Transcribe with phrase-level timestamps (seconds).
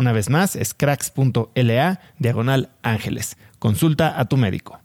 [0.00, 3.36] Una vez más, es cracks.la diagonal ángeles.
[3.58, 4.80] Consulta a tu médico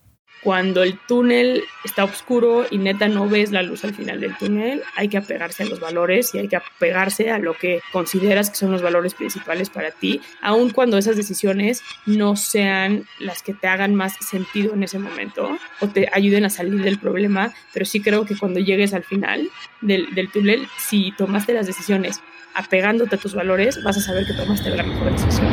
[0.46, 4.84] cuando el túnel está oscuro y neta no ves la luz al final del túnel,
[4.96, 8.58] hay que apegarse a los valores y hay que apegarse a lo que consideras que
[8.58, 13.68] son los valores principales para ti, aun cuando esas decisiones no sean las que te
[13.68, 18.00] hagan más sentido en ese momento o te ayuden a salir del problema, pero sí
[18.00, 19.50] creo que cuando llegues al final
[19.82, 22.22] del, del túnel, si tomaste las decisiones
[22.56, 25.48] apegándote a tus valores, vas a saber que tomaste la mejor decisión.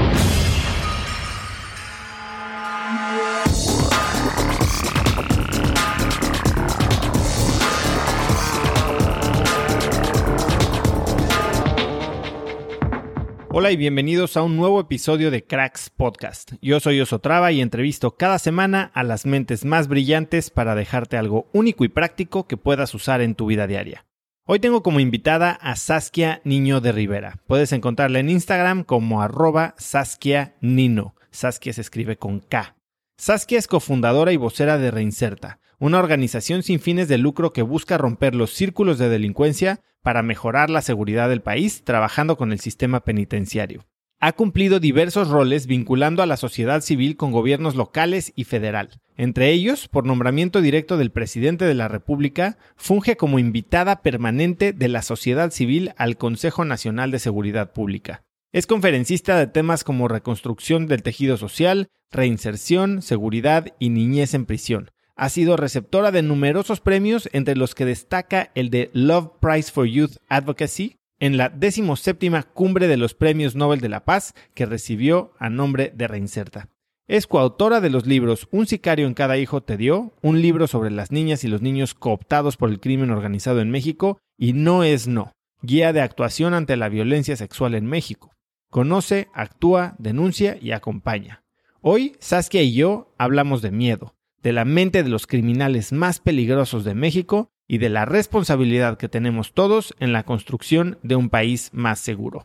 [13.55, 16.53] Hola y bienvenidos a un nuevo episodio de Cracks Podcast.
[16.63, 21.51] Yo soy Osotrava y entrevisto cada semana a las mentes más brillantes para dejarte algo
[21.53, 24.07] único y práctico que puedas usar en tu vida diaria.
[24.45, 27.39] Hoy tengo como invitada a Saskia Niño de Rivera.
[27.47, 31.15] Puedes encontrarla en Instagram como arroba Saskia Nino.
[31.31, 32.75] Saskia se escribe con K.
[33.17, 37.99] Saskia es cofundadora y vocera de Reinserta, una organización sin fines de lucro que busca
[37.99, 43.05] romper los círculos de delincuencia para mejorar la seguridad del país trabajando con el sistema
[43.05, 43.87] penitenciario.
[44.25, 49.01] Ha cumplido diversos roles vinculando a la sociedad civil con gobiernos locales y federal.
[49.17, 54.87] Entre ellos, por nombramiento directo del presidente de la República, funge como invitada permanente de
[54.87, 58.23] la sociedad civil al Consejo Nacional de Seguridad Pública.
[58.53, 64.93] Es conferencista de temas como reconstrucción del tejido social, reinserción, seguridad y niñez en prisión,
[65.17, 69.87] ha sido receptora de numerosos premios, entre los que destaca el de Love Prize for
[69.87, 75.35] Youth Advocacy en la 17 Cumbre de los Premios Nobel de la Paz que recibió
[75.39, 76.69] a nombre de Reinserta.
[77.07, 80.91] Es coautora de los libros Un sicario en cada hijo te dio, un libro sobre
[80.91, 85.07] las niñas y los niños cooptados por el crimen organizado en México y No es
[85.07, 88.33] no, guía de actuación ante la violencia sexual en México.
[88.69, 91.45] Conoce, actúa, denuncia y acompaña.
[91.83, 96.83] Hoy Saskia y yo hablamos de miedo, de la mente de los criminales más peligrosos
[96.83, 101.71] de México y de la responsabilidad que tenemos todos en la construcción de un país
[101.73, 102.45] más seguro.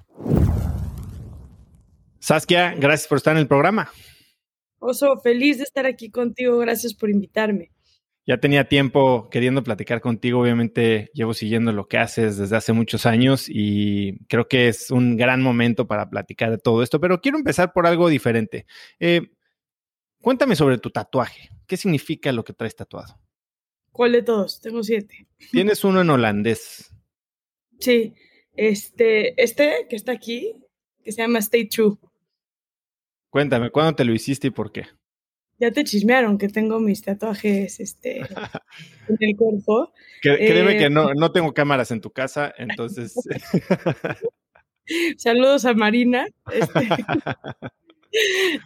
[2.20, 3.92] Saskia, gracias por estar en el programa.
[4.80, 7.72] Oso, feliz de estar aquí contigo, gracias por invitarme.
[8.26, 13.06] Ya tenía tiempo queriendo platicar contigo, obviamente llevo siguiendo lo que haces desde hace muchos
[13.06, 17.38] años y creo que es un gran momento para platicar de todo esto, pero quiero
[17.38, 18.66] empezar por algo diferente.
[19.02, 19.24] Eh,
[20.22, 21.50] Cuéntame sobre tu tatuaje.
[21.68, 23.20] ¿Qué significa lo que traes tatuado?
[23.98, 24.62] ¿Cuál de todos?
[24.62, 25.28] Tengo siete.
[25.52, 26.94] Tienes uno en holandés.
[27.80, 28.14] Sí,
[28.56, 30.64] este, este que está aquí,
[31.04, 31.98] que se llama Stay True.
[33.30, 34.86] Cuéntame, ¿cuándo te lo hiciste y por qué?
[35.60, 38.20] ya te chismearon que tengo mis tatuajes este,
[39.10, 39.92] en el cuerpo.
[40.22, 43.16] Créeme que eh, no, no tengo cámaras en tu casa, entonces.
[45.18, 46.28] Saludos a Marina.
[46.54, 46.80] Este,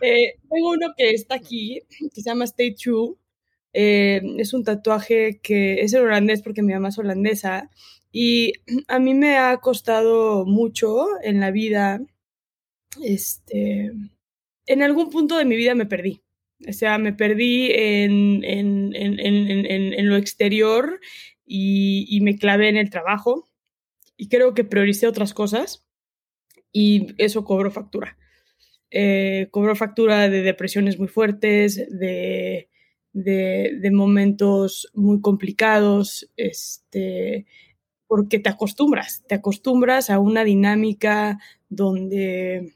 [0.01, 3.15] eh, tengo uno que está aquí, que se llama Stay True.
[3.73, 7.69] Eh, es un tatuaje que es el holandés porque mi mamá es holandesa
[8.11, 8.53] y
[8.87, 12.01] a mí me ha costado mucho en la vida.
[13.01, 13.91] Este,
[14.65, 16.21] en algún punto de mi vida me perdí.
[16.67, 20.99] O sea, me perdí en, en, en, en lo exterior
[21.45, 23.49] y, y, me clavé en el trabajo.
[24.15, 25.85] Y creo que prioricé otras cosas
[26.71, 28.17] y eso cobró factura.
[28.89, 32.69] Eh, cobró factura de depresiones muy fuertes, de,
[33.13, 37.45] de, de, momentos muy complicados, este,
[38.07, 42.73] porque te acostumbras, te acostumbras a una dinámica donde,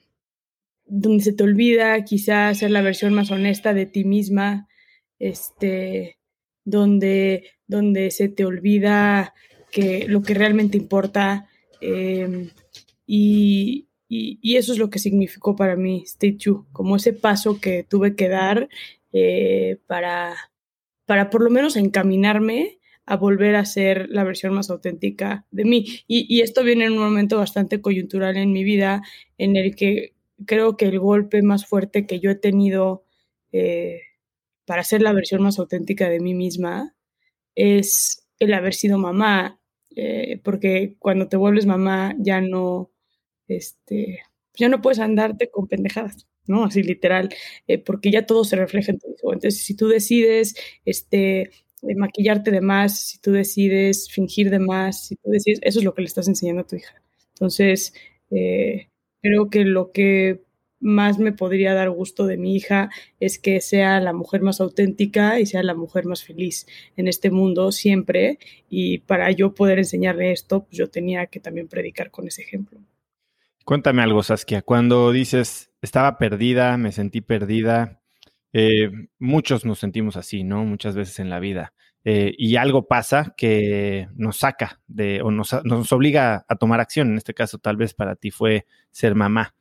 [0.85, 4.67] donde se te olvida quizás ser la versión más honesta de ti misma,
[5.19, 6.17] este,
[6.63, 9.33] donde, donde se te olvida
[9.71, 11.49] que lo que realmente importa.
[11.81, 12.49] Eh,
[13.05, 17.83] y, y, eso es lo que significó para mí Stay True, como ese paso que
[17.83, 18.69] tuve que dar
[19.17, 20.35] eh, para,
[21.05, 25.85] para por lo menos encaminarme a volver a ser la versión más auténtica de mí.
[26.05, 29.03] Y, esto viene en un momento bastante coyuntural en mi vida,
[29.37, 30.15] en el que
[30.45, 33.05] creo que el golpe más fuerte que yo he tenido
[33.53, 34.01] eh,
[34.65, 36.93] para ser la versión más auténtica de mí misma
[37.55, 39.61] es el haber sido mamá,
[39.95, 42.91] eh, porque cuando te vuelves mamá ya no
[43.47, 44.23] este,
[44.55, 46.65] ya no puedes andarte con pendejadas, ¿no?
[46.65, 47.29] Así literal,
[47.67, 49.33] eh, porque ya todo se refleja en tu hijo.
[49.33, 50.55] Entonces, si tú decides,
[50.85, 51.51] este,
[51.95, 55.93] maquillarte de más, si tú decides fingir de más, si tú decides, eso es lo
[55.93, 57.01] que le estás enseñando a tu hija.
[57.33, 57.93] Entonces,
[58.31, 58.89] eh,
[59.21, 60.45] creo que lo que
[60.79, 62.89] más me podría dar gusto de mi hija
[63.19, 67.31] es que sea la mujer más auténtica y sea la mujer más feliz en este
[67.31, 68.39] mundo siempre.
[68.69, 72.79] Y para yo poder enseñarle esto, pues yo tenía que también predicar con ese ejemplo.
[73.63, 74.61] Cuéntame algo, Saskia.
[74.61, 78.01] Cuando dices, estaba perdida, me sentí perdida,
[78.51, 80.65] eh, muchos nos sentimos así, ¿no?
[80.65, 81.73] Muchas veces en la vida.
[82.03, 87.09] Eh, y algo pasa que nos saca de, o nos, nos, obliga a tomar acción.
[87.09, 89.55] En este caso, tal vez para ti fue ser mamá.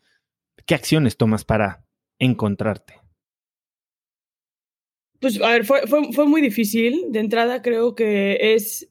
[0.66, 1.84] ¿Qué acciones tomas para
[2.18, 3.00] encontrarte?
[5.20, 7.06] Pues, a ver, fue, fue, fue muy difícil.
[7.10, 8.90] De entrada, creo que es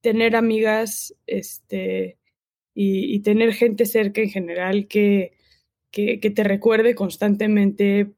[0.00, 2.18] tener amigas, este,
[2.74, 5.32] y, tener gente cerca en general que,
[5.94, 8.14] que, te recuerde constantemente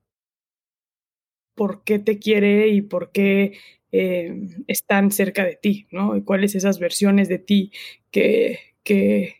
[1.54, 3.58] por qué te quiere y por qué
[3.92, 4.34] eh,
[4.66, 6.16] están cerca de ti, ¿no?
[6.16, 7.72] Y cuáles esas versiones de ti
[8.10, 9.36] que, que,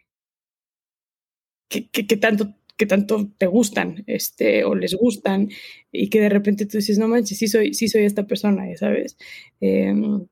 [1.69, 5.49] que, tanto que tanto te gustan, este, o les gustan,
[5.91, 9.17] y que de repente tú dices, no manches, sí soy, sí soy esta persona, sabes.
[9.61, 10.27] Em,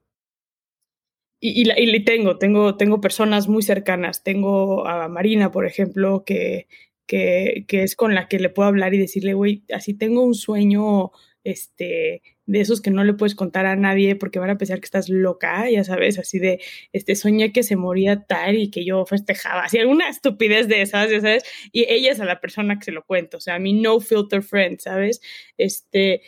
[1.41, 4.23] y, y, tengo, tengo, tengo personas muy cercanas.
[4.23, 6.67] Tengo a Marina, por ejemplo, que,
[7.06, 10.35] que, que es con la que le puedo hablar y decirle, güey, así tengo un
[10.35, 11.11] sueño
[11.45, 14.87] este, de esos que no le puedes contar a nadie porque van a pensar que
[14.87, 16.61] estás loca, ya sabes, así de,
[16.93, 21.11] este, soñé que se moría tal y que yo festejaba, así alguna estupidez de esas,
[21.11, 23.59] ya sabes, y ella es a la persona que se lo cuento, o sea, a
[23.59, 25.21] mi no filter friend, ¿sabes?
[25.59, 26.23] Este,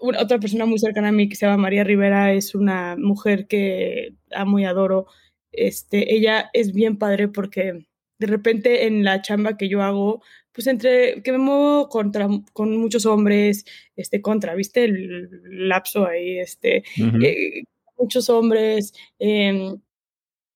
[0.00, 4.14] otra persona muy cercana a mí que se llama María Rivera es una mujer que
[4.32, 5.06] amo y adoro.
[5.52, 7.86] Este, ella es bien padre porque
[8.18, 12.76] de repente en la chamba que yo hago, pues entre que me muevo contra, con
[12.76, 13.64] muchos hombres,
[13.96, 14.84] este, contra, ¿viste?
[14.84, 15.30] El,
[15.68, 17.64] lapso ahí, este, eh,
[17.98, 18.94] muchos hombres.
[19.18, 19.80] Em,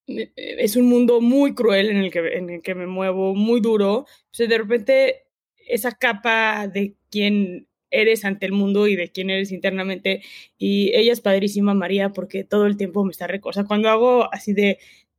[0.06, 3.60] eh, es un mundo muy cruel en el que, en el que me muevo, muy
[3.60, 4.06] duro.
[4.36, 5.24] Pues de repente
[5.68, 10.22] esa capa de quien eres ante el mundo y de quién eres internamente.
[10.58, 13.64] Y ella es padrísima, María, porque todo el tiempo me está recosa.
[13.64, 14.78] Cuando hago así de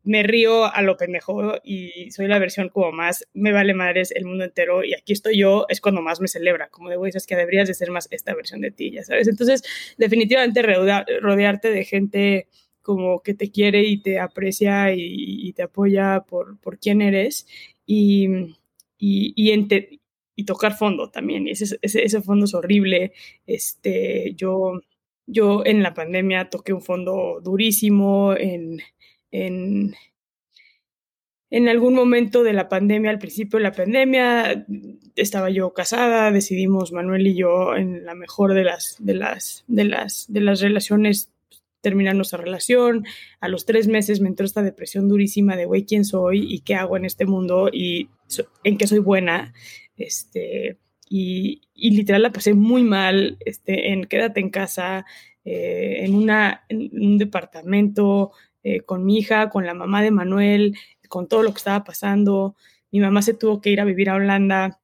[0.10, 4.26] me río a lo pendejo y soy la versión como más me vale madres el
[4.26, 7.28] mundo entero y aquí estoy yo, es cuando más me celebra, como de güey, es
[7.28, 9.28] que deberías de ser más esta versión de ti, ya sabes.
[9.28, 9.64] Entonces,
[10.00, 12.48] definitivamente rodearte de gente
[12.82, 17.46] como que te quiere y te aprecia y, te apoya por, por quién eres
[17.86, 18.56] y,
[18.98, 21.48] y, tocar fondo también.
[21.48, 23.14] Ese, ese, ese, fondo es horrible.
[23.46, 24.82] Este, yo,
[25.28, 28.82] yo en la pandemia toqué un fondo durísimo en,
[29.32, 29.96] en,
[31.50, 34.66] en algún momento de la pandemia, al principio de la pandemia,
[35.16, 39.84] estaba yo casada, decidimos Manuel y yo en la mejor de las, de las, de
[39.86, 41.32] las, de las relaciones
[41.82, 43.06] terminar nuestra relación.
[43.40, 46.76] A los tres meses me entró esta depresión durísima de, güey, ¿quién soy y qué
[46.76, 48.10] hago en este mundo y
[48.64, 49.54] en qué soy buena?
[49.98, 50.78] Este,
[51.10, 55.06] y, literal la pasé muy mal este, en quédate en casa,
[55.46, 58.32] eh, en, una, en un departamento
[58.64, 62.56] eh, con mi hija, con la mamá de Manuel, con todo lo que estaba pasando.
[62.92, 64.80] Mi mamá se tuvo que ir a vivir a Holanda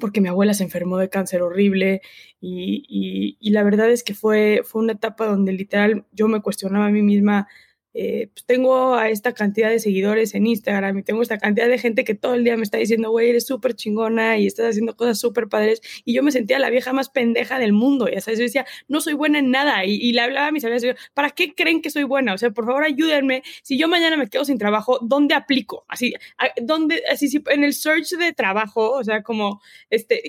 [0.00, 2.00] porque mi abuela se enfermó de cáncer horrible
[2.40, 6.86] y, y la verdad es que fue, fue una etapa donde literal yo me cuestionaba
[6.86, 7.48] a mí misma
[7.92, 11.78] eh, pues tengo a esta cantidad de seguidores en Instagram y tengo esta cantidad de
[11.78, 14.96] gente que todo el día me está diciendo, güey, eres súper chingona y estás haciendo
[14.96, 15.80] cosas súper padres.
[16.04, 18.08] Y yo me sentía la vieja más pendeja del mundo.
[18.08, 19.84] Y sabes, yo decía, no soy buena en nada.
[19.84, 22.34] Y, le hablaba a mis amigas, ¿para qué creen que soy buena?
[22.34, 23.42] O sea, por favor, ayúdenme.
[23.62, 25.84] Si yo mañana me quedo sin trabajo, ¿dónde aplico?
[25.88, 26.14] Así,
[26.62, 30.22] ¿dónde, así, en el search de trabajo, o sea, como, este,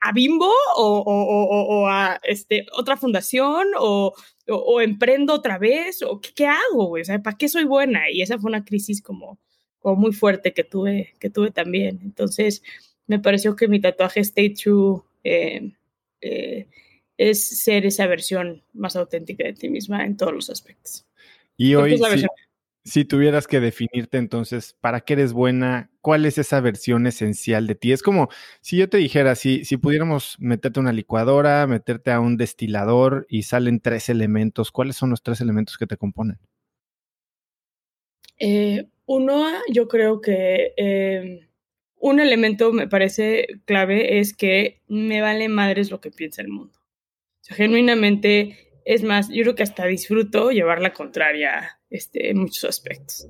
[0.00, 4.14] a Bimbo o, o, a este, otra fundación o,
[4.80, 7.02] emprendo otra vez o qué, hago, güey?
[7.02, 8.10] O sea, ¿para qué soy buena?
[8.10, 9.38] Y esa fue una crisis como,
[9.78, 12.00] como muy fuerte que tuve, que tuve también.
[12.02, 12.62] Entonces,
[13.06, 15.72] me pareció que mi tatuaje Stay True eh,
[16.20, 16.68] eh,
[17.16, 21.06] es ser esa versión más auténtica de ti misma en todos los aspectos.
[21.56, 21.98] Y hoy,
[22.86, 25.90] si tuvieras que definirte entonces, ¿para qué eres buena?
[26.00, 27.90] ¿Cuál es esa versión esencial de ti?
[27.90, 28.28] Es como
[28.60, 33.26] si yo te dijera, si, si pudiéramos meterte a una licuadora, meterte a un destilador
[33.28, 36.38] y salen tres elementos, ¿cuáles son los tres elementos que te componen?
[38.38, 41.48] Eh, uno, yo creo que eh,
[41.96, 46.78] un elemento me parece clave es que me vale madres lo que piensa el mundo.
[47.48, 53.28] Genuinamente es más, yo creo que hasta disfruto llevar la contraria este, en muchos aspectos.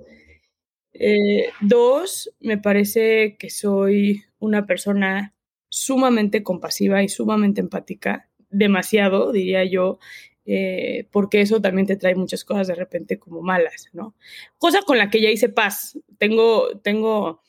[0.93, 5.35] Eh, dos, me parece que soy una persona
[5.69, 9.99] sumamente compasiva y sumamente empática, demasiado, diría yo,
[10.47, 14.15] eh, porque eso también te trae muchas cosas de repente como malas, ¿no?
[14.59, 15.99] Cosa con la que ya hice paz.
[16.19, 17.43] Tengo, tengo,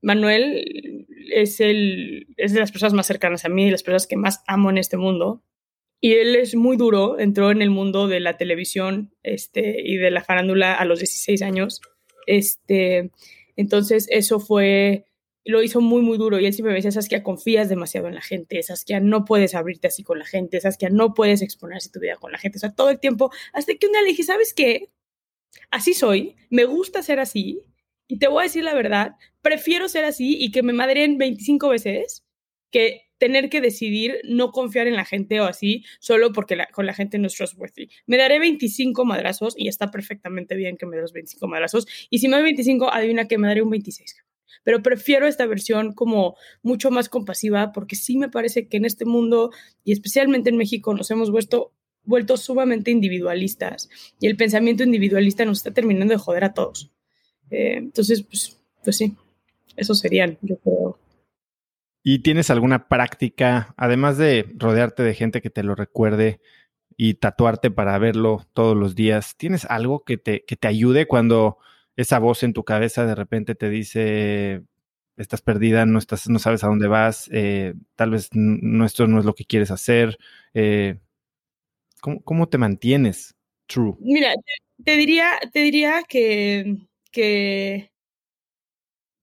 [0.00, 4.16] Manuel es, el, es de las personas más cercanas a mí, de las personas que
[4.16, 5.42] más amo en este mundo.
[6.00, 10.10] Y él es muy duro, entró en el mundo de la televisión este, y de
[10.10, 11.80] la farándula a los 16 años.
[12.26, 13.10] Este,
[13.56, 15.04] entonces, eso fue,
[15.44, 16.40] lo hizo muy, muy duro.
[16.40, 19.88] Y él siempre me decía, Saskia, confías demasiado en la gente, Saskia, no puedes abrirte
[19.88, 22.56] así con la gente, Saskia, no puedes exponerse tu vida con la gente.
[22.56, 24.90] O sea, todo el tiempo, hasta que un día le dije, ¿sabes qué?
[25.70, 27.62] Así soy, me gusta ser así.
[28.08, 31.68] Y te voy a decir la verdad, prefiero ser así y que me madreen 25
[31.68, 32.24] veces
[32.70, 36.94] que tener que decidir no confiar en la gente o así, solo porque con la
[36.94, 37.88] gente no es trustworthy.
[38.06, 41.86] Me daré 25 madrazos y está perfectamente bien que me dé los 25 madrazos.
[42.08, 44.16] Y si me doy 25, adivina que me daré un 26.
[44.64, 49.04] Pero prefiero esta versión como mucho más compasiva porque sí me parece que en este
[49.04, 49.50] mundo
[49.84, 51.72] y especialmente en México nos hemos vuelto,
[52.04, 56.90] vuelto sumamente individualistas y el pensamiento individualista nos está terminando de joder a todos.
[57.50, 59.14] Eh, entonces, pues, pues sí,
[59.76, 60.98] esos serían, yo creo,
[62.02, 66.40] ¿Y tienes alguna práctica, además de rodearte de gente que te lo recuerde
[66.96, 71.58] y tatuarte para verlo todos los días, ¿tienes algo que te, que te ayude cuando
[71.96, 74.62] esa voz en tu cabeza de repente te dice,
[75.16, 78.30] estás perdida, no, estás, no sabes a dónde vas, eh, tal vez
[78.84, 80.18] esto no es lo que quieres hacer?
[80.54, 80.98] Eh,
[82.00, 83.94] ¿cómo, te mantienes true?
[84.00, 84.32] Mira,
[84.84, 87.90] te diría, te diría que, que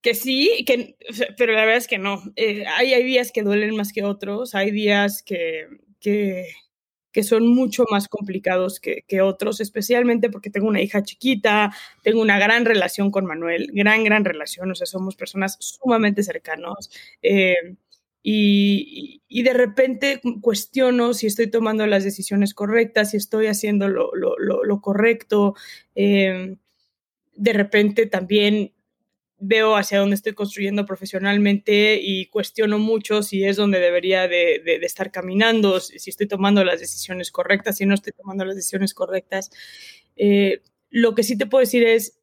[0.01, 0.95] que sí, que,
[1.37, 2.21] pero la verdad es que no.
[2.35, 5.67] Eh, hay, hay días que duelen más que otros, hay días que,
[5.99, 6.47] que,
[7.11, 11.73] que son mucho más complicados que, que, otros, especialmente porque tengo una hija chiquita,
[12.03, 16.91] tengo una gran relación con Manuel, gran, gran relación, o sea, somos personas sumamente cercanos.
[17.21, 17.55] Eh,
[18.23, 24.11] y, y, de repente cuestiono si estoy tomando las decisiones correctas, si estoy haciendo lo,
[24.15, 25.55] lo, lo, correcto.
[25.95, 26.57] Eh,
[27.35, 28.73] de repente también
[29.39, 35.11] veo hacia dónde estoy construyendo profesionalmente y cuestiono mucho si es donde debería de, estar
[35.11, 39.51] caminando, si estoy tomando las decisiones correctas, si no estoy tomando las decisiones correctas.
[40.15, 42.19] Eh, lo que sí te puedo decir es,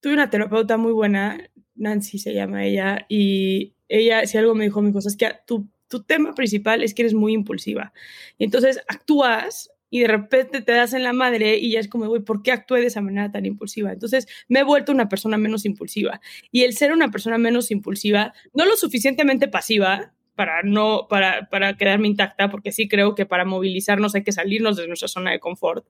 [0.00, 4.82] tuve una terapeuta muy buena, Nancy se llama ella, y ella, si algo me dijo,
[4.82, 7.92] mi cosa es que tu, tu tema principal es que eres muy impulsiva.
[8.38, 12.06] Y entonces actúas y de repente te das en la madre y ya es como,
[12.06, 13.92] güey, ¿por qué actué de esa manera tan impulsiva?
[13.92, 16.20] Entonces me he vuelto una persona menos impulsiva.
[16.52, 21.76] Y el ser una persona menos impulsiva, no lo suficientemente pasiva para no, para, para
[21.76, 25.40] quedarme intacta, porque sí creo que para movilizarnos hay que salirnos de nuestra zona de
[25.40, 25.86] confort,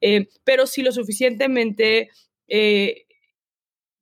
[0.00, 2.10] eh, pero sí lo suficientemente
[2.48, 3.06] eh,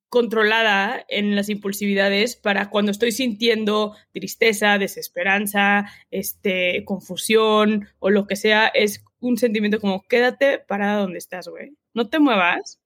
[0.09, 8.35] controlada en las impulsividades para cuando estoy sintiendo tristeza, desesperanza, este, confusión o lo que
[8.35, 11.75] sea, es un sentimiento como quédate parada donde estás, güey.
[11.93, 12.79] No te muevas,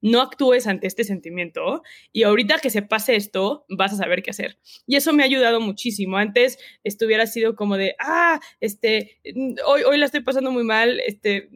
[0.00, 1.82] no actúes ante este sentimiento
[2.12, 4.58] y ahorita que se pase esto, vas a saber qué hacer.
[4.86, 6.16] Y eso me ha ayudado muchísimo.
[6.18, 9.20] Antes estuviera sido como de, ah, este,
[9.66, 11.48] hoy, hoy la estoy pasando muy mal, este,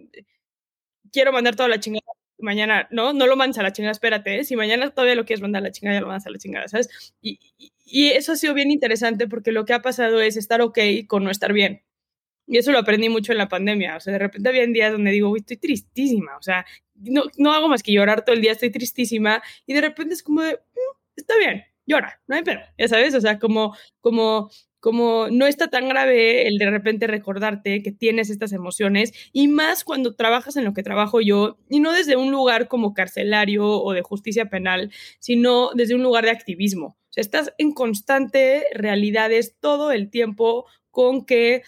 [1.13, 2.07] quiero mandar toda la chingada
[2.39, 4.45] mañana, no, no lo mandas a la chingada, espérate, ¿eh?
[4.45, 6.69] si mañana todavía lo quieres mandar a la chingada, ya lo mandas a la chingada,
[6.69, 7.15] ¿sabes?
[7.21, 7.41] Y,
[7.85, 11.25] y, eso ha sido bien interesante porque lo que ha pasado es estar ok con
[11.25, 11.83] no estar bien.
[12.47, 13.97] Y eso lo aprendí mucho en la pandemia.
[13.97, 16.37] O sea, de repente había días donde digo, uy, estoy tristísima.
[16.37, 19.43] O sea, no, no hago más que llorar todo el día, estoy tristísima.
[19.67, 22.61] Y de repente es como de, mm, está bien, llora, no hay pedo.
[22.79, 24.51] Ya sabes, o sea, como, como,
[24.81, 29.13] como no está tan grave el de repente recordarte que tienes estas emociones.
[29.33, 32.95] Y más cuando trabajas en lo que trabajo yo, y no desde un lugar como
[32.95, 36.97] carcelario o de justicia penal, sino desde un lugar de activismo.
[37.09, 41.63] O sea, estás en constante realidades todo el tiempo con que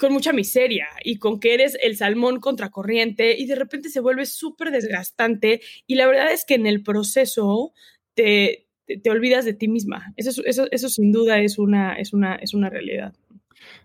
[0.00, 4.24] con mucha miseria y con que eres el salmón contracorriente y de repente se vuelve
[4.24, 7.74] súper desgastante y la verdad es que en el proceso
[8.14, 10.14] te, te, olvidas de ti misma.
[10.16, 13.14] Eso, eso, eso sin duda es una, es, una, es una realidad.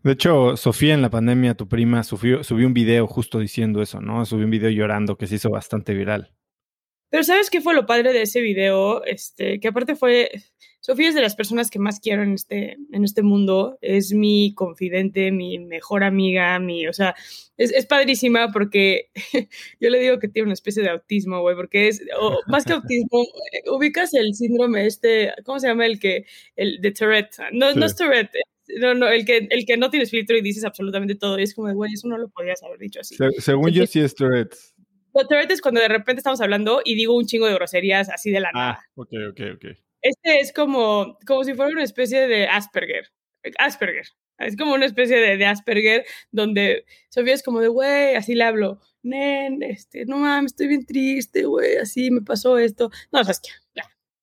[0.04, 4.00] De hecho, Sofía en la pandemia, tu prima, subió, subió un video justo diciendo eso,
[4.00, 4.26] ¿no?
[4.26, 6.32] Subió un video llorando que se hizo bastante viral.
[7.10, 9.04] Pero ¿sabes qué fue lo padre de ese video?
[9.06, 10.32] Este, que aparte fue,
[10.86, 14.54] Sofía es de las personas que más quiero en este, en este mundo, es mi
[14.54, 17.16] confidente, mi mejor amiga, mi, o sea,
[17.58, 19.10] es, es padrísima porque
[19.80, 22.74] yo le digo que tiene una especie de autismo, güey, porque es, o, más que
[22.74, 23.26] autismo,
[23.72, 27.38] ubicas el síndrome este, ¿cómo se llama el que, el de Tourette?
[27.52, 28.36] No, no es Tourette,
[28.80, 31.56] no, no, el que, el que no tienes filtro y dices absolutamente todo, y es
[31.56, 33.16] como, güey, eso no lo podías haber dicho así.
[33.40, 34.56] según yo sí es Tourette.
[35.24, 38.42] Tourette es cuando de repente estamos hablando y digo un chingo de groserías así de
[38.42, 38.90] la ah, nada.
[38.96, 39.66] ok, ok, ok.
[40.02, 43.12] Este es como, como si fuera una especie de Asperger.
[43.58, 44.06] Asperger.
[44.38, 48.44] Es como una especie de, de Asperger donde Sofía es como de, güey, así le
[48.44, 48.82] hablo.
[49.04, 52.90] Nen, este, no mames, estoy bien triste, güey, así me pasó esto.
[53.12, 53.36] No, sea,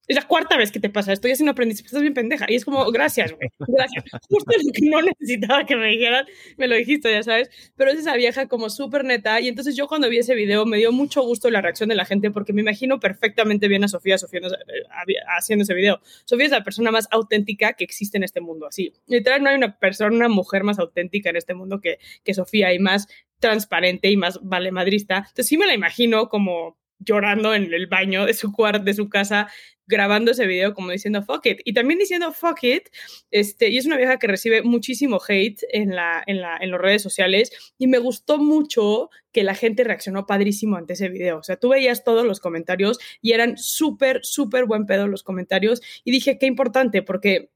[0.09, 2.47] es la cuarta vez que te pasa esto, ya si no aprendiste, estás bien pendeja.
[2.49, 4.05] Y es como, gracias, güey, gracias.
[4.29, 7.51] Justo lo que no necesitaba que me dijeran, me lo dijiste, ya sabes.
[7.77, 9.41] Pero es esa vieja como súper neta.
[9.41, 12.05] Y entonces yo cuando vi ese video me dio mucho gusto la reacción de la
[12.05, 16.01] gente porque me imagino perfectamente bien a Sofía, Sofía eh, haciendo ese video.
[16.25, 18.93] Sofía es la persona más auténtica que existe en este mundo, así.
[19.07, 22.75] Literal, no hay una persona, una mujer más auténtica en este mundo que, que Sofía
[22.75, 23.07] y más
[23.39, 25.19] transparente y más vale madrista.
[25.19, 29.09] Entonces sí me la imagino como llorando en el baño de su cuarto, de su
[29.09, 29.49] casa,
[29.87, 31.61] grabando ese video como diciendo fuck it.
[31.65, 32.89] Y también diciendo fuck it,
[33.31, 36.81] este, y es una vieja que recibe muchísimo hate en, la, en, la, en las
[36.81, 37.53] redes sociales.
[37.79, 41.39] Y me gustó mucho que la gente reaccionó padrísimo ante ese video.
[41.39, 45.81] O sea, tú veías todos los comentarios y eran súper, súper buen pedo los comentarios.
[46.05, 47.51] Y dije, qué importante, porque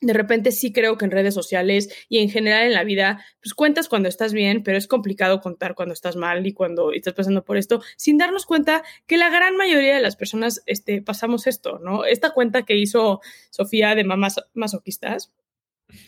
[0.00, 3.54] de repente sí creo que en redes sociales y en general en la vida, pues
[3.54, 7.44] cuentas cuando estás bien, pero es complicado contar cuando estás mal y cuando estás pasando
[7.44, 11.78] por esto, sin darnos cuenta que la gran mayoría de las personas este, pasamos esto,
[11.78, 12.04] ¿no?
[12.04, 15.32] Esta cuenta que hizo Sofía de mamás masoquistas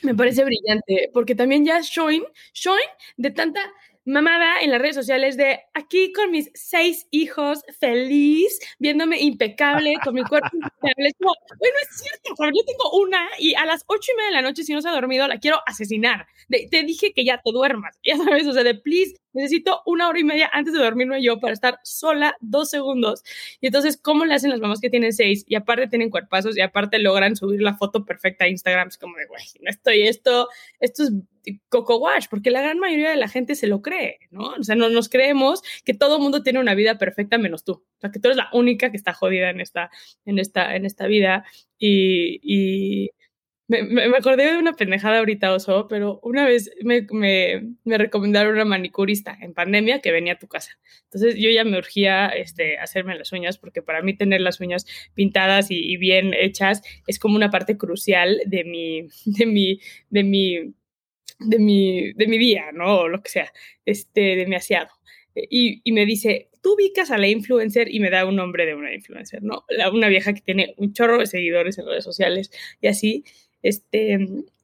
[0.02, 2.22] me parece brillante, porque también ya Shoin,
[2.54, 3.60] Shoin, de tanta
[4.04, 10.14] mamada en las redes sociales de aquí con mis seis hijos, feliz, viéndome impecable, con
[10.14, 11.08] mi cuerpo impecable.
[11.08, 14.36] Es como, bueno, es cierto, yo tengo una y a las ocho y media de
[14.36, 16.26] la noche, si no se ha dormido, la quiero asesinar.
[16.48, 20.18] te dije que ya te duermas, ya sabes, o sea, de please, necesito una hora
[20.18, 23.22] y media antes de dormirme yo para estar sola dos segundos.
[23.60, 26.60] Y entonces, ¿cómo le hacen las mamás que tienen seis y aparte tienen cuerpazos y
[26.60, 28.88] aparte logran subir la foto perfecta a Instagram?
[28.88, 30.48] Es como de, güey, no estoy esto,
[30.80, 31.12] esto es
[31.68, 34.54] coco wash, porque la gran mayoría de la gente se lo cree, ¿no?
[34.58, 37.72] O sea, no nos creemos que todo el mundo tiene una vida perfecta menos tú.
[37.72, 39.90] O sea, que tú eres la única que está jodida en esta,
[40.24, 41.44] en esta, en esta vida.
[41.78, 43.10] Y, y
[43.68, 48.54] me, me, acordé de una pendejada ahorita, Oso, pero una vez me, me, me, recomendaron
[48.54, 50.78] una manicurista en pandemia que venía a tu casa.
[51.04, 54.86] Entonces yo ya me urgía este, hacerme las uñas porque para mí tener las uñas
[55.14, 60.24] pintadas y, y bien hechas es como una parte crucial de mi, de mi, de
[60.24, 60.74] mi
[61.38, 63.00] de mi, de mi día, ¿no?
[63.00, 63.52] O lo que sea,
[63.84, 64.90] este, de mi asiado.
[65.34, 68.74] Y, y, me dice, tú ubicas a la influencer y me da un nombre de
[68.74, 69.64] una influencer, ¿no?
[69.68, 73.24] La, una vieja que tiene un chorro de seguidores en redes sociales y así,
[73.62, 74.18] este,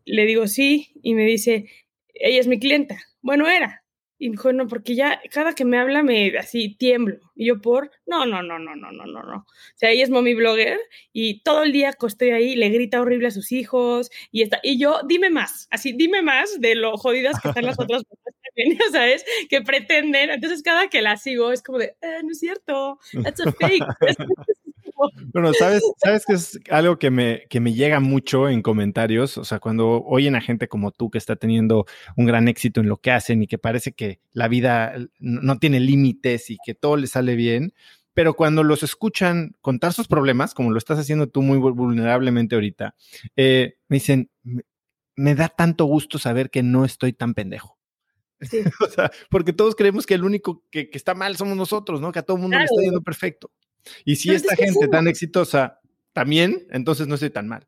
[0.05, 1.67] le digo sí y me dice,
[2.15, 2.99] ella es mi clienta.
[3.23, 3.83] Bueno, era,
[4.19, 7.19] y dijo, no, porque ya cada que me habla me así tiemblo.
[7.37, 9.37] Y yo por, no, no, no, no, no, no, no, no.
[9.37, 10.79] O sea, ella es mommy blogger
[11.13, 14.59] y todo el día estoy ahí, le grita horrible a sus hijos y está.
[14.63, 18.03] Y yo, dime más, así, dime más de lo jodidas que están las otras
[18.57, 19.25] también, ¿sabes?
[19.49, 20.31] Que pretenden.
[20.31, 23.85] Entonces cada que la sigo es como de, eh, no es cierto, that's a fake.
[25.33, 29.39] Bueno, ¿sabes, sabes que es algo que me, que me llega mucho en comentarios?
[29.39, 32.89] O sea, cuando oyen a gente como tú que está teniendo un gran éxito en
[32.89, 36.97] lo que hacen y que parece que la vida no tiene límites y que todo
[36.97, 37.73] le sale bien,
[38.19, 42.97] pero cuando los escuchan contar sus problemas, como lo estás haciendo tú muy vulnerablemente ahorita,
[43.37, 44.31] eh, me dicen,
[45.15, 47.79] me da tanto gusto saber que no estoy tan pendejo.
[48.81, 52.13] o sea, porque todos creemos que el único que, está mal somos nosotros, ¿no?
[52.13, 53.51] Que a todo el mundo le está yendo perfecto.
[54.05, 55.81] Y si esta gente tan exitosa
[56.13, 57.67] también, entonces no estoy tan mal.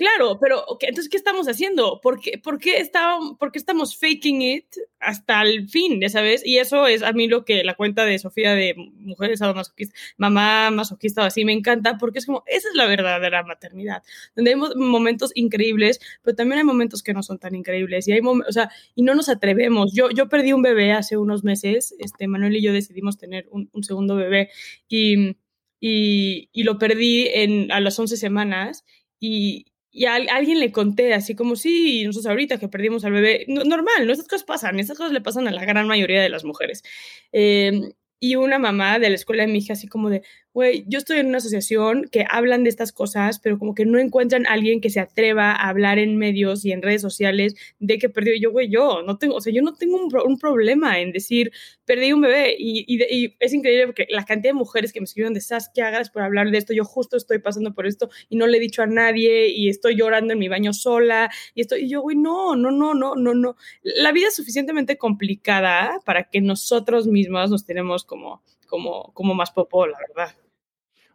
[0.00, 2.00] Claro, pero entonces, ¿qué estamos haciendo?
[2.00, 4.64] ¿Por qué, por, qué está, ¿Por qué estamos faking it
[4.98, 6.40] hasta el fin, ya sabes?
[6.42, 10.70] Y eso es a mí lo que la cuenta de Sofía de Mujeres Masoquistas, Mamá
[10.70, 14.02] Masoquista, así me encanta, porque es como, esa es la verdadera maternidad,
[14.34, 18.20] donde hay momentos increíbles, pero también hay momentos que no son tan increíbles, y hay
[18.20, 19.92] o sea, y no nos atrevemos.
[19.92, 23.68] Yo, yo perdí un bebé hace unos meses, este, Manuel y yo decidimos tener un,
[23.74, 24.48] un segundo bebé,
[24.88, 25.36] y,
[25.78, 28.86] y, y, lo perdí en, a las 11 semanas,
[29.18, 33.44] y, y a, alguien le conté, así como, sí, nosotros ahorita que perdimos al bebé,
[33.48, 34.12] normal, ¿no?
[34.12, 36.82] Estas cosas pasan, estas cosas le pasan a la gran mayoría de las mujeres.
[37.32, 40.22] Eh, y una mamá de la escuela de mi hija así como de,
[40.52, 43.98] güey, yo estoy en una asociación que hablan de estas cosas, pero como que no
[43.98, 47.98] encuentran a alguien que se atreva a hablar en medios y en redes sociales de
[47.98, 48.34] que perdió.
[48.34, 51.52] yo, güey, yo no tengo, o sea, yo no tengo un, problema en decir,
[51.84, 52.56] perdí un bebé.
[52.58, 56.10] Y, es increíble porque la cantidad de mujeres que me escriben de, ¿sabes qué hagas
[56.10, 56.72] por hablar de esto?
[56.72, 59.96] Yo justo estoy pasando por esto y no le he dicho a nadie y estoy
[59.96, 61.30] llorando en mi baño sola.
[61.54, 63.56] Y, estoy, y yo, güey, no, no, no, no, no, no.
[63.82, 69.50] La vida es suficientemente complicada para que nosotros mismos nos tenemos como como, como más
[69.50, 70.34] popó, la verdad.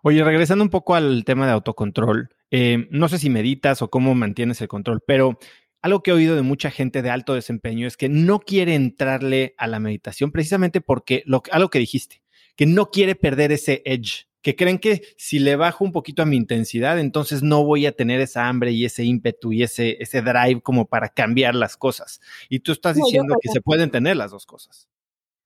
[0.04, 4.14] Oye, regresando un poco al tema de autocontrol, eh, no sé si meditas o cómo
[4.14, 5.40] mantienes el control, pero
[5.82, 9.56] algo que he oído de mucha gente de alto desempeño es que no quiere entrarle
[9.58, 12.22] a la meditación precisamente porque lo, algo que dijiste,
[12.56, 16.28] que no quiere perder ese edge, que creen que si le bajo un poquito a
[16.28, 20.22] mi intensidad, entonces no voy a tener esa hambre y ese ímpetu y ese, ese
[20.22, 22.22] drive como para cambiar las cosas.
[22.48, 24.88] Y tú estás diciendo que se pueden tener las dos cosas.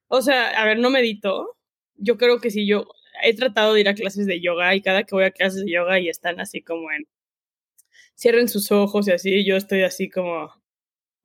[0.10, 1.59] O sea, a ver, no medito,
[2.00, 2.88] yo creo que si yo
[3.24, 5.72] he tratado de ir a clases de yoga y cada que voy a clases de
[5.72, 7.06] yoga y están así como en
[8.18, 10.52] cierren sus ojos y así, yo estoy así como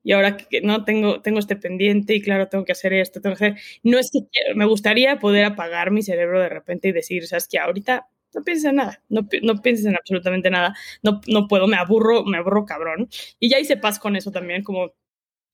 [0.04, 3.37] y ahora que no tengo tengo este pendiente y claro, tengo que hacer esto, tengo
[3.37, 4.20] que hacer no es que
[4.54, 8.66] me gustaría poder apagar mi cerebro de repente y decir, sabes que ahorita no pienses
[8.66, 12.66] en nada, no, no pienses en absolutamente nada, no, no puedo, me aburro, me aburro
[12.66, 13.08] cabrón.
[13.38, 14.92] Y ya hice paz con eso también, como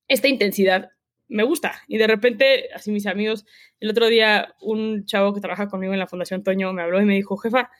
[0.08, 0.90] esta intensidad
[1.30, 1.82] me gusta.
[1.88, 3.46] Y de repente, así mis amigos,
[3.80, 7.04] el otro día un chavo que trabaja conmigo en la Fundación Toño me habló y
[7.04, 7.70] me dijo, jefa,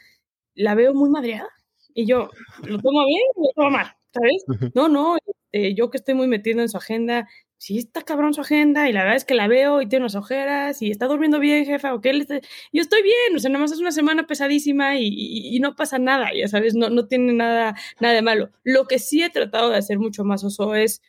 [0.55, 1.49] la veo muy madreada.
[1.95, 2.31] Y yo,
[2.63, 3.97] ¿lo tomo bien o lo tomo mal?
[4.13, 4.45] ¿Sabes?
[4.75, 5.17] No, no,
[5.53, 8.93] este, yo que estoy muy metido en su agenda, sí está cabrón su agenda y
[8.93, 11.95] la verdad es que la veo y tiene unas ojeras y está durmiendo bien, jefa,
[11.95, 12.27] o que él
[12.73, 15.99] yo estoy bien, o sea, nada más es una semana pesadísima y, y, no pasa
[15.99, 18.51] nada, ya sabes, no, no tiene nada, nada de malo.
[18.65, 21.03] Lo que sí he tratado de hacer mucho más oso es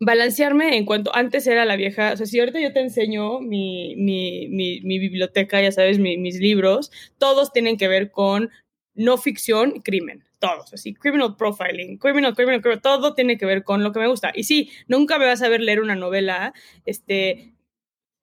[0.00, 3.94] balancearme en cuanto antes era la vieja, o sea, si ahorita yo te enseño mi,
[3.96, 8.50] mi, mi, biblioteca, ya sabes, mis libros, todos tienen que ver con
[8.94, 13.84] no ficción crimen, todos, así, criminal profiling, criminal, criminal, criminal, todo tiene que ver con
[13.84, 14.32] lo que me gusta.
[14.34, 16.54] Y sí, nunca me vas a ver leer una novela,
[16.86, 17.52] este,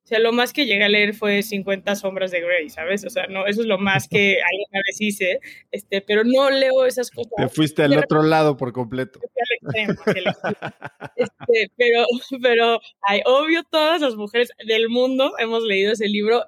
[0.08, 3.04] o sea, lo más que llegué a leer fue 50 sombras de Grey, ¿sabes?
[3.04, 6.86] O sea, no, eso es lo más que alguna vez hice, este, pero no leo
[6.86, 7.34] esas cosas.
[7.36, 9.20] Te fuiste al otro lado por completo.
[11.18, 12.06] Este, pero,
[12.42, 12.80] pero,
[13.26, 16.46] obvio, todas las mujeres del mundo hemos leído ese libro,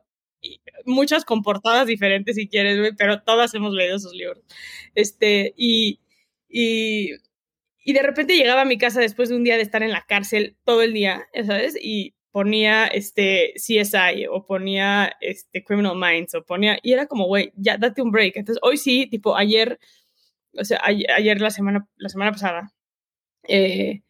[0.85, 4.41] muchas con portadas diferentes si quieres, pero todas hemos leído esos libros.
[4.95, 5.99] Este, y,
[6.47, 7.09] y,
[7.83, 10.05] y de repente llegaba a mi casa después de un día de estar en la
[10.07, 11.77] cárcel todo el día, ¿sabes?
[11.77, 17.51] Y ponía este CSI o ponía este Criminal Minds o ponía y era como güey
[17.55, 18.37] ya date un break.
[18.37, 19.79] Entonces hoy sí tipo ayer
[20.57, 22.73] o sea ayer, la semana la semana pasada
[23.47, 24.01] eh,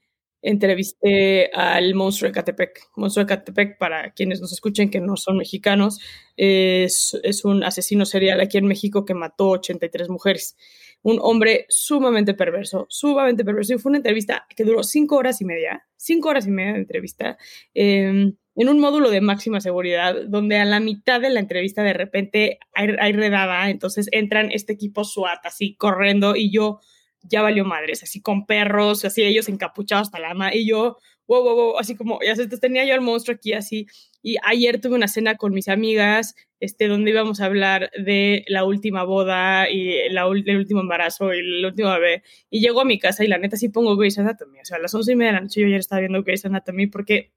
[0.41, 2.89] entrevisté al monstruo de Catepec.
[2.95, 5.99] Monstruo de Catepec para quienes nos escuchen que no son mexicanos
[6.37, 10.55] es, es un asesino serial aquí en México que mató 83 mujeres
[11.01, 13.73] un hombre sumamente perverso, sumamente perverso.
[13.73, 16.79] Y fue una entrevista que duró cinco horas y media, cinco horas y media de
[16.79, 17.37] entrevista,
[17.73, 21.93] em, en un módulo de máxima seguridad, donde a la mitad de la entrevista de
[21.93, 26.79] repente hay, hay redada, entonces entran este equipo SWAT así corriendo y yo
[27.21, 30.97] ya valió madres, así con perros, así ellos encapuchados hasta la ama, y yo,
[31.29, 33.85] wow, wow, wow, así como, ya sabes, tenía yo al monstruo aquí así,
[34.21, 38.65] y ayer tuve una cena con mis amigas, este, donde íbamos a hablar de la
[38.65, 42.23] última boda y el último embarazo y el último bebé.
[42.49, 44.59] Y llego a mi casa y la neta sí pongo Grey's Anatomy.
[44.59, 46.43] O sea, a las once y media de la noche yo ayer estaba viendo Grey's
[46.43, 47.31] Anatomy porque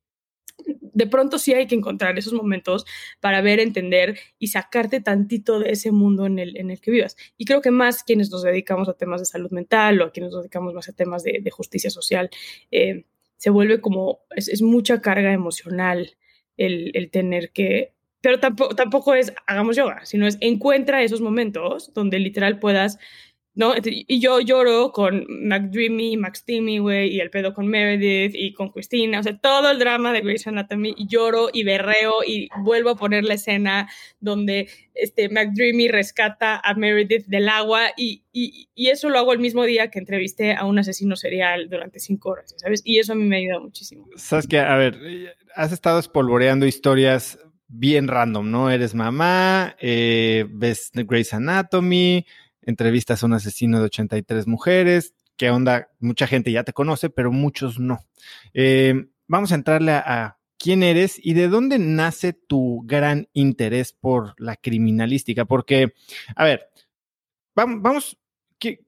[0.66, 2.84] de pronto sí hay que encontrar esos momentos
[3.20, 7.16] para ver, entender y sacarte tantito de ese mundo en el, en el que vivas.
[7.36, 10.32] Y creo que más quienes nos dedicamos a temas de salud mental o a quienes
[10.32, 12.28] nos dedicamos más a temas de, de justicia social,
[12.70, 13.04] eh,
[13.42, 16.16] se vuelve como, es, mucha carga emocional
[16.56, 21.92] el, el tener que pero tampoco, tampoco es hagamos yoga, sino es encuentra esos momentos
[21.92, 23.00] donde literal puedas
[23.54, 23.74] ¿no?
[23.84, 29.20] Y yo lloro con McDreamy, Max güey, y el pedo con Meredith y con Christina,
[29.20, 32.96] o sea, todo el drama de Grey's Anatomy, y lloro y berreo y vuelvo a
[32.96, 33.88] poner la escena
[34.20, 39.64] donde este McDreamy rescata a Meredith del agua y, y, eso lo hago el mismo
[39.64, 42.82] día que entrevisté a un asesino serial durante cinco horas, ¿sabes?
[42.84, 44.06] Y eso a mí me ayuda muchísimo.
[44.16, 44.98] Sabes que, a ver,
[45.54, 47.38] has estado espolvoreando historias
[47.68, 48.70] bien random, ¿no?
[48.70, 52.26] Eres mamá, eh, ves Grey's Anatomy,
[52.62, 55.14] entrevistas a un asesino de 83 mujeres.
[55.36, 55.88] ¿Qué onda?
[55.98, 57.98] Mucha gente ya te conoce, pero muchos no.
[58.54, 64.34] Eh, vamos a entrarle a, quién eres y de dónde nace tu gran interés por
[64.38, 65.44] la criminalística.
[65.44, 65.92] Porque,
[66.36, 66.68] a ver,
[67.56, 68.18] vamos, vamos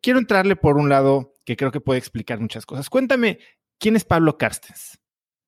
[0.01, 2.89] quiero entrarle por un lado que creo que puede explicar muchas cosas.
[2.89, 3.39] Cuéntame,
[3.79, 5.01] ¿quién es Pablo Carstens?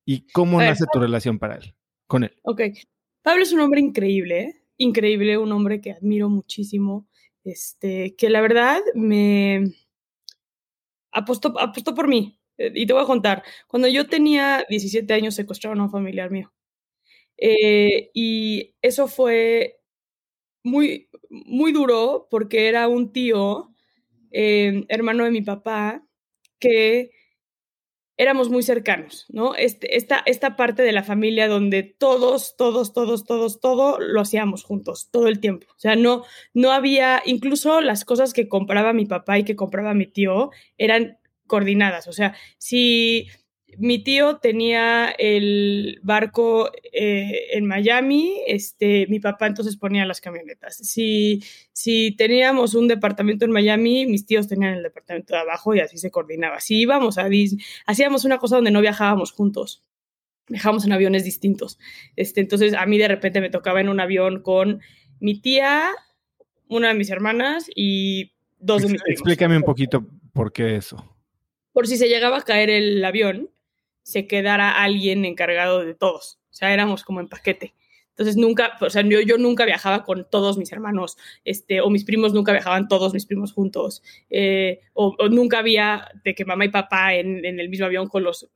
[0.05, 1.75] ¿Y cómo nace tu relación para él,
[2.07, 2.35] con él?
[2.43, 2.61] Ok.
[3.21, 4.63] Pablo es un hombre increíble, ¿eh?
[4.77, 7.07] increíble, un hombre que admiro muchísimo
[7.47, 9.73] este, que la verdad me
[11.11, 12.39] apostó, apostó por mí.
[12.57, 16.31] Eh, y te voy a contar, cuando yo tenía 17 años secuestraron a un familiar
[16.31, 16.51] mío.
[17.37, 19.79] Eh, y eso fue
[20.63, 23.73] muy, muy duro porque era un tío,
[24.31, 26.03] eh, hermano de mi papá,
[26.59, 27.11] que
[28.17, 29.55] éramos muy cercanos, ¿no?
[29.55, 34.63] Este, esta, esta parte de la familia donde todos, todos, todos, todos, todo lo hacíamos
[34.63, 35.67] juntos, todo el tiempo.
[35.69, 39.93] O sea, no, no había, incluso las cosas que compraba mi papá y que compraba
[39.93, 42.07] mi tío eran coordinadas.
[42.07, 43.27] O sea, si
[43.79, 50.77] mi tío tenía el barco eh, en Miami, este, mi papá entonces ponía las camionetas.
[50.77, 55.79] Si, si teníamos un departamento en Miami, mis tíos tenían el departamento de abajo y
[55.79, 56.59] así se coordinaba.
[56.59, 59.83] Si íbamos a Disney, hacíamos una cosa donde no viajábamos juntos,
[60.47, 61.77] viajábamos en aviones distintos.
[62.15, 64.81] Este, entonces a mí de repente me tocaba en un avión con
[65.19, 65.89] mi tía,
[66.67, 69.19] una de mis hermanas y dos de mis primos.
[69.19, 71.15] Explícame un poquito por qué eso.
[71.73, 73.51] Por si se llegaba a caer el avión,
[74.07, 76.39] se quedara alguien encargado de todos.
[76.49, 77.73] O sea, éramos como en paquete.
[78.11, 82.05] Entonces nunca, o sea, yo, yo nunca viajaba con todos mis hermanos, este, o mis
[82.05, 86.69] primos nunca viajaban todos mis primos juntos, eh, o, nunca había de que mamá y
[86.69, 88.49] papá en, en, el mismo avión con los...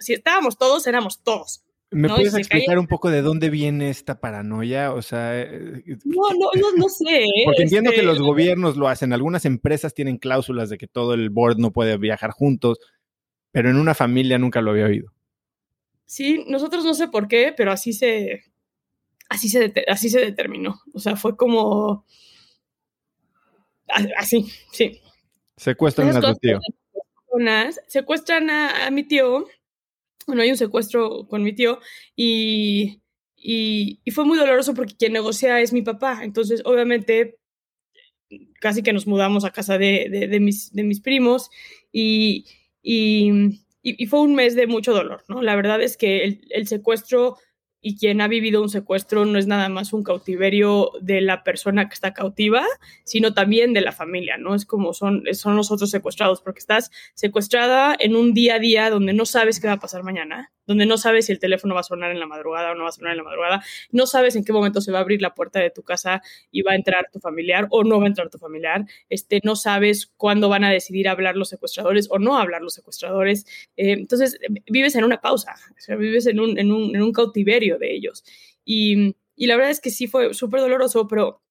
[0.00, 1.62] Si estábamos todos, éramos todos.
[1.90, 4.94] ¿Me puedes explicar un poco de dónde viene esta paranoia?
[4.94, 5.38] O sea...
[5.38, 7.24] Eh, no, no, no, no sé.
[7.44, 11.12] Porque entiendo que los este gobiernos lo hacen, algunas empresas tienen cláusulas de que todo
[11.12, 12.78] el board no puede viajar juntos,
[13.54, 15.12] pero en una familia nunca lo había oído.
[16.06, 18.42] Sí, nosotros no sé por qué, pero así se,
[19.28, 20.80] así se, así se determinó.
[20.92, 22.04] O sea, fue como
[24.18, 25.00] así, sí.
[25.56, 26.58] Secuestran a tu tío.
[27.86, 29.46] Secuestran a, mi tío.
[30.26, 31.78] Bueno, hay un secuestro con mi tío
[32.16, 33.02] y,
[33.36, 36.24] y, fue muy doloroso porque quien negocia es mi papá.
[36.24, 37.38] Entonces, obviamente,
[38.60, 41.50] casi que nos mudamos a casa de, de, mis, de mis primos
[41.92, 42.46] y,
[42.84, 45.42] y, y, fue un mes de mucho dolor, ¿no?
[45.42, 47.38] La verdad es que el, el secuestro
[47.86, 51.86] y quien ha vivido un secuestro no es nada más un cautiverio de la persona
[51.86, 52.64] que está cautiva,
[53.04, 54.54] sino también de la familia, ¿no?
[54.54, 58.88] Es como son, son los otros secuestrados, porque estás secuestrada en un día a día
[58.88, 61.80] donde no sabes qué va a pasar mañana, donde no sabes si el teléfono va
[61.80, 64.34] a sonar en la madrugada o no va a sonar en la madrugada, no sabes
[64.34, 66.76] en qué momento se va a abrir la puerta de tu casa y va a
[66.76, 70.64] entrar tu familiar o no va a entrar tu familiar, este, no sabes cuándo van
[70.64, 73.44] a decidir hablar los secuestradores o no hablar los secuestradores,
[73.76, 74.38] eh, entonces
[74.70, 77.94] vives en una pausa, o sea, vives en un, en un, en un cautiverio de
[77.94, 78.24] ellos.
[78.64, 81.42] Y, la verdad es que sí fue súper doloroso, pero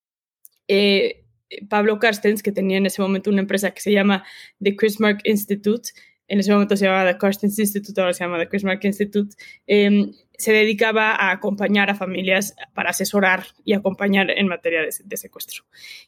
[0.68, 1.26] eh,
[1.70, 4.24] Pablo Carstens, que tenía en ese momento una empresa que se llama
[4.62, 5.90] The Chris Mark Institute,
[6.28, 9.36] en ese momento se llamaba The Carstens Institute, ahora se llama The Chris Mark Institute,
[9.68, 15.66] em, se dedicaba a acompañar a familias para asesorar y acompañar en materia de, secuestro.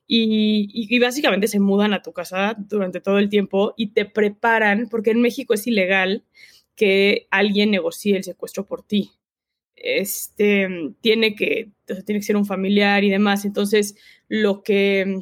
[0.07, 4.87] Y, y, básicamente se mudan a tu casa durante todo el tiempo y te preparan,
[4.89, 6.23] porque en México es ilegal
[6.75, 9.11] que alguien negocie el secuestro por ti
[9.75, 11.71] este, tiene que,
[12.05, 13.45] tiene que ser un familiar y demás.
[13.45, 13.95] Entonces,
[14.27, 15.19] lo que,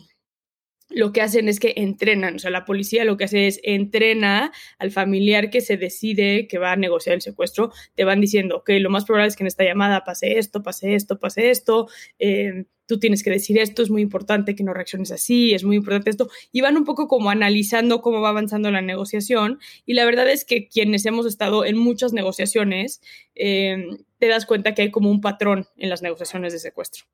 [0.94, 4.52] lo que hacen es que entrenan, o sea, la policía lo que hace es entrena
[4.78, 8.70] al familiar que se decide que va a negociar el secuestro, te van diciendo, ok,
[8.80, 11.88] lo más probable es que en esta llamada pase esto, pase esto, pase esto,
[12.20, 15.78] eh, tú tienes que decir esto, es muy importante que no reacciones así, es muy
[15.78, 20.06] importante esto, y van un poco como analizando cómo va avanzando la negociación, y la
[20.06, 23.02] verdad es que quienes hemos estado en muchas negociaciones,
[23.36, 23.88] eh,
[24.20, 27.06] te das cuenta que hay como un patrón en las negociaciones de secuestro.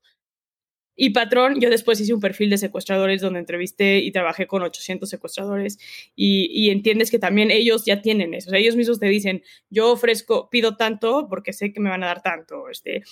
[1.02, 5.10] Y patrón, yo después hice un perfil de secuestradores donde entrevisté y trabajé con 800
[5.10, 5.80] secuestradores
[6.14, 8.50] y, entiendes que también ellos ya tienen eso.
[8.50, 12.04] O sea, ellos mismos te dicen, yo ofrezco, pido tanto porque sé que me van
[12.04, 12.68] a dar tanto.
[12.70, 13.04] Este,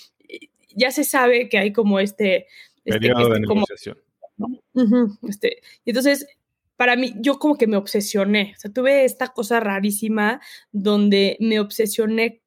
[0.76, 2.46] ya se sabe que hay como este...
[2.84, 3.98] este Periodo este de como- negociación.
[4.74, 6.26] Ujú, este, y entonces,
[6.76, 11.58] para mí, yo como que me obsesioné, o sea, tuve esta cosa rarísima donde me
[11.58, 12.42] obsesioné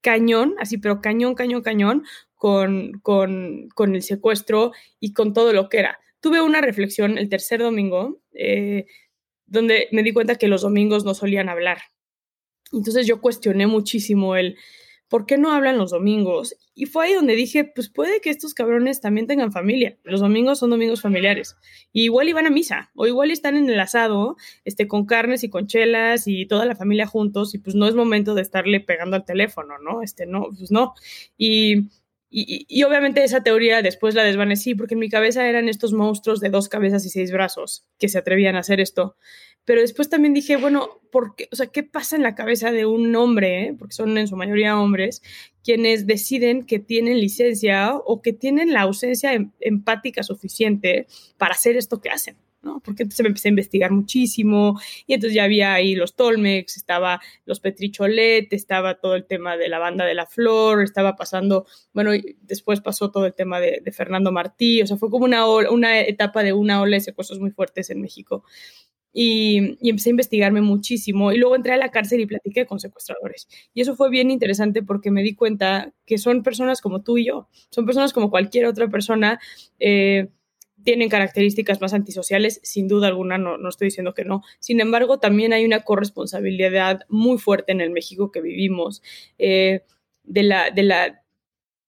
[0.00, 2.04] cañón, así, pero cañón, cañón, cañón,
[2.38, 5.98] con, con, con el secuestro y con todo lo que era.
[6.20, 8.86] Tuve una reflexión el tercer domingo, eh,
[9.46, 11.78] donde me di cuenta que los domingos no solían hablar.
[12.72, 14.56] Entonces yo cuestioné muchísimo el,
[15.08, 16.54] ¿por qué no hablan los domingos?
[16.74, 19.96] Y fue ahí donde dije, pues puede que estos cabrones también tengan familia.
[20.04, 21.56] Los domingos son domingos familiares.
[21.92, 25.48] Y igual iban a misa, o igual están en el asado, este, con carnes y
[25.48, 29.16] con chelas y toda la familia juntos, y pues no es momento de estarle pegando
[29.16, 30.02] al teléfono, ¿no?
[30.02, 30.94] Este, no, pues no.
[31.36, 31.88] Y,
[32.30, 36.50] y, obviamente esa teoría después la desvanecí, porque en mi cabeza eran estos monstruos de
[36.50, 39.16] dos cabezas y seis brazos que se atrevían a hacer esto
[39.68, 41.46] pero después también dije, bueno, ¿por qué?
[41.52, 43.76] O sea, ¿qué pasa en la cabeza de un hombre, eh?
[43.78, 45.22] porque son en su mayoría hombres,
[45.62, 51.76] quienes deciden que tienen licencia o que tienen la ausencia em empática suficiente para hacer
[51.76, 52.38] esto que hacen?
[52.68, 52.80] ¿No?
[52.80, 57.20] Porque entonces me empecé a investigar muchísimo y entonces ya había ahí los Tolmex, estaba
[57.46, 62.10] los Petricholet, estaba todo el tema de la banda de la flor, estaba pasando, bueno,
[62.42, 66.00] después pasó todo el tema de, de Fernando Martí, o sea, fue como una, una
[66.00, 68.44] etapa de una ola de secuestros muy fuertes en México.
[69.10, 72.78] Y, y, empecé a investigarme muchísimo y luego entré a la cárcel y platiqué con
[72.78, 73.48] secuestradores.
[73.72, 77.26] Y eso fue bien interesante porque me di cuenta que son personas como tú y
[77.26, 79.40] yo, son personas como cualquier otra persona,
[79.80, 80.28] eh,
[80.84, 84.42] tienen características más antisociales, sin duda alguna, no, no, estoy diciendo que no.
[84.58, 89.02] Sin embargo, también hay una corresponsabilidad muy fuerte en el México que vivimos,
[89.38, 89.82] eh,
[90.24, 91.22] de, la, de, la,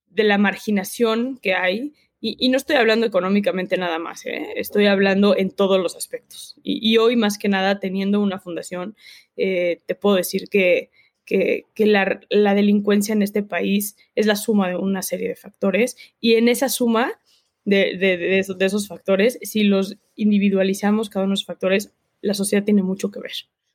[0.09, 4.53] de la marginación que hay y, y, no estoy hablando económicamente nada más, ¿eh?
[4.57, 6.55] estoy hablando en todos los aspectos.
[6.63, 8.95] Y, y, hoy, más que nada, teniendo una fundación,
[9.37, 10.91] eh, te puedo decir que,
[11.25, 15.37] que, que la, la, delincuencia en este país es la suma de una serie de
[15.37, 15.97] factores.
[16.21, 17.19] Y en esa suma
[17.65, 21.93] de, de, de, esos, de esos factores, si los individualizamos, cada uno de esos factores,
[22.21, 23.33] la sociedad tiene mucho que ver,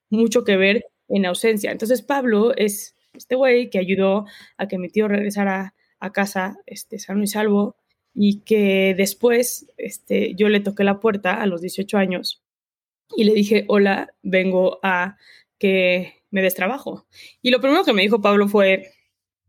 [0.09, 1.71] mucho que ver en ausencia.
[1.71, 4.25] Entonces, Pablo es este güey que ayudó
[4.57, 7.77] a que mi tío regresara a casa este, sano y salvo
[8.13, 12.43] y que después este, yo le toqué la puerta a los 18 años
[13.15, 15.17] y le dije, hola, vengo a
[15.57, 17.07] que me des trabajo.
[17.41, 18.91] Y lo primero que me dijo Pablo fue,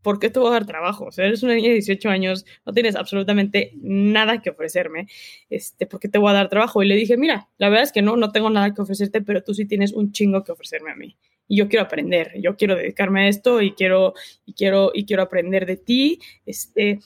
[0.07, 1.07] ¿por qué te voy a dar trabajo?
[1.07, 5.09] O sea, eres una niña de 18 años, no tienes absolutamente nada que ofrecerme,
[5.49, 6.81] este, ¿por qué te voy a dar trabajo?
[6.81, 9.43] Y le dije, mira, la verdad es que no, no tengo nada que ofrecerte, pero
[9.43, 11.17] tú sí tienes un chingo que ofrecerme a mí.
[11.49, 14.13] Y yo quiero aprender, yo quiero dedicarme a esto y quiero,
[14.45, 16.21] y quiero, y quiero aprender de ti.
[16.45, 17.01] Este,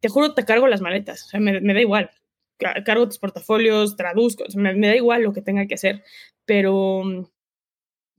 [0.00, 2.10] te juro, te cargo las maletas, o sea, me, da igual.
[2.58, 6.02] Cargo tus portafolios, traduzco, me, me, da igual lo que tenga que hacer,
[6.44, 7.30] pero,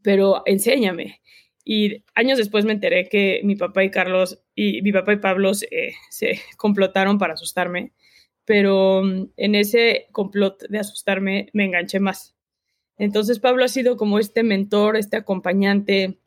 [0.01, 1.19] pero enséñame.
[1.63, 5.53] Y años después me enteré que mi papá y Carlos y mi papá y Pablo
[5.53, 7.93] se, se complotaron para asustarme,
[8.45, 12.35] pero en ese complot de asustarme me enganché más.
[12.97, 16.19] Entonces Pablo ha sido como este mentor, este acompañante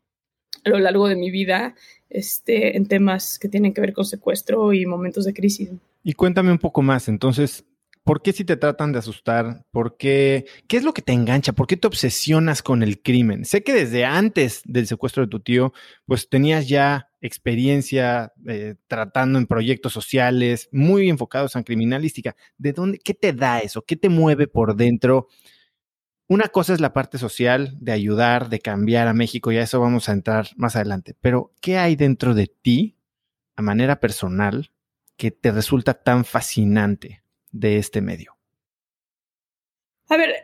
[0.64, 1.75] a lo largo de mi vida
[2.09, 5.70] este, en temas que tienen que ver con secuestro y momentos de crisis.
[6.03, 7.64] Y cuéntame un poco más, entonces,
[8.05, 9.64] ¿por qué si te tratan de asustar?
[9.73, 10.45] ¿Por qué?
[10.69, 11.53] ¿Qué es lo que te engancha?
[11.53, 13.45] ¿Por qué te obsesionas con el crimen?
[13.45, 15.73] Sé que desde antes del secuestro de tu tío,
[16.07, 22.37] pues tenías ya experiencia eh, tratando en proyectos sociales muy enfocados en criminalística.
[22.59, 22.99] ¿De dónde?
[22.99, 23.83] ¿Qué te da eso?
[23.83, 25.29] ¿Qué te mueve por dentro?
[26.29, 29.81] Una cosa es la parte social, de ayudar, de cambiar a México, y a eso
[29.81, 31.14] vamos a entrar más adelante.
[31.21, 32.97] Pero, ¿qué hay dentro de ti,
[33.57, 34.71] a manera personal,
[35.17, 37.24] que te resulta tan fascinante
[37.55, 38.37] de este medio?
[40.09, 40.35] A ver,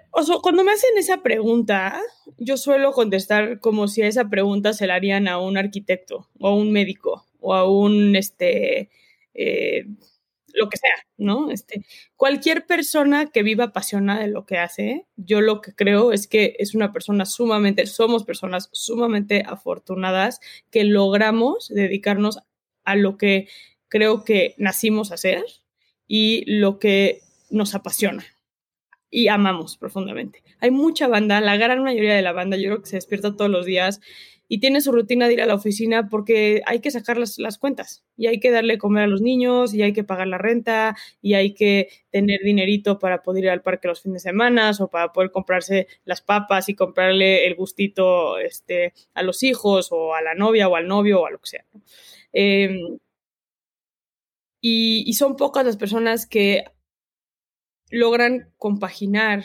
[0.42, 2.00] cuando me hacen esa pregunta,
[2.38, 6.48] yo suelo contestar como si a esa pregunta se la harían a un arquitecto, o
[6.48, 8.88] a un médico, o a un, este,
[9.34, 9.84] eh,
[10.54, 11.50] lo que sea, ¿no?
[11.50, 11.84] Este,
[12.16, 16.56] cualquier persona que viva apasionada de lo que hace, yo lo que creo es que
[16.58, 22.38] es una persona sumamente, somos personas sumamente afortunadas que logramos dedicarnos
[22.84, 23.48] a lo que
[23.88, 25.44] creo que nacimos a hacer
[26.12, 27.20] y lo que
[27.50, 28.24] nos apasiona
[29.12, 30.42] y amamos profundamente.
[30.58, 33.48] Hay mucha banda, la gran mayoría de la banda, yo creo que se despierta todos
[33.48, 34.00] los días
[34.48, 38.02] y tiene su rutina de ir a la oficina porque hay que sacar las, cuentas
[38.16, 41.34] y hay que darle comer a los niños y hay que pagar la renta y
[41.34, 45.12] hay que tener dinerito para poder ir al parque los fines de semana o para
[45.12, 50.34] poder comprarse las papas y comprarle el gustito este, a los hijos o a la
[50.34, 51.64] novia o al novio o a lo que sea.
[52.32, 52.98] Eh,
[54.60, 56.64] y, son pocas las personas que
[57.90, 59.44] logran compaginar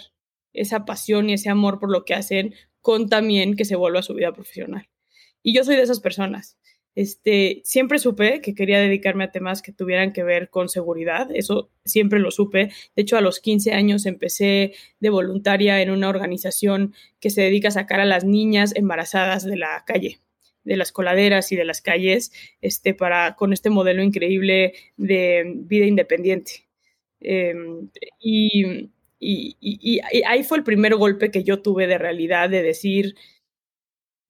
[0.54, 4.04] esa pasión y ese amor por lo que hacen con también que se vuelva a
[4.04, 4.90] su vida profesional.
[5.42, 6.58] Y yo soy de esas personas.
[6.96, 11.70] Este, siempre supe que quería dedicarme a temas que tuvieran que ver con seguridad, eso
[11.84, 12.72] siempre lo supe.
[12.96, 17.68] De hecho, a los 15 años empecé de voluntaria en una organización que se dedica
[17.68, 20.22] a sacar a las niñas embarazadas de la calle
[20.66, 25.86] de las coladeras y de las calles, este, para, con este modelo increíble de vida
[25.86, 26.68] independiente.
[27.22, 27.90] Em,
[28.20, 28.90] y,
[29.20, 33.16] y, ahí fue el primer golpe que yo tuve de realidad de decir,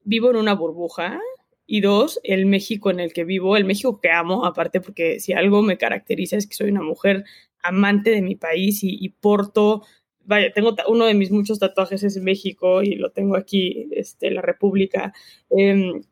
[0.03, 1.19] vivo en una burbuja,
[1.67, 5.33] y dos, el México en el que vivo, el México que amo, aparte porque si
[5.33, 7.25] algo me caracteriza es que soy una mujer
[7.63, 9.83] amante de mi país y, porto,
[10.23, 14.41] vaya, tengo uno de mis muchos tatuajes es México y lo tengo aquí, este, la
[14.41, 15.13] República,
[15.49, 16.03] em,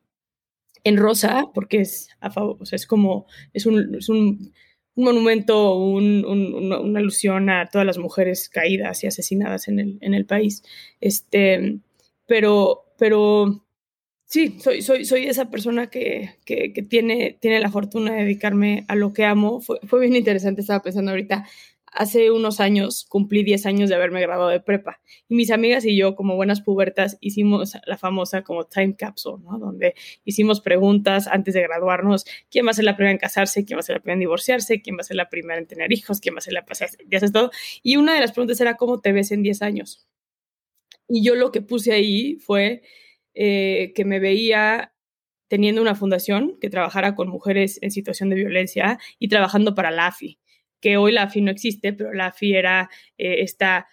[0.84, 4.54] en rosa, porque es, a favor, o sea, es como, es un, es un,
[4.96, 10.26] monumento, un, una alusión a todas las mujeres caídas y asesinadas en el, en el
[10.26, 10.64] país.
[11.02, 11.80] Este,
[12.28, 13.66] pero, pero
[14.26, 18.96] sí, soy, soy, soy esa persona que, que, tiene, tiene la fortuna de dedicarme a
[18.96, 19.62] lo que amo.
[19.62, 21.48] Fue, fue bien interesante, estaba pensando ahorita,
[21.94, 25.96] hace unos años cumplí 10 años de haberme graduado de prepa y mis amigas y
[25.96, 29.58] yo como buenas pubertas hicimos la famosa como time capsule, ¿no?
[29.60, 33.78] Donde hicimos preguntas antes de graduarnos, quién va a ser la primera en casarse, quién
[33.78, 35.92] va a ser la primera en divorciarse, quién va a ser la primera en tener
[35.94, 37.52] hijos, quién va a ser la pasada, ya sabes todo.
[37.82, 40.08] Y una de las preguntas era cómo te ves en 10 años.
[41.08, 42.82] Y yo lo que puse ahí fue
[43.34, 44.94] eh, que me veía
[45.48, 50.08] teniendo una fundación que trabajara con mujeres en situación de violencia y trabajando para la
[50.08, 50.40] AFI,
[50.84, 53.88] que hoy la AFI no existe, pero la AFI era eh, esta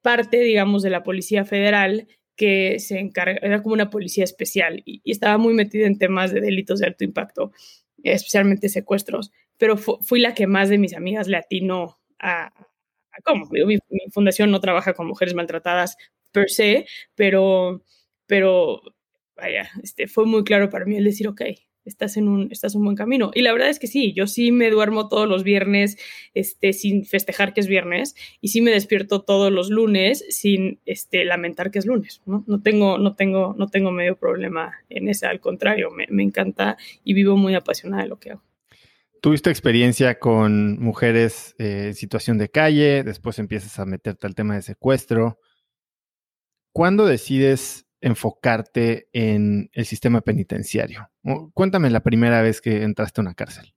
[0.00, 5.02] parte, digamos, de la Policía Federal que se encarga, era como una policía especial y,
[5.10, 7.50] estaba muy metida en temas de delitos de alto impacto,
[8.04, 12.52] especialmente secuestros, pero fui la que más de mis amigas le atinó a,
[13.24, 13.48] cómo.
[13.50, 13.78] mi,
[14.12, 15.96] fundación no trabaja con mujeres maltratadas
[16.30, 16.86] per se,
[17.16, 17.82] pero
[18.26, 18.82] pero
[19.36, 21.42] vaya, este, fue muy claro para mí el decir, ok,
[21.86, 23.30] estás en un, estás en un buen camino.
[23.34, 25.96] Y la verdad es que sí, yo sí me duermo todos los viernes
[26.34, 31.24] este, sin festejar que es viernes y sí me despierto todos los lunes sin este,
[31.24, 32.20] lamentar que es lunes.
[32.26, 32.44] ¿no?
[32.46, 36.76] No, tengo, no, tengo, no tengo medio problema en eso, al contrario, me, me encanta
[37.04, 38.42] y vivo muy apasionada de lo que hago.
[39.20, 44.54] Tuviste experiencia con mujeres eh, en situación de calle, después empiezas a meterte al tema
[44.54, 45.40] de secuestro.
[46.72, 51.08] ¿Cuándo decides enfocarte en el sistema penitenciario.
[51.54, 53.74] Cuéntame la primera vez que entraste a una cárcel.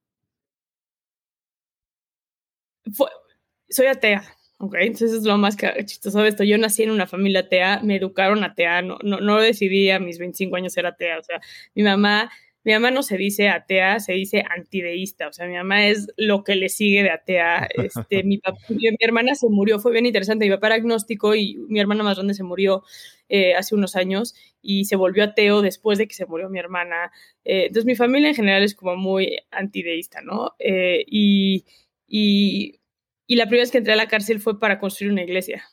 [3.70, 4.24] soy atea,
[4.58, 4.76] ¿ok?
[4.80, 5.56] Entonces es lo más
[5.86, 6.44] chistoso de esto.
[6.44, 10.18] Yo nací en una familia atea, me educaron atea, no, no, no decidí a mis
[10.18, 11.20] 25 años ser atea.
[11.20, 11.40] O sea,
[11.76, 12.30] mi mamá
[12.64, 16.44] mi mamá no se dice atea, se dice antideísta, o sea, mi mamá es lo
[16.44, 17.70] que le sigue de atea.
[17.74, 18.42] Este, mi,
[19.00, 22.34] hermana se murió, fue bien interesante, mi papá era agnóstico y mi hermana más grande
[22.34, 22.84] se murió
[23.30, 27.12] eh, hace unos años y se volvió ateo después de que se murió mi hermana.
[27.46, 30.56] Eh, entonces mi familia en general es como muy antideísta, ¿no?
[30.60, 31.66] Eh, y,
[32.08, 32.80] y,
[33.28, 35.64] y la primera vez que entré a la cárcel fue para construir una iglesia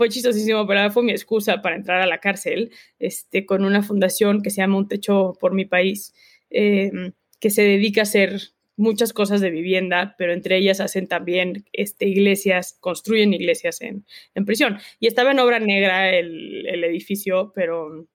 [0.00, 4.40] fue chistosísimo, pero fue mi excusa para entrar a la cárcel, este, con una fundación
[4.40, 6.14] que se llama Un Techo por mi país,
[6.48, 8.40] em, que se dedica a hacer
[8.80, 14.04] muchas cosas de vivienda, pero entre ellas hacen también este, iglesias, construyen iglesias en,
[14.34, 14.78] en prisión.
[14.98, 18.08] Y estaba en obra negra el, el, edificio, pero,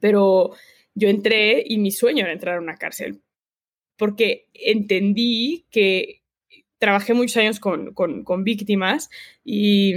[0.00, 0.52] pero
[0.94, 3.22] yo entré y mi sueño era entrar a una cárcel,
[3.96, 6.22] porque entendí que
[6.78, 9.10] trabajé muchos años con, con, con víctimas
[9.44, 9.94] y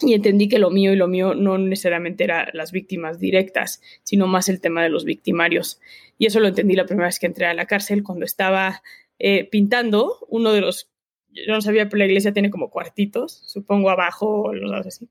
[0.00, 4.26] y entendí que lo mío y lo mío no necesariamente eran las víctimas directas, sino
[4.26, 5.80] más el tema de los victimarios.
[6.18, 8.82] Y eso lo entendí la primera vez que entré a la cárcel, cuando estaba
[9.18, 10.90] eh, pintando uno de los,
[11.30, 15.08] yo no sabía, pero la iglesia tiene como cuartitos, supongo abajo, los lados así.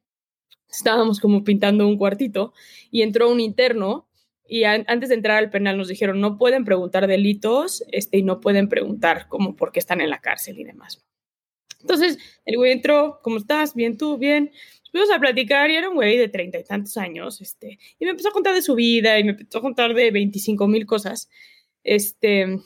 [0.69, 2.53] Estábamos como pintando un cuartito
[2.91, 4.07] y entró un interno
[4.49, 8.39] y antes de entrar al penal nos dijeron no pueden preguntar delitos este, y no
[8.39, 11.06] pueden preguntar como por qué están en la cárcel y demás.
[11.81, 13.75] Entonces el güey entró, ¿cómo estás?
[13.75, 14.51] Bien, tú, bien
[14.91, 18.11] fuimos a platicar y era un güey de treinta y tantos años, este, y me
[18.11, 21.29] empezó a contar de su vida y me empezó a contar de 25 mil cosas,
[21.83, 22.59] este,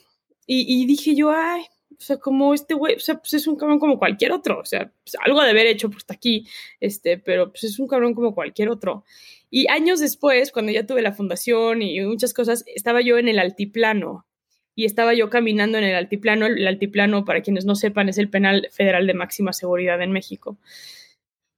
[0.46, 3.78] y, dije yo, ay, o sea, como este güey, o sea, pues es un cabrón
[3.78, 6.46] como cualquier otro, o sea, pues algo de haber hecho, pues está aquí,
[6.80, 9.04] este, pero pues es un cabrón como cualquier otro.
[9.50, 13.38] Y años después, cuando ya tuve la fundación y muchas cosas, estaba yo en el
[13.38, 14.26] altiplano
[14.74, 16.46] y estaba yo caminando en el altiplano.
[16.46, 20.58] El altiplano, para quienes no sepan, es el penal federal de máxima seguridad en México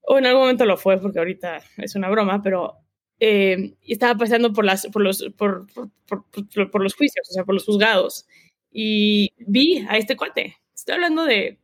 [0.07, 2.77] o en algún momento lo fue, porque ahorita es una broma, pero
[3.21, 5.67] eh, estaba pasando por, las, por, los, por,
[6.07, 8.27] por, por, los juicios, o sea, por los juzgados,
[8.71, 10.57] y vi a este cuate.
[10.75, 11.59] Estoy hablando de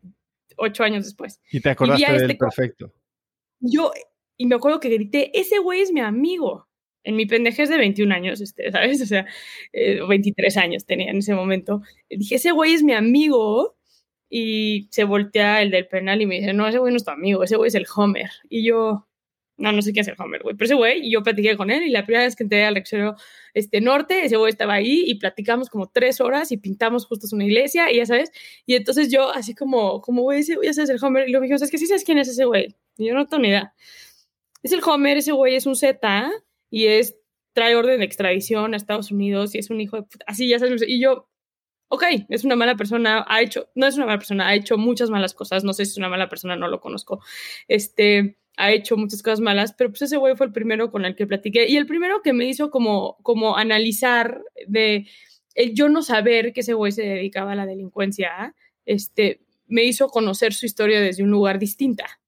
[0.57, 1.41] ocho años después.
[1.51, 2.93] Y te acordaste de este perfecto.
[3.61, 3.93] Yo,
[4.37, 6.67] y me acuerdo que grité, ese güey es mi amigo.
[7.05, 9.01] En mi pendejez de 21 años, este, ¿sabes?
[9.03, 9.27] O sea,
[9.73, 11.83] 23 eh, años tenía en ese momento.
[12.09, 13.77] Dije, ese güey es mi amigo.
[14.33, 17.11] Y se voltea el del penal y me dice, no, ese güey no es tu
[17.11, 18.31] amigo, ese güey es el Homer.
[18.49, 19.09] Y yo,
[19.57, 20.55] no, no sé quién es el Homer, güey.
[20.55, 23.17] Pero ese güey, yo platiqué con él y la primera vez que entré al leccionario
[23.55, 27.45] este, norte, ese güey estaba ahí y platicamos como tres horas y pintamos justo una
[27.45, 28.31] iglesia y ya sabes.
[28.67, 31.29] Y entonces yo así como, como güey, ese güey ya sabes el Homer.
[31.29, 32.77] Y luego me dijo, es que sí sabes quién es ese güey.
[32.99, 33.75] Y yo no tengo ni idea.
[34.63, 36.31] Es el Homer, ese güey es un Z
[36.71, 37.17] y es,
[37.53, 40.25] trae orden de extradición a Estados Unidos y es un hijo de puta.
[40.29, 40.83] Así ya sabes.
[40.87, 41.29] Y yo,
[41.89, 45.11] ok, es una mala persona, ha hecho, no es una mala persona, ha hecho muchas
[45.11, 45.65] malas cosas.
[45.65, 47.21] No sé si es una mala persona, no lo conozco.
[47.69, 51.17] Este ha hecho muchas cosas malas, pero pues ese güey fue el primero con el
[51.17, 55.07] que platiqué y el primero que me hizo como, como analizar de
[55.55, 58.55] el yo no saber que ese güey se dedicaba a la delincuencia,
[58.87, 62.21] este, me hizo conocer su historia desde un lugar distinta.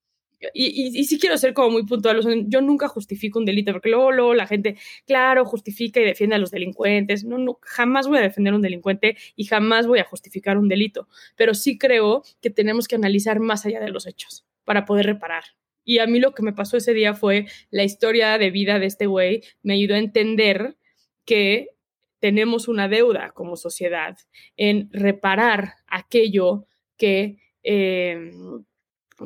[0.54, 4.34] Y, y, sí quiero ser como muy puntual, yo nunca justifico un delito, porque luego,
[4.34, 4.76] la gente,
[5.06, 7.24] claro, justifica y defiende a los delincuentes.
[7.24, 10.68] No, no, jamás voy a defender a un delincuente y jamás voy a justificar un
[10.68, 15.06] delito, pero sí creo que tenemos que analizar más allá de los hechos para poder
[15.06, 15.44] reparar.
[15.84, 18.86] Y a mí lo que me pasó ese día fue la historia de vida de
[18.86, 20.76] este güey, me ayudó a entender
[21.24, 21.68] que
[22.20, 24.16] tenemos una deuda como sociedad
[24.56, 26.66] en reparar aquello
[26.96, 28.64] que, em,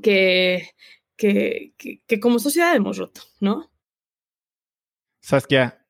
[0.03, 0.71] que,
[1.17, 1.75] que,
[2.07, 3.71] que, como sociedad hemos roto, ¿no?
[5.21, 5.87] Saskia,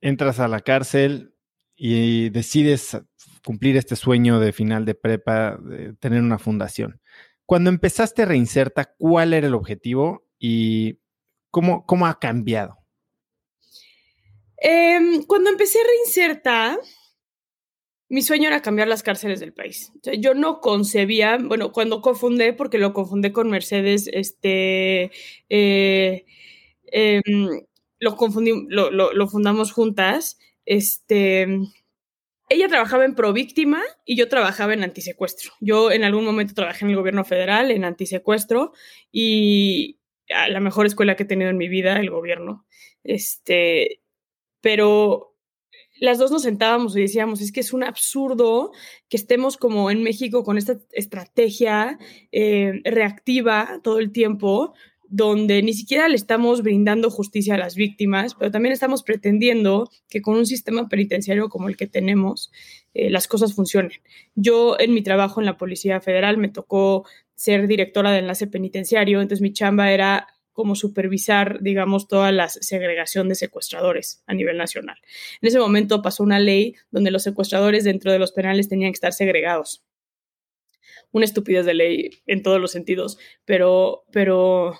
[0.00, 1.34] entras a la cárcel
[1.76, 2.98] y decides
[3.44, 7.00] cumplir este sueño de final de prepa, de tener una fundación.
[7.46, 10.98] Cuando empezaste Reinserta, ¿cuál era el objetivo y
[11.50, 12.78] cómo, cómo ha cambiado?
[14.56, 16.78] Em, cuando empecé Reinserta,
[18.12, 19.90] mi sueño era cambiar las cárceles del país.
[20.18, 25.10] yo no concebía, bueno, cuando confundé, porque lo confundí con Mercedes, este,
[25.48, 26.26] eh,
[26.86, 27.22] em,
[28.00, 31.46] lo fundamos juntas, este,
[32.50, 35.52] ella trabajaba en Províctima y yo trabajaba en antisecuestro.
[35.60, 38.74] Yo en algún momento trabajé en el gobierno federal en antisecuestro
[39.10, 42.66] y la mejor escuela que he tenido en mi vida, el gobierno.
[43.04, 44.02] Este,
[44.60, 45.31] pero
[46.02, 48.72] las dos nos sentábamos y decíamos, es que es un absurdo
[49.08, 51.96] que estemos como en México con esta estrategia
[52.32, 54.74] eh, reactiva todo el tiempo,
[55.08, 60.22] donde ni siquiera le estamos brindando justicia a las víctimas, pero también estamos pretendiendo que
[60.22, 62.50] con un sistema penitenciario como el que tenemos,
[62.94, 63.92] eh, las cosas funcionen.
[64.34, 69.20] Yo en mi trabajo en la Policía Federal me tocó ser directora de enlace penitenciario,
[69.20, 74.98] entonces mi chamba era como supervisar, digamos, toda la segregación de secuestradores a nivel nacional.
[75.40, 78.96] En ese momento pasó una ley donde los secuestradores dentro de los penales tenían que
[78.96, 79.84] estar segregados.
[81.10, 84.78] Una estupidez de ley en todos los sentidos, pero, pero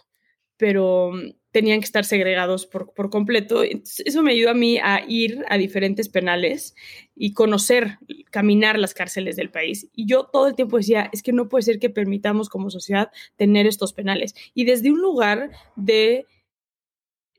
[0.63, 3.63] pero mm, tenían que estar segregados por, por completo.
[3.63, 6.75] eso me ayudó a mí a ir a diferentes penales
[7.15, 7.99] y conocer,
[8.31, 9.89] caminar las cárceles del país.
[9.95, 13.11] Y yo todo el tiempo decía, es que no puede ser que permitamos como sociedad
[13.37, 14.35] tener estos penales.
[14.55, 16.27] Y desde un lugar de,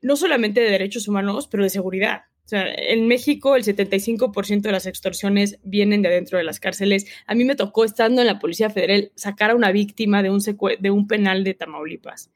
[0.00, 2.22] no solamente de derechos humanos, pero de seguridad.
[2.44, 7.06] O sea, en México el 75% de las extorsiones vienen de adentro de las cárceles.
[7.26, 10.40] A mí me tocó, estando en la Policía Federal, sacar a una víctima de un,
[10.78, 12.30] de un penal de Tamaulipas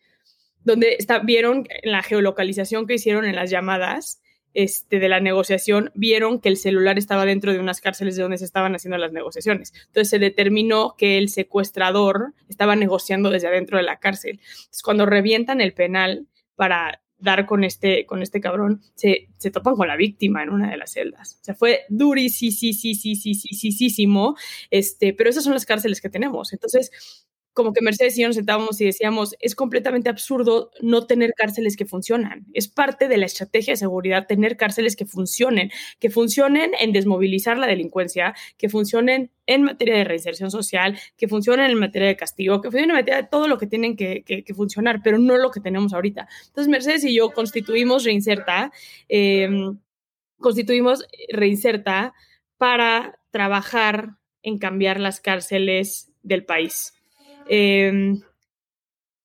[0.64, 4.20] donde vieron la geolocalización que hicieron en las llamadas
[4.54, 8.38] este, de la negociación, vieron que el celular estaba dentro de unas cárceles de donde
[8.38, 9.72] se estaban haciendo las negociaciones.
[9.86, 14.40] Entonces se determinó que el secuestrador estaba negociando desde adentro de la cárcel.
[14.40, 19.74] Entonces cuando revientan el penal para dar con este, con este cabrón, se, se topan
[19.74, 21.38] con la víctima en una de las celdas.
[21.40, 22.56] O sea, fue durísimo,
[24.70, 26.52] este, pero esas son las cárceles que tenemos.
[26.52, 26.90] Entonces,
[27.58, 31.76] como que Mercedes y yo nos sentábamos y decíamos, es completamente absurdo no tener cárceles
[31.76, 32.46] que funcionan.
[32.54, 37.58] Es parte de la estrategia de seguridad tener cárceles que funcionen, que funcionen en desmovilizar
[37.58, 42.60] la delincuencia, que funcionen en materia de reinserción social, que funcionen en materia de castigo,
[42.60, 45.58] que funcionen en materia de todo lo que tienen que, funcionar, pero no lo que
[45.58, 46.28] tenemos ahorita.
[46.46, 48.70] Entonces, Mercedes y yo constituimos Reinserta,
[49.08, 49.80] em,
[50.38, 52.14] constituimos Reinserta
[52.56, 54.10] para trabajar
[54.44, 56.92] en cambiar las cárceles del país.
[57.48, 58.20] Em,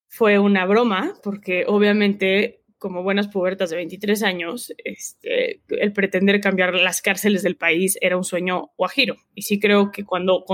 [0.08, 6.74] fue una broma, porque obviamente, como buenas pubertas de 23 años, este, el pretender cambiar
[6.76, 9.16] las cárceles del país era un sueño guajiro.
[9.34, 10.46] Y sí creo que cuando,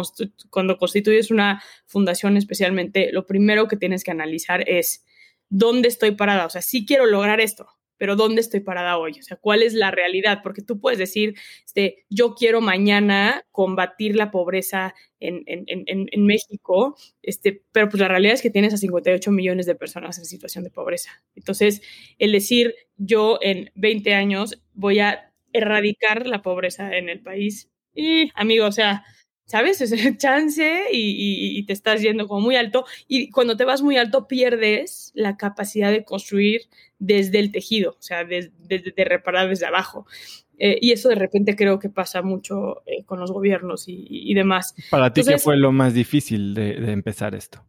[0.49, 5.05] cuando constituyes una fundación especialmente, lo primero que tienes que analizar es
[5.49, 6.45] dónde estoy parada.
[6.45, 7.67] O sea, sí quiero lograr esto,
[7.99, 9.11] pero ¿dónde estoy parada hoy?
[9.19, 10.39] O sea, ¿cuál es la realidad?
[10.41, 16.25] Porque tú puedes decir, este, yo quiero mañana combatir la pobreza en, en, en, en,
[16.25, 20.25] México, este, pero pues la realidad es que tienes a 58 millones de personas en
[20.25, 21.11] situación de pobreza.
[21.35, 21.81] Entonces,
[22.17, 28.31] el decir, yo en 20 años voy a erradicar la pobreza en el país, y
[28.35, 29.03] amigo, o sea,
[29.49, 29.81] ¿sabes?
[29.81, 33.97] Es el chance y, te estás yendo como muy alto y cuando te vas muy
[33.97, 36.61] alto pierdes la capacidad de construir
[36.99, 38.51] desde el tejido, o sea, de,
[38.97, 40.05] reparar desde abajo.
[40.59, 44.75] Eh, y eso de repente creo que pasa mucho eh, con los gobiernos y, demás.
[44.91, 47.65] Para ti, ¿qué fue lo más difícil de, empezar esto?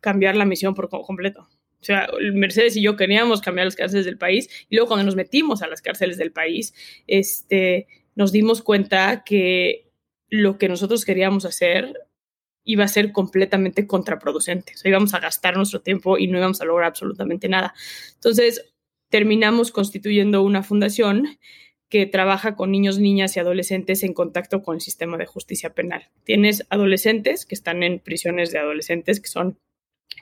[0.00, 1.48] Cambiar la misión por completo.
[1.78, 5.14] O sea, Mercedes y yo queríamos cambiar las cárceles del país y luego cuando nos
[5.14, 6.74] metimos a las cárceles del país,
[7.06, 9.85] este, nos dimos cuenta que
[10.28, 11.94] lo que nosotros queríamos hacer
[12.64, 14.72] iba a ser completamente contraproducente.
[14.84, 17.74] Íbamos a gastar nuestro tiempo y no íbamos a lograr absolutamente nada.
[18.14, 18.74] Entonces,
[19.08, 21.38] terminamos constituyendo una fundación
[21.88, 26.10] que trabaja con niños, niñas y adolescentes en contacto con el sistema de justicia penal.
[26.24, 29.58] Tienes adolescentes que están en prisiones de adolescentes, que son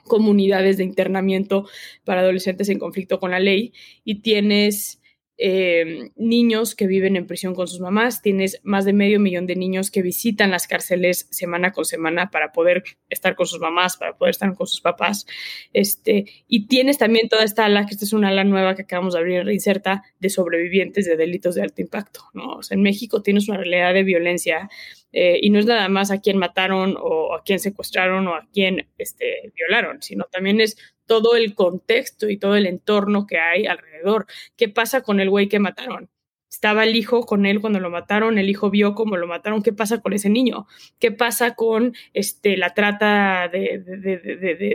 [0.03, 1.67] comunidades de internamiento
[2.03, 5.01] para adolescentes en conflicto con la ley, y tienes
[5.37, 9.55] eh, niños que viven en prisión con sus mamás, tienes más de medio millón de
[9.55, 14.17] niños que visitan las cárceles semana con semana para poder estar con sus mamás, para
[14.17, 15.25] poder estar con sus papás.
[15.73, 19.13] Este, y tienes también toda esta ala, que esta es una ala nueva que acabamos
[19.13, 22.21] de abrir en Reinserta, de sobrevivientes de delitos de alto impacto.
[22.33, 22.59] ¿no?
[22.69, 24.69] en México tienes una realidad de violencia
[25.11, 28.47] eh, y no es nada más a quién mataron o a quién secuestraron o a
[28.53, 33.65] quién este, violaron, sino también es todo el contexto y todo el entorno que hay
[33.65, 34.25] alrededor.
[34.55, 36.09] ¿Qué pasa con el güey que mataron?
[36.55, 39.73] Estaba el hijo con él cuando lo mataron, el hijo vio cómo lo mataron, ¿qué
[39.73, 40.67] pasa con ese niño?
[40.99, 43.79] ¿Qué pasa con este, la trata de,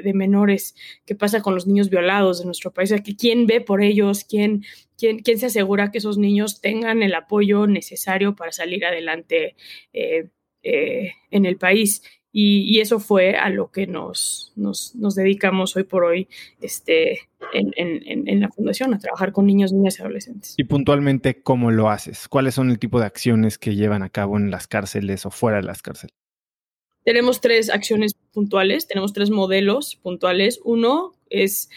[0.05, 0.75] de, menores?
[1.07, 2.93] ¿Qué pasa con los niños violados de nuestro país?
[3.19, 4.25] ¿Quién ve por ellos?
[4.25, 4.63] ¿Quién,
[4.99, 9.57] quién, quién se asegura que esos niños tengan el apoyo necesario para salir adelante
[9.95, 10.29] eh,
[10.63, 12.03] eh, en el país?
[12.33, 16.29] Y, eso fue a lo que nos, nos, nos dedicamos hoy por hoy
[16.61, 20.55] este, en, en, en, la fundación, a trabajar con niños, niñas y adolescentes.
[20.57, 22.29] Y puntualmente, ¿cómo lo haces?
[22.29, 25.57] ¿Cuáles son el tipo de acciones que llevan a cabo en las cárceles o fuera
[25.57, 26.15] de las cárceles?
[27.05, 30.61] Tenemos tres acciones puntuales, tenemos tres modelos puntuales.
[30.65, 31.71] Uno es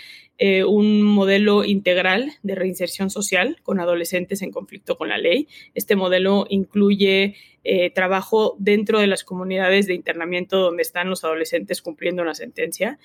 [0.45, 5.47] eh, un modelo integral de reinserción social con adolescentes en conflicto con la ley.
[5.73, 11.81] Este modelo incluye eh, trabajo dentro de las comunidades de internamiento donde están los adolescentes
[11.81, 12.99] cumpliendo una sentencia.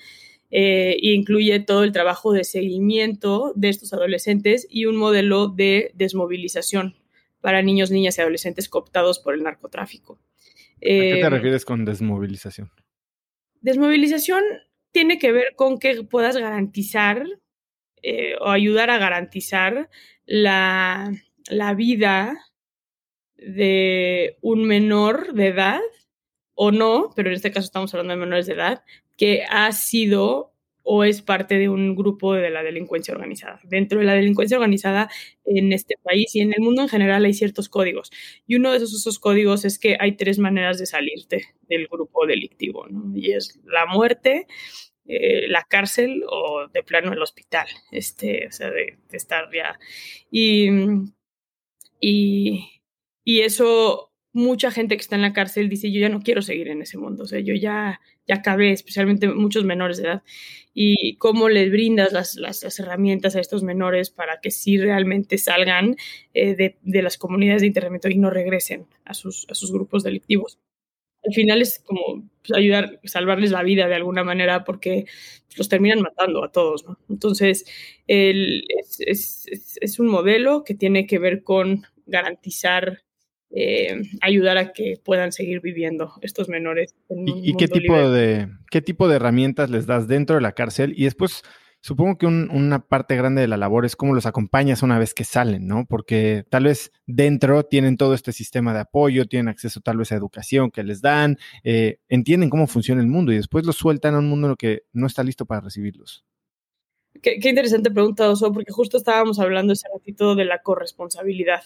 [0.51, 5.93] Eh, e incluye todo el trabajo de seguimiento de estos adolescentes y un modelo de
[5.93, 6.97] desmovilización
[7.39, 10.19] para niños, niñas y adolescentes cooptados por el narcotráfico.
[10.75, 12.69] ¿A qué te refieres con desmovilización?
[13.61, 14.43] Desmovilización
[14.91, 17.25] tiene que ver con que puedas garantizar
[18.01, 19.89] eh, o ayudar a garantizar
[20.25, 21.11] la,
[21.47, 22.37] la vida
[23.35, 25.81] de un menor de edad
[26.53, 28.83] o no, pero en este caso estamos hablando de menores de edad,
[29.17, 30.48] que ha sido
[30.91, 33.59] o es parte de un grupo de la delincuencia organizada.
[33.63, 35.07] Dentro de la delincuencia organizada
[35.45, 38.09] en este país y en el mundo en general hay ciertos códigos.
[38.47, 42.25] Y uno de esos, esos códigos es que hay tres maneras de salirte del grupo
[42.25, 42.87] delictivo.
[43.13, 44.47] Y es la muerte,
[45.05, 49.77] eh, la cárcel o de plano el hospital, este, o sea, de, estar ya.
[50.31, 50.69] Y,
[51.99, 56.69] y, eso, mucha gente que está en la cárcel dice, yo ya no quiero seguir
[56.69, 60.23] en ese mundo, o sea, yo ya, ya acabé, especialmente muchos menores de edad.
[60.73, 65.97] Y cómo les brindas las, las, herramientas a estos menores para que sí realmente salgan
[66.33, 70.03] eh, de, de, las comunidades de internamiento y no regresen a sus, a sus grupos
[70.03, 70.59] delictivos
[71.25, 75.05] al final es como pues, ayudar, salvarles la vida de alguna manera porque
[75.57, 76.97] los terminan matando a todos, ¿no?
[77.09, 77.65] Entonces,
[78.07, 78.65] el,
[78.99, 79.45] es,
[79.81, 83.03] es, un modelo que tiene que ver con garantizar,
[83.51, 86.95] eh, ayudar a que puedan seguir viviendo estos menores.
[87.09, 90.93] ¿Y, qué, tipo de, qué tipo de herramientas les das dentro de la cárcel?
[90.95, 91.43] Y después
[91.81, 95.23] Supongo que una parte grande de la labor es cómo los acompañas una vez que
[95.23, 95.85] salen, ¿no?
[95.87, 100.15] Porque tal vez dentro tienen todo este sistema de apoyo, tienen acceso tal vez a
[100.15, 104.19] educación que les dan, eh, entienden cómo funciona el mundo y después los sueltan a
[104.19, 106.25] un mundo en el que no está listo para recibirlos.
[107.21, 111.63] Qué, interesante pregunta, Oso, porque justo estábamos hablando ese ratito de la corresponsabilidad.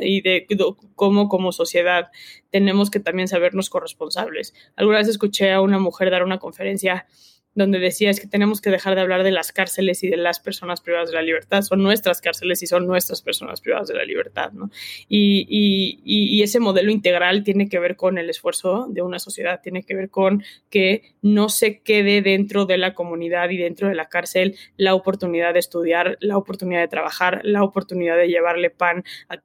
[0.00, 0.46] Y de
[0.94, 2.10] cómo como sociedad
[2.50, 4.54] tenemos que también sabernos corresponsables.
[4.76, 7.06] Alguna vez escuché a una mujer dar una conferencia
[7.54, 10.40] donde decía es que tenemos que dejar de hablar de las cárceles y de las
[10.40, 11.62] personas privadas de la libertad.
[11.62, 14.52] Son nuestras cárceles y son nuestras personas privadas de la libertad,
[15.08, 15.46] y,
[16.04, 19.94] y, ese modelo integral tiene que ver con el esfuerzo de una sociedad, tiene que
[19.94, 24.56] ver con que no se quede dentro de la comunidad y dentro de la cárcel
[24.76, 29.38] la oportunidad de estudiar, la oportunidad de trabajar, la oportunidad de llevarle pan a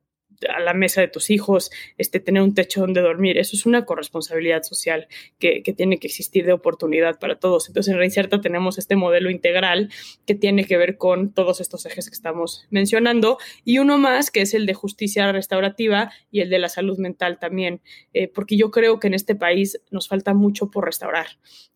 [0.53, 3.37] a la mesa de tus hijos, este, tener un techo donde dormir.
[3.37, 5.07] Eso es una corresponsabilidad social
[5.39, 7.67] que, tiene que existir de oportunidad para todos.
[7.67, 9.89] Entonces, en Reinserta tenemos este modelo integral
[10.25, 14.41] que tiene que ver con todos estos ejes que estamos mencionando y uno más que
[14.41, 17.81] es el de justicia restaurativa y el de la salud mental también,
[18.13, 21.27] eh, porque yo creo que en este país nos falta mucho por restaurar.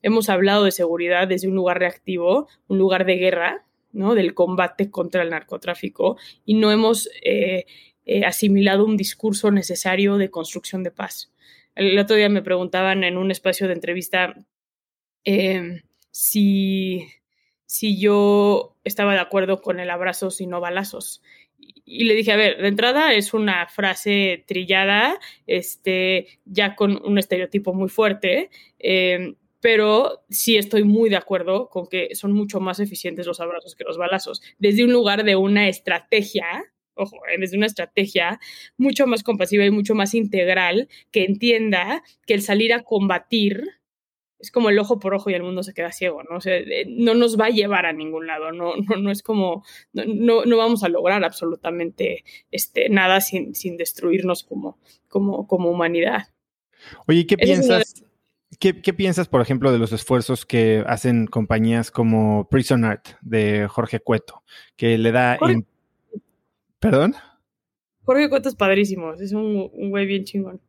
[0.01, 4.15] Hemos hablado de seguridad desde un lugar reactivo, un lugar de guerra, ¿no?
[4.15, 7.65] del combate contra el narcotráfico y no hemos eh,
[8.05, 11.31] eh, asimilado un discurso necesario de construcción de paz.
[11.75, 14.35] El otro día me preguntaban en un espacio de entrevista
[15.23, 15.81] em,
[16.11, 17.07] si,
[17.65, 21.21] si yo estaba de acuerdo con el abrazo y no balazos.
[21.85, 27.17] Y le dije, a ver, de entrada es una frase trillada, este, ya con un
[27.17, 28.49] estereotipo muy fuerte,
[28.79, 33.75] em, pero sí estoy muy de acuerdo con que son mucho más eficientes los abrazos
[33.75, 34.41] que los balazos.
[34.57, 38.39] Desde un lugar de una estrategia ojo, eh, desde una estrategia
[38.77, 43.81] mucho más compasiva y mucho más integral que entienda que el salir a combatir
[44.41, 46.37] es como el ojo por ojo y el mundo se queda ciego, ¿no?
[46.37, 49.21] O sea, eh, no nos va a llevar a ningún lado, no, no, no es
[49.21, 49.63] como,
[49.93, 56.29] no, no vamos a lograr absolutamente este, nada sin, sin destruirnos como, como, como humanidad.
[57.07, 58.03] Oye, ¿qué piensas?
[58.59, 63.67] ¿Qué, ¿Qué, piensas, por ejemplo, de los esfuerzos que hacen compañías como Prison Art de
[63.67, 64.43] Jorge Cueto,
[64.75, 65.39] que le da
[66.81, 67.13] ¿Perdón?
[68.03, 70.59] Jorge Cueto es padrísimo, es un, güey bien chingón.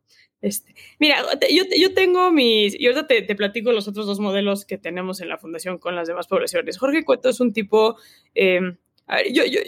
[0.43, 4.67] Este, mira, yo, yo, tengo mis, y ahorita te, te, platico los otros dos modelos
[4.67, 6.79] que tenemos en la fundación con las demás poblaciones.
[6.79, 7.97] Jorge Cueto es un tipo,
[8.35, 8.77] em,
[9.33, 9.61] yo, yo,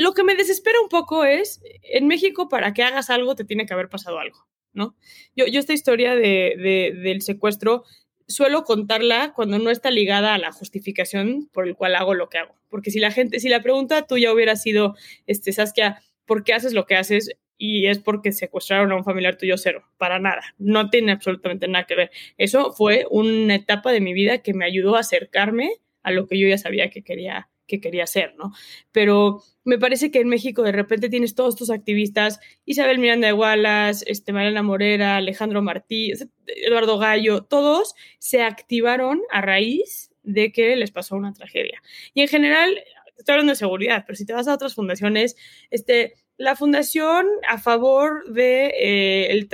[0.00, 3.64] lo que me desespera un poco es, en México para que hagas algo te tiene
[3.64, 4.94] que haber pasado algo, ¿no?
[5.34, 7.84] Yo, yo esta historia de, de, del secuestro
[8.28, 12.38] suelo contarla cuando no está ligada a la justificación por el cual hago lo que
[12.38, 12.54] hago.
[12.68, 14.94] Porque si la gente, si la pregunta tuya hubiera sido,
[15.26, 17.32] este, Saskia, ¿por qué haces lo que haces?
[17.56, 21.86] Y es porque secuestraron a un familiar tuyo cero, para nada, no tiene absolutamente nada
[21.86, 22.10] que ver.
[22.36, 25.72] Eso fue una etapa de mi vida que me ayudó a acercarme
[26.02, 28.52] a lo que yo ya sabía que quería que quería ser, ¿no?
[28.90, 33.34] Pero me parece que en México de repente tienes todos estos activistas, Isabel Miranda de
[33.34, 36.12] Wallace, este, Mariana Morera, Alejandro Martí,
[36.46, 41.80] Eduardo Gallo, todos se activaron a raíz de que les pasó una tragedia.
[42.14, 42.82] Y en general,
[43.16, 45.36] estoy hablando de seguridad, pero si te vas a otras fundaciones,
[45.70, 49.48] este, la fundación a favor de eh, el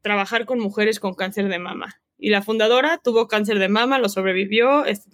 [0.00, 4.08] trabajar con mujeres con cáncer de mama y la fundadora tuvo cáncer de mama, lo
[4.08, 5.10] sobrevivió, este,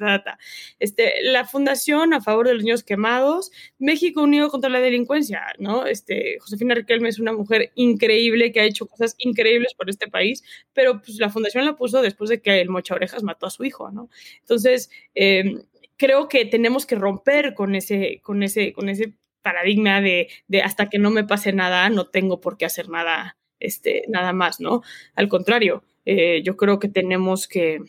[0.78, 5.86] este, la fundación a favor de los niños quemados, México Unido contra la Delincuencia, ¿no?
[5.86, 10.42] Este, Josefina Riquelme es una mujer increíble que ha hecho cosas increíbles por este país,
[10.72, 13.64] pero pues la fundación la puso después de que el Mocha Orejas mató a su
[13.64, 14.08] hijo, ¿no?
[14.40, 15.62] Entonces, em,
[15.96, 20.88] creo que tenemos que romper con ese, con ese, con ese paradigma de, de hasta
[20.88, 24.82] que no me pase nada, no tengo por qué hacer nada, este, nada más, ¿no?
[25.14, 27.80] Al contrario, eh, yo creo que tenemos que,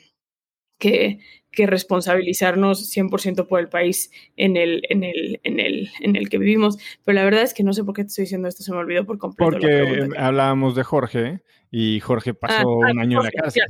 [0.78, 1.20] que,
[1.52, 6.38] que responsabilizarnos 100% por el país en el, en, el, en, el, en el que
[6.38, 6.78] vivimos.
[7.04, 8.78] Pero la verdad es que no sé por qué te estoy diciendo esto, se me
[8.78, 9.52] olvidó por completo.
[9.52, 13.64] Porque hablábamos de Jorge y Jorge ah, pasó ah, un año en la cárcel.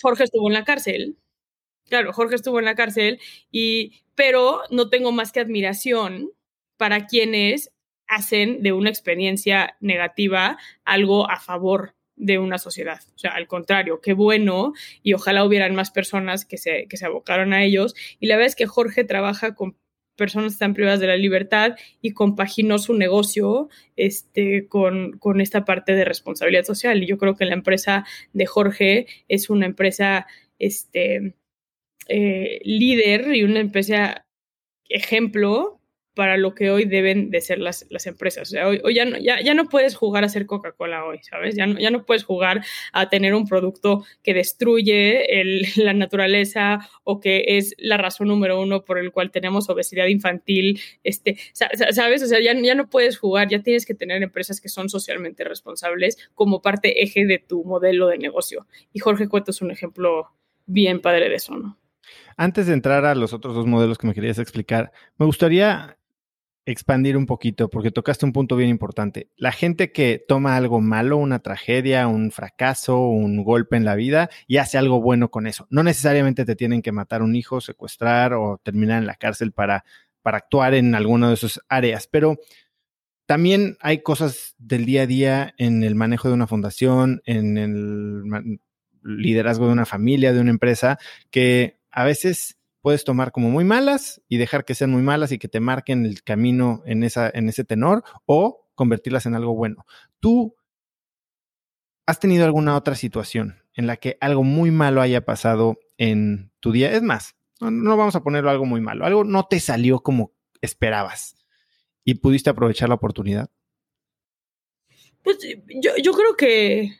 [0.00, 1.16] Jorge estuvo en la cárcel.
[1.88, 3.20] Claro, Jorge estuvo en la cárcel,
[3.50, 6.30] y, pero no tengo más que admiración
[6.76, 7.72] para quienes
[8.08, 13.00] hacen de una experiencia negativa algo a favor de una sociedad.
[13.14, 17.06] O sea, al contrario, qué bueno y ojalá hubieran más personas que se, que se
[17.06, 17.94] abocaron a ellos.
[18.18, 19.76] Y la verdad es que Jorge trabaja con
[20.16, 25.64] personas que están privadas de la libertad y compaginó su negocio este, con, con esta
[25.64, 27.02] parte de responsabilidad social.
[27.02, 30.26] Y yo creo que la empresa de Jorge es una empresa
[30.58, 31.36] este,
[32.08, 34.26] eh, líder y una empresa
[34.88, 35.75] ejemplo
[36.16, 38.48] para lo que hoy deben de ser las, las empresas.
[38.48, 41.54] O sea, hoy, ya, no, ya, ya, no puedes jugar a ser Coca-Cola hoy, ¿sabes?
[41.54, 42.64] Ya no, ya no puedes jugar
[42.94, 45.26] a tener un producto que destruye
[45.76, 50.80] la naturaleza o que es la razón número uno por el cual tenemos obesidad infantil,
[51.04, 52.22] este, ¿sabes?
[52.22, 55.44] O sea, ya, ya no puedes jugar, ya tienes que tener empresas que son socialmente
[55.44, 58.66] responsables como parte eje de tu modelo de negocio.
[58.94, 60.30] Y Jorge Cueto es un ejemplo
[60.64, 61.78] bien padre de eso, ¿no?
[62.36, 65.95] Antes de entrar a los otros dos modelos que me querías explicar, me gustaría
[66.66, 69.30] expandir un poquito porque tocaste un punto bien importante.
[69.36, 74.28] La gente que toma algo malo, una tragedia, un fracaso, un golpe en la vida
[74.48, 75.66] y hace algo bueno con eso.
[75.70, 79.84] No necesariamente te tienen que matar un hijo, secuestrar o terminar en la cárcel para,
[80.22, 82.36] para actuar en alguna de esas áreas, pero
[83.26, 88.60] también hay cosas del día a día en el manejo de una fundación, en el
[89.02, 90.98] liderazgo de una familia, de una empresa,
[91.30, 92.55] que a veces
[92.86, 96.06] puedes tomar como muy malas y dejar que sean muy malas y que te marquen
[96.06, 99.84] el camino en, esa, en ese tenor o convertirlas en algo bueno.
[100.20, 100.54] ¿Tú
[102.06, 106.70] has tenido alguna otra situación en la que algo muy malo haya pasado en tu
[106.70, 106.92] día?
[106.92, 110.30] Es más, no, vamos a ponerlo algo muy malo, algo no te salió como
[110.60, 111.34] esperabas
[112.04, 113.50] y pudiste aprovechar la oportunidad.
[115.24, 116.92] Pues yo, yo creo que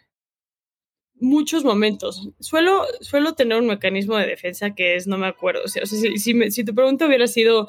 [1.19, 2.29] muchos momentos.
[2.41, 5.63] Suelo, suelo tener un mecanismo de defensa que es, no me acuerdo.
[5.65, 7.69] O sea, si, si, tu pregunta hubiera sido,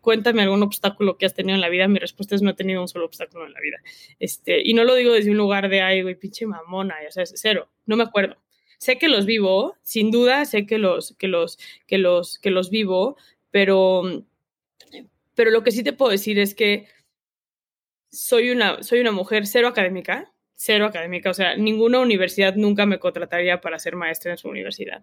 [0.00, 2.80] cuéntame algún obstáculo que has tenido en la vida, mi respuesta es no he tenido
[2.80, 3.78] un solo obstáculo en la vida.
[4.18, 7.22] Este, y no lo digo desde un lugar de, ay, güey, pinche mamona, o sea,
[7.22, 8.36] es cero, no me acuerdo.
[8.78, 12.70] Sé que los vivo, sin duda sé que los, que los, que los, que los
[12.70, 13.16] vivo,
[13.50, 14.24] pero,
[15.34, 16.86] pero lo que sí te puedo decir es que
[18.10, 22.98] soy una, soy una mujer cero académica, cero académica, o sea, ninguna universidad nunca me
[22.98, 25.02] contrataría para ser maestra en su universidad.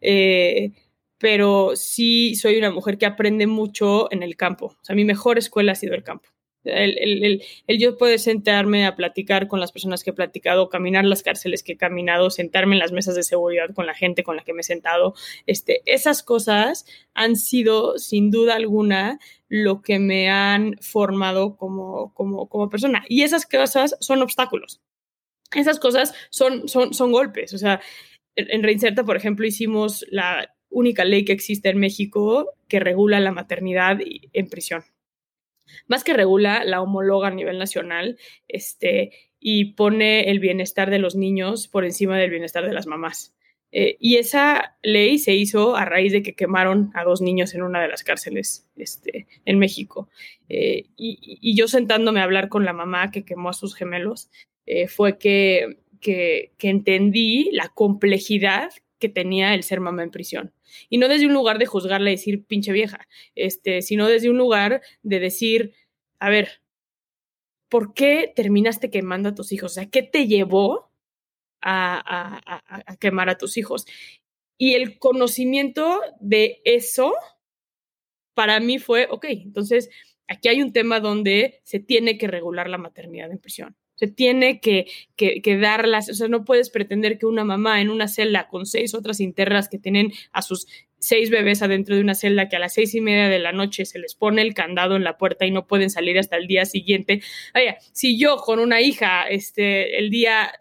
[0.00, 0.72] Eh,
[1.18, 4.66] pero sí soy una mujer que aprende mucho en el campo.
[4.66, 6.28] O sea, mi mejor escuela ha sido el campo.
[6.64, 11.04] El, el, el, yo puedo sentarme a platicar con las personas que he platicado, caminar
[11.04, 14.34] las cárceles que he caminado, sentarme en las mesas de seguridad con la gente con
[14.34, 15.14] la que me he sentado.
[15.46, 16.84] Este, esas cosas
[17.14, 23.04] han sido, sin duda alguna, lo que me han formado como, como, como persona.
[23.08, 24.80] Y esas cosas son obstáculos
[25.54, 27.54] esas cosas son, son, son golpes.
[27.54, 27.80] O sea,
[28.34, 33.32] en Reinserta, por ejemplo, hicimos la única ley que existe en México que regula la
[33.32, 34.84] maternidad en prisión.
[35.88, 41.16] Más que regula, la homologa a nivel nacional este, y pone el bienestar de los
[41.16, 43.34] niños por encima del bienestar de las mamás.
[43.72, 47.62] Eh, y esa ley se hizo a raíz de que quemaron a dos niños en
[47.62, 50.08] una de las cárceles este, en México.
[50.48, 54.30] Eh, y, y, yo sentándome a hablar con la mamá que quemó a sus gemelos,
[54.66, 60.52] eh, fue que, que, entendí la complejidad que tenía el ser mamá en prisión.
[60.88, 64.38] Y no desde un lugar de juzgarla y decir pinche vieja, este, sino desde un
[64.38, 65.74] lugar de decir,
[66.18, 66.62] a ver,
[67.68, 69.72] ¿por qué terminaste quemando a tus hijos?
[69.72, 70.90] O sea, ¿qué te llevó
[71.60, 72.40] a,
[72.86, 73.86] a quemar a tus hijos?
[74.58, 77.14] Y el conocimiento de eso,
[78.34, 79.90] para mí fue, ok, entonces
[80.28, 83.76] aquí hay un tema donde se tiene que regular la maternidad en prisión.
[83.96, 84.86] Se tiene que,
[85.16, 88.66] que, que, darlas, o sea, no puedes pretender que una mamá en una celda con
[88.66, 90.66] seis otras internas que tienen a sus
[90.98, 93.84] seis bebés adentro de una celda que a las seis y media de la noche
[93.84, 96.64] se les pone el candado en la puerta y no pueden salir hasta el día
[96.64, 97.22] siguiente.
[97.54, 100.52] Oye, si yo con una hija, este, el día,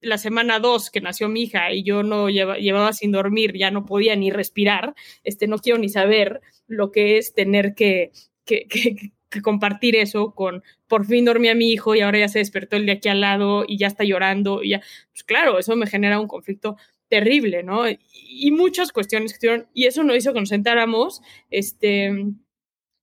[0.00, 3.86] la semana dos que nació mi hija y yo no llevaba sin dormir, ya no
[3.86, 8.12] podía ni respirar, este, no quiero ni saber lo que es tener que,
[8.44, 12.28] que, que, que compartir eso con por fin dormí a mi hijo y ahora ya
[12.28, 14.80] se despertó el de aquí al lado y ya está llorando y ya,
[15.12, 16.76] pues claro, eso me genera un conflicto
[17.08, 17.84] terrible, ¿no?
[17.88, 22.12] Y, muchas cuestiones que tuvieron, y eso nos hizo que nos sentáramos, este,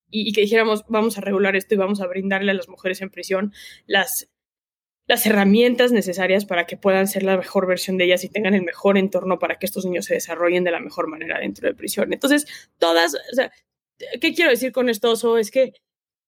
[0.09, 3.09] y, que dijéramos, vamos a regular esto y vamos a brindarle a las mujeres en
[3.09, 3.53] prisión
[3.87, 4.29] las,
[5.07, 8.63] las herramientas necesarias para que puedan ser la mejor versión de ellas y tengan el
[8.63, 12.13] mejor entorno para que estos niños se desarrollen de la mejor manera dentro de prisión.
[12.13, 12.45] Entonces,
[12.79, 13.51] todas, o sea,
[14.21, 15.37] ¿qué quiero decir con esto?
[15.37, 15.73] Es que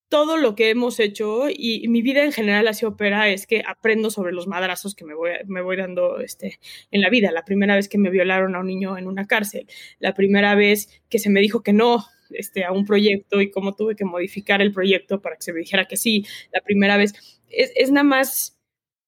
[0.10, 4.10] todo lo que hemos hecho y mi vida en general hacia opera es que aprendo
[4.10, 6.60] sobre los madrazos que me voy, me voy dando este,
[6.92, 7.32] en la vida.
[7.32, 9.68] La primera vez que me violaron a un niño en una cárcel,
[10.00, 13.76] la primera vez que se me dijo que no este, a un proyecto y cómo
[13.76, 17.14] tuve que modificar el proyecto para que se me dijera que sí, la primera vez.
[17.50, 18.58] Es, es nada más,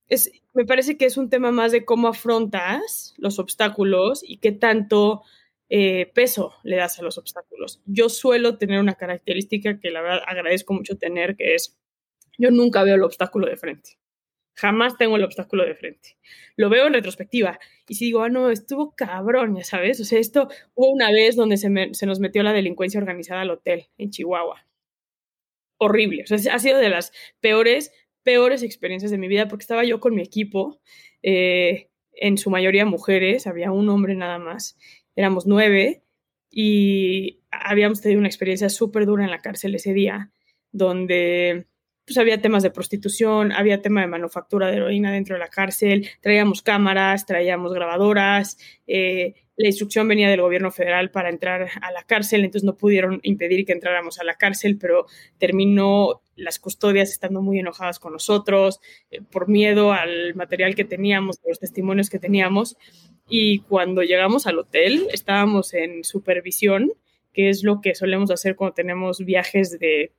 [0.08, 4.52] es, me parece que es un tema más de cómo afrontas los obstáculos y qué
[4.52, 5.24] tanto
[5.70, 7.82] eh, peso le das a los obstáculos.
[7.86, 11.80] Yo suelo tener una característica que la verdad agradezco mucho tener, que es
[12.40, 14.00] yo nunca veo el obstáculo de frente.
[14.56, 16.18] Jamás tengo el obstáculo de frente.
[16.58, 17.60] Lo veo en retrospectiva.
[17.88, 20.00] Y si digo, ah, no, estuvo cabrón, ya sabes.
[20.02, 23.88] O sea, esto hubo una vez donde se, nos metió la delincuencia organizada al hotel
[23.98, 24.66] en Chihuahua.
[25.78, 26.24] Horrible.
[26.24, 27.94] O sea, ha sido de las peores,
[28.24, 30.82] peores experiencias de mi vida porque estaba yo con mi equipo,
[31.22, 34.78] eh, en su mayoría mujeres, había un hombre nada más
[35.16, 36.04] éramos nueve
[36.50, 40.32] y habíamos tenido una experiencia súper dura en la cárcel ese día,
[40.72, 41.68] donde
[42.06, 46.10] pues había temas de prostitución, había tema de manufactura de heroína dentro de la cárcel,
[46.22, 48.58] traíamos cámaras, traíamos grabadoras,
[48.88, 53.20] eh, la instrucción venía del gobierno federal para entrar a la cárcel, entonces no pudieron
[53.24, 55.06] impedir que entráramos a la cárcel, pero
[55.38, 58.80] terminó las custodias estando muy enojadas con nosotros
[59.12, 62.78] eh, por miedo al material que teníamos, los testimonios que teníamos.
[63.30, 66.92] Y cuando llegamos al hotel, estábamos en supervisión,
[67.34, 70.14] que es lo que solemos hacer cuando tenemos viajes de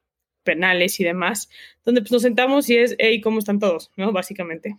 [0.45, 1.51] penales y demás,
[1.85, 3.91] donde pues, nos sentamos y es, hey, ¿cómo están todos?
[3.97, 4.13] ¿No?
[4.13, 4.77] Básicamente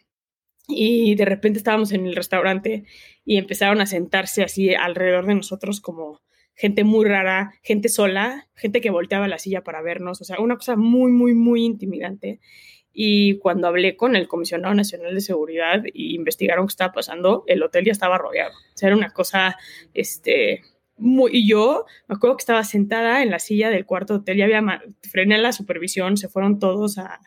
[0.68, 2.86] y de repente estábamos en el restaurante
[3.26, 6.22] y empezaron a sentarse así alrededor de nosotros como
[6.56, 10.58] gente muy rara, gente sola, gente que volteaba la silla para vernos, o sea, una
[10.58, 12.40] cosa muy, muy, muy intimidante.
[12.94, 17.64] Y cuando hablé con el Comisionado Nacional de Seguridad y investigaron qué estaba pasando, el
[17.64, 18.52] hotel ya estaba rodeado.
[18.52, 19.58] O sea, era una cosa,
[19.94, 20.62] este,
[20.98, 24.46] muy, y yo me acuerdo que estaba sentada en la silla del cuarto hotel, ya
[24.46, 24.64] había,
[25.10, 27.22] frené la supervisión, se fueron todos a,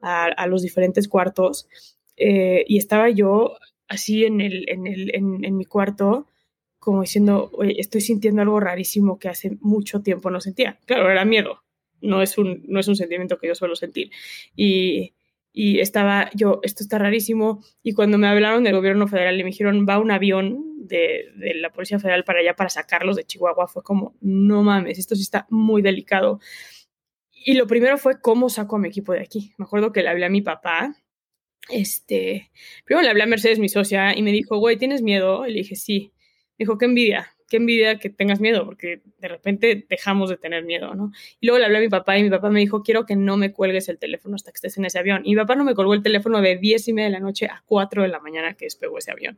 [0.00, 1.68] a, a los diferentes cuartos
[2.16, 3.56] eh, y estaba yo
[3.88, 6.28] así en, el, en, el, en, mi cuarto,
[6.78, 10.78] como diciendo, estoy sintiendo algo rarísimo que hace mucho tiempo no sentía.
[10.86, 11.62] Claro, era miedo,
[12.02, 14.10] no es un, no es un sentimiento que yo suelo sentir.
[14.56, 15.14] Y,
[15.52, 17.62] y estaba yo, esto está rarísimo.
[17.82, 21.54] Y cuando me hablaron del gobierno federal y me dijeron, va un avión de, de,
[21.54, 25.22] la Policía Federal para allá para sacarlos de Chihuahua, fue como, no mames, esto sí
[25.22, 26.40] está muy delicado.
[27.32, 29.54] Y lo primero fue cómo saco a mi equipo de aquí.
[29.56, 30.94] Me acuerdo que le hablé a mi papá
[31.68, 32.50] este,
[32.84, 35.46] primero le hablé a Mercedes, mi socia, y me dijo, güey, ¿tienes miedo?
[35.46, 36.12] Y le dije, sí.
[36.58, 40.64] Me dijo, qué envidia, qué envidia que tengas miedo, porque de repente dejamos de tener
[40.64, 41.12] miedo, ¿no?
[41.40, 43.36] Y luego le hablé a mi papá y mi papá me dijo, quiero que no
[43.36, 45.22] me cuelgues el teléfono hasta que estés en ese avión.
[45.24, 47.46] Y mi papá no me colgó el teléfono de 10 y media de la noche
[47.46, 49.36] a 4 de la mañana que despegó ese avión.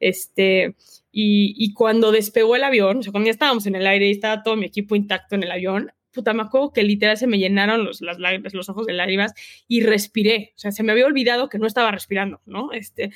[0.00, 0.74] Este,
[1.12, 4.12] y, y cuando despegó el avión, o sea, cuando ya estábamos en el aire y
[4.12, 7.38] estaba todo mi equipo intacto en el avión, puta, me acuerdo que literal se me
[7.38, 9.34] llenaron los, las lágrimas, los ojos de lágrimas
[9.68, 10.54] y respiré.
[10.56, 12.72] O sea, se me había olvidado que no estaba respirando, ¿no?
[12.72, 13.10] Este,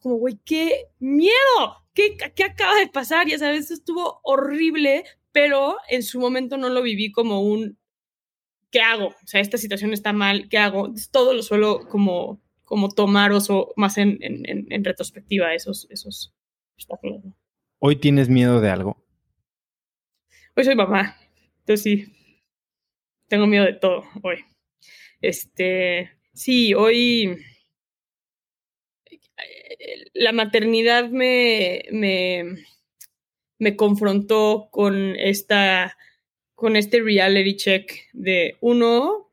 [0.00, 3.26] como, güey, qué miedo, ¿Qué, ¿qué acaba de pasar?
[3.26, 7.78] Ya sabes, estuvo horrible, pero en su momento no lo viví como un,
[8.70, 9.08] ¿qué hago?
[9.08, 10.92] O sea, esta situación está mal, ¿qué hago?
[11.10, 16.34] Todo lo suelo como, como tomar o más en, en, en, retrospectiva esos, esos
[16.74, 17.22] obstáculos.
[17.78, 18.96] ¿Hoy tienes miedo de algo?
[20.56, 21.16] Hoy soy mamá,
[21.60, 22.12] entonces sí,
[23.28, 24.44] tengo miedo de todo hoy.
[25.20, 27.38] Este, sí, hoy
[30.14, 32.64] la maternidad me, me,
[33.58, 35.96] me confrontó con esta
[36.54, 39.32] con este reality check de uno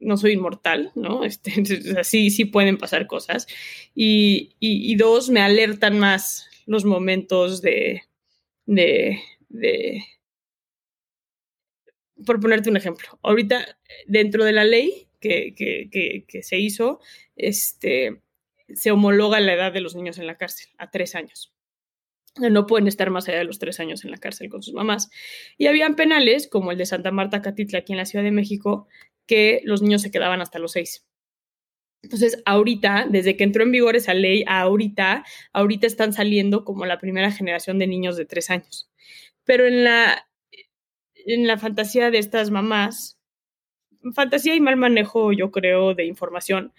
[0.00, 1.24] no soy inmortal, ¿no?
[1.24, 1.52] Este,
[2.00, 3.46] así sí pueden pasar cosas.
[3.94, 8.02] Y, y, dos, me alertan más los momentos de,
[8.66, 10.02] de, de,
[12.24, 17.00] por ponerte un ejemplo, ahorita dentro de la ley que, que, que, se hizo,
[17.36, 18.22] este,
[18.74, 21.52] se homologa la edad de los niños en la cárcel a tres años.
[22.36, 25.10] No pueden estar más allá de los tres años en la cárcel con sus mamás.
[25.58, 28.86] Y habían penales, como el de Santa Marta Catitla aquí en la Ciudad de México,
[29.26, 31.06] que los niños se quedaban hasta los seis.
[32.02, 36.98] Entonces, ahorita, desde que entró en vigor esa ley, ahorita, ahorita están saliendo como la
[36.98, 38.90] primera generación de niños de tres años.
[39.44, 40.26] Pero en la
[41.26, 43.18] en la fantasía de estas mamás,
[44.14, 46.72] fantasía y mal manejo, yo creo, de información,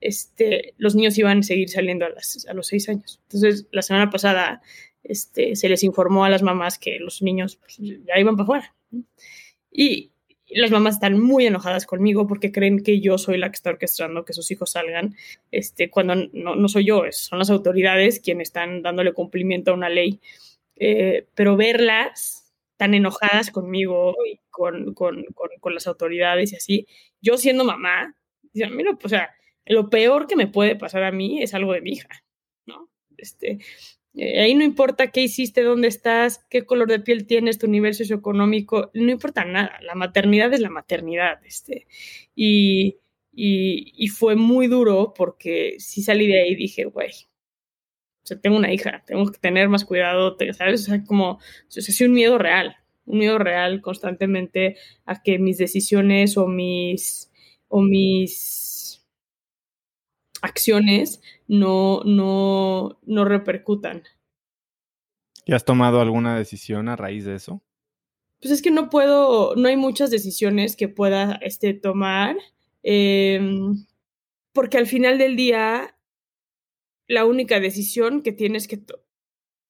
[0.00, 3.20] este, los niños iban a seguir saliendo a, las, a los seis años.
[3.24, 4.62] Entonces, la semana pasada
[5.02, 8.74] este, se les informó a las mamás que los niños pues, ya iban para afuera.
[9.70, 10.12] Y
[10.50, 14.24] las mamás están muy enojadas conmigo porque creen que yo soy la que está orquestando
[14.24, 15.14] que sus hijos salgan,
[15.50, 20.20] este, cuando no, soy yo, son las autoridades quienes están dándole cumplimiento a una ley.
[20.76, 25.24] Eh, pero verlas tan enojadas conmigo y con, con,
[25.60, 26.86] con, las autoridades y así.
[27.20, 28.14] Yo siendo mamá,
[28.52, 29.34] mira, o sea,
[29.68, 32.24] lo peor que me puede pasar a mí es algo de mi hija,
[32.66, 32.90] ¿no?
[33.16, 33.58] Este,
[34.14, 37.94] eh, ahí no importa qué hiciste, dónde estás, qué color de piel tienes, tu nivel
[37.94, 39.78] socioeconómico, no importa nada.
[39.82, 41.86] La maternidad es la maternidad, este.
[42.34, 42.98] Y,
[43.32, 47.12] y, fue muy duro porque sí salí de ahí y dije, güey,
[48.28, 50.82] sea, tengo una hija, tengo que tener más cuidado, ¿sabes?
[50.82, 55.38] O sea, como, o sea, es un miedo real, un miedo real constantemente a que
[55.38, 57.30] mis decisiones o mis,
[57.68, 58.77] o mis
[60.42, 64.02] acciones no, no, no repercutan.
[65.44, 67.62] ¿Y has tomado alguna decisión a raíz de eso?
[68.40, 72.36] Pues es que no puedo, no hay muchas decisiones que pueda este, tomar,
[72.82, 73.40] eh,
[74.52, 75.96] porque al final del día
[77.08, 78.84] la única decisión que tienes que...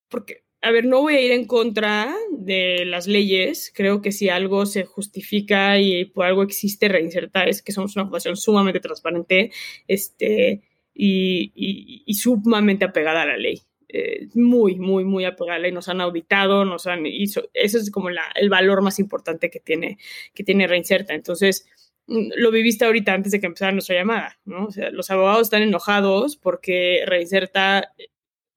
[0.09, 3.73] Porque, a ver, no voy a ir en contra de las leyes.
[3.75, 8.05] Creo que si algo se justifica y por algo existe reinsertar, es que somos una
[8.05, 9.51] fundación sumamente transparente
[9.87, 10.63] este,
[10.95, 13.63] y, sumamente apegada a la ley.
[13.89, 18.11] eh, muy, muy, muy apegada y nos han auditado, nos han hizo, ese es como
[18.11, 19.99] la, el valor más importante que tiene,
[20.35, 21.15] que tiene Reinserta.
[21.15, 21.67] Entonces,
[22.07, 24.67] mm, lo viviste ahorita antes de que empezara nuestra llamada, ¿no?
[24.67, 27.95] O sea, los abogados están enojados porque Reinserta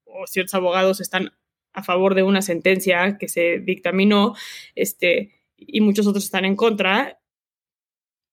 [0.04, 1.32] o ciertos abogados están
[1.72, 4.34] a favor de una sentencia que se dictaminó,
[4.74, 7.18] este, y muchos otros están en contra,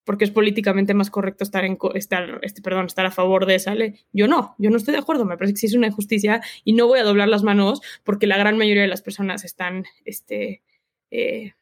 [0.10, 3.76] porque es políticamente más correcto estar en estar, este, perdón, estar a favor de esa
[3.76, 3.94] ley.
[4.12, 6.74] Yo no, yo no estoy de acuerdo, me parece que sí es una injusticia y
[6.74, 10.64] no voy a doblar las manos porque la gran mayoría de las personas están este,
[11.12, 11.54] eh,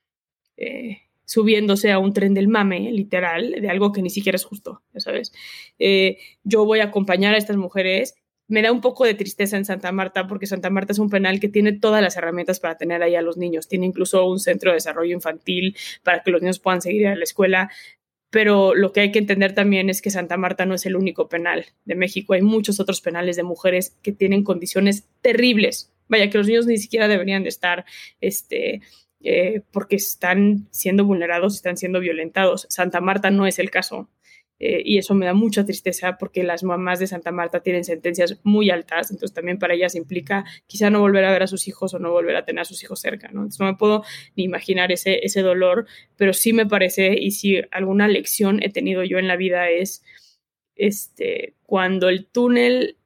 [0.56, 4.82] eh, subiéndose a un tren del mame, literal, de algo que ni siquiera es justo,
[4.96, 5.34] ¿sabes?
[5.78, 8.16] Eh, yo voy a acompañar a estas mujeres
[8.48, 11.40] me da un poco de tristeza en Santa Marta porque Santa Marta es un penal
[11.40, 13.68] que tiene todas las herramientas para tener ahí a los niños.
[13.68, 17.24] Tiene incluso un centro de desarrollo infantil para que los niños puedan seguir a la
[17.24, 17.70] escuela.
[18.30, 21.30] Pero lo que hay que entender también es que Santa Marta no es el único
[21.30, 22.34] penal de México.
[22.34, 25.94] Hay muchos otros penales de mujeres que tienen condiciones terribles.
[26.10, 27.86] Vaya, que los niños ni siquiera deberían de estar,
[28.22, 28.82] este,
[29.22, 32.66] eh, porque están siendo vulnerados, están siendo violentados.
[32.70, 34.10] Santa Marta no es el caso.
[34.60, 38.40] Eh, y eso me da mucha tristeza porque las mamás de Santa Marta tienen sentencias
[38.44, 41.94] muy altas, entonces también para ellas implica quizá no volver a ver a sus hijos
[41.94, 43.42] o no volver a tener a sus hijos cerca, ¿no?
[43.42, 44.04] Entonces no me puedo
[44.36, 45.86] ni imaginar ese, ese dolor,
[46.16, 50.04] pero sí me parece, y si alguna lección he tenido yo en la vida es,
[50.76, 52.97] este, cuando el túnel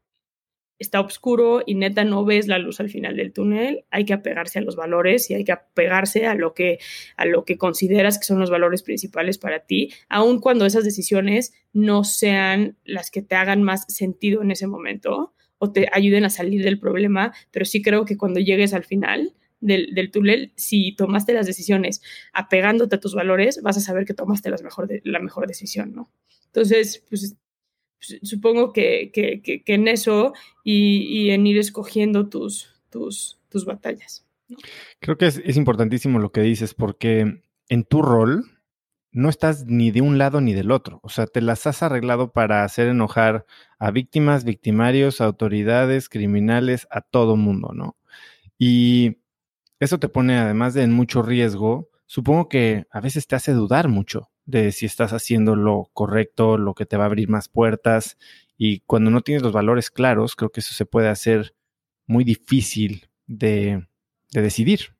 [0.81, 4.59] está oscuro y neta no ves la luz al final del túnel, hay que apegarse
[4.59, 6.79] a los valores y hay que apegarse a lo que,
[7.17, 11.53] a lo que consideras que son los valores principales para ti, aun cuando esas decisiones
[11.73, 16.29] no sean las que te hagan más sentido en ese momento o te ayuden a
[16.29, 21.33] salir del problema, pero sí creo que cuando llegues al final del, túnel, si tomaste
[21.33, 22.01] las decisiones
[22.33, 24.49] apegándote a tus valores, vas a saber que tomaste
[25.03, 26.09] la mejor decisión, ¿no?
[26.47, 27.35] Entonces, pues
[28.01, 29.11] supongo que,
[29.65, 30.33] en eso
[30.63, 34.25] y, en ir escogiendo tus, tus, tus batallas.
[34.99, 38.45] Creo que es, importantísimo lo que dices porque en tu rol
[39.13, 40.99] no estás ni de un lado ni del otro.
[41.03, 43.45] O sea, te las has arreglado para hacer enojar
[43.77, 47.97] a víctimas, victimarios, autoridades, criminales, a todo mundo, ¿no?
[48.57, 49.17] Y
[49.79, 51.89] eso te pone además de en mucho riesgo.
[52.05, 56.73] Supongo que a veces te hace dudar mucho de si estás haciendo lo correcto, lo
[56.73, 58.17] que te va a abrir más puertas.
[58.57, 61.55] Y cuando no tienes los valores claros, creo que eso se puede hacer
[62.05, 63.87] muy difícil de,
[64.31, 64.95] decidir.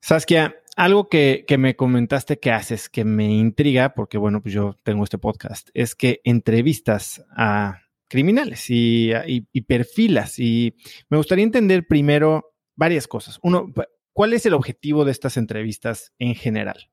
[0.00, 5.04] Saskia, algo que, me comentaste que haces que me intriga, porque bueno, pues yo tengo
[5.04, 10.38] este podcast, es que entrevistas a criminales y, y perfilas.
[10.38, 10.74] Y
[11.08, 13.38] me gustaría entender primero varias cosas.
[13.42, 13.72] Uno,
[14.12, 16.90] ¿Cuál es el objetivo de estas entrevistas en general?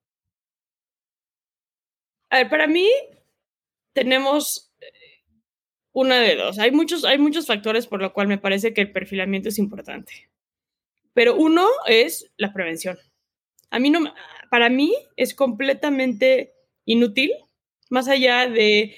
[2.30, 2.89] A ver, para mí
[3.93, 4.86] tenemos eh,
[5.91, 6.59] una de dos.
[6.59, 10.30] Hay muchos, hay muchos factores por lo cual me parece que el perfilamiento es importante.
[11.13, 12.97] Pero uno es la prevención.
[13.72, 14.13] A mí no,
[14.49, 16.53] para mí es completamente
[16.86, 17.32] inútil,
[17.89, 18.95] más allá de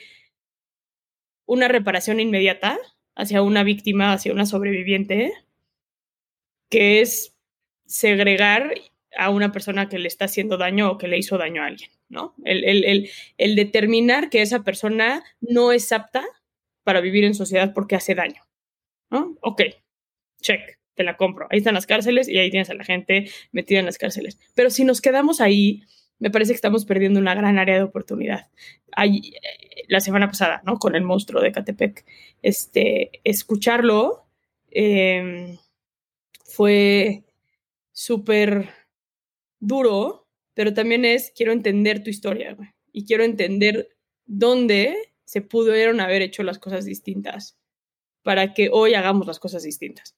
[1.45, 2.78] una reparación inmediata
[3.15, 5.34] hacia una víctima, hacia una sobreviviente,
[6.69, 7.36] que es
[7.91, 8.73] segregar
[9.17, 11.91] a una persona que le está haciendo daño o que le hizo daño a alguien,
[12.07, 12.33] ¿no?
[12.45, 16.23] El, el, determinar que esa persona no es apta
[16.83, 18.41] para vivir en sociedad porque hace daño,
[19.09, 19.37] ¿no?
[19.41, 19.63] Ok,
[20.41, 21.47] check, te la compro.
[21.49, 24.39] Ahí están las cárceles y ahí tienes a la gente metida en las cárceles.
[24.55, 25.83] Pero si nos quedamos ahí,
[26.19, 28.49] me parece que estamos perdiendo una gran área de oportunidad.
[28.93, 29.33] Ahí,
[29.89, 30.77] la semana pasada, ¿no?
[30.77, 32.05] Con el monstruo de Catepec,
[32.41, 34.25] este, escucharlo
[34.69, 35.57] em,
[36.45, 37.23] fue
[37.91, 38.69] súper
[39.59, 42.57] duro, pero también es, quiero entender tu historia,
[42.91, 43.89] y quiero entender
[44.25, 47.57] dónde se pudieron haber hecho las cosas distintas
[48.23, 50.15] para que hoy hagamos las cosas distintas.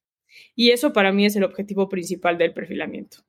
[0.55, 3.19] Y eso para mí es el objetivo principal del perfilamiento.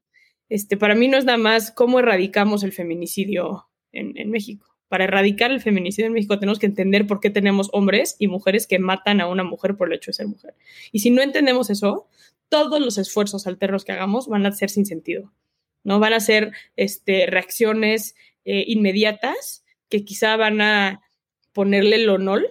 [0.49, 4.75] Este, para mí no es nada más cómo erradicamos el feminicidio en, en México.
[4.89, 8.67] Para erradicar el feminicidio en México tenemos que entender por qué tenemos hombres y mujeres
[8.67, 10.55] que matan a una mujer por el hecho de ser mujer.
[10.93, 12.09] Y si no entendemos eso,
[12.49, 15.33] todos los esfuerzos alternos que hagamos van a ser sin sentido.
[15.83, 18.15] No van a ser este, reacciones
[18.45, 21.03] eh, inmediatas que quizá van a
[21.53, 22.49] ponerle el onol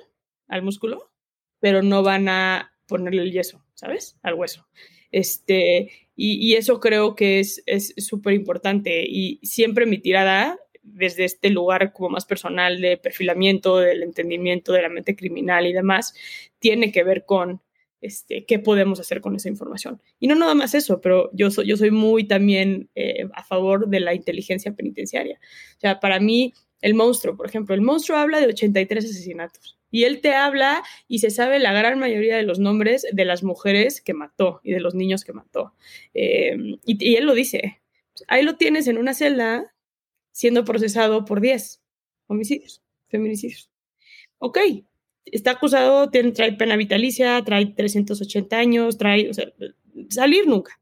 [0.47, 1.11] al músculo,
[1.59, 4.17] pero no van a ponerle el yeso, ¿sabes?
[4.21, 4.67] Al hueso.
[5.11, 9.03] Este, y, eso creo que es súper importante.
[9.07, 14.81] Y siempre mi tirada, desde este lugar como más personal de perfilamiento, del entendimiento de
[14.81, 16.13] la mente criminal y demás,
[16.59, 17.61] tiene que ver con
[18.03, 20.01] este, qué podemos hacer con esa información.
[20.19, 23.87] Y no nada más eso, pero yo soy, yo soy muy también eh, a favor
[23.87, 25.39] de la inteligencia penitenciaria.
[25.77, 30.03] O sea, para mí, el monstruo, por ejemplo, el monstruo habla de 83 asesinatos Y
[30.03, 34.01] él te habla y se sabe la gran mayoría de los nombres de las mujeres
[34.01, 35.73] que mató y de los niños que mató.
[36.13, 37.81] Eh, y, y, él lo dice.
[38.27, 39.73] Ahí lo tienes en una celda
[40.33, 41.81] siendo procesado por 10
[42.27, 43.71] homicidios, feminicidios.
[44.39, 44.59] Ok,
[45.25, 49.51] está acusado, tiene, trae pena vitalicia, trae 380 años, trae, o sea,
[50.09, 50.79] salir nunca.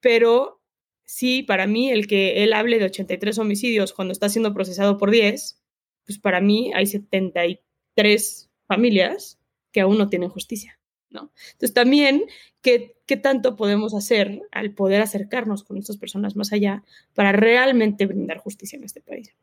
[0.00, 0.60] Pero
[1.04, 5.10] sí, para mí, el que él hable de 83 homicidios cuando está siendo procesado por
[5.10, 5.62] 10,
[6.06, 9.38] pues para mí hay 73 familias
[9.72, 10.78] que aún no tienen justicia.
[11.10, 11.32] ¿no?
[11.52, 12.24] Entonces también,
[12.62, 16.84] ¿qué, ¿qué tanto podemos hacer al poder acercarnos con estas personas más allá
[17.14, 19.34] para realmente brindar justicia en este país?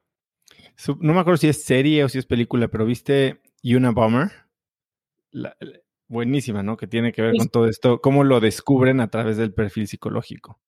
[0.99, 3.41] No me acuerdo si es serie o si es película, pero viste
[3.76, 4.31] Una Bomber.
[6.07, 6.77] buenísima, ¿no?
[6.77, 10.60] Que tiene que ver con todo esto, cómo lo descubren a través del perfil psicológico.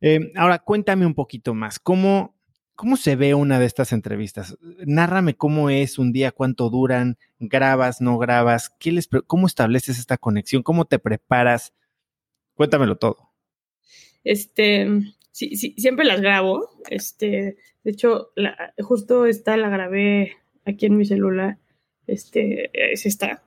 [0.00, 2.36] Eh, ahora, cuéntame un poquito más, ¿cómo,
[2.74, 4.58] ¿cómo se ve una de estas entrevistas?
[4.84, 10.18] Nárrame cómo es un día, cuánto duran, grabas, no grabas, ¿qué les, ¿cómo estableces esta
[10.18, 10.62] conexión?
[10.62, 11.72] ¿Cómo te preparas?
[12.54, 13.30] Cuéntamelo todo.
[14.22, 14.86] Este,
[15.30, 16.68] sí, sí, siempre las grabo.
[16.90, 18.32] Este, de hecho,
[18.80, 21.58] justo esta la grabé aquí en mi celular.
[22.06, 23.42] Este, es esta.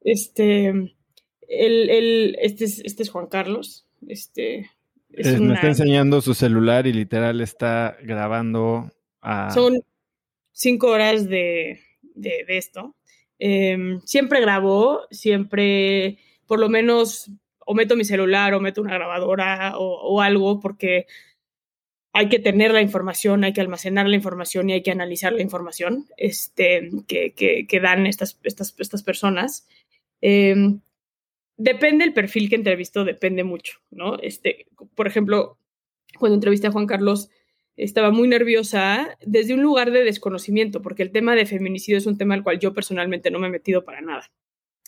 [0.00, 3.86] Este, el, el, este, es, este es Juan Carlos.
[4.06, 4.70] Este,
[5.10, 8.90] Me está enseñando su celular y literal está grabando
[9.20, 9.50] a...
[9.50, 9.82] Son
[10.52, 11.80] cinco horas de,
[12.14, 12.94] de, esto.
[13.38, 17.30] Em, siempre grabo, siempre, por lo menos,
[17.64, 21.06] o meto mi celular o meto una grabadora o, algo, porque
[22.12, 25.42] hay que tener la información, hay que almacenar la información y hay que analizar la
[25.42, 27.34] información este, que,
[27.68, 29.66] que, dan estas, estas, estas personas.
[30.20, 30.54] Eh,
[31.56, 34.18] depende el perfil que entrevisto, depende mucho, ¿no?
[34.20, 35.58] Este, por ejemplo,
[36.18, 37.28] cuando entrevisté a Juan Carlos,
[37.76, 42.18] estaba muy nerviosa desde un lugar de desconocimiento, porque el tema de feminicidio es un
[42.18, 44.30] tema al cual yo personalmente no me he metido para nada.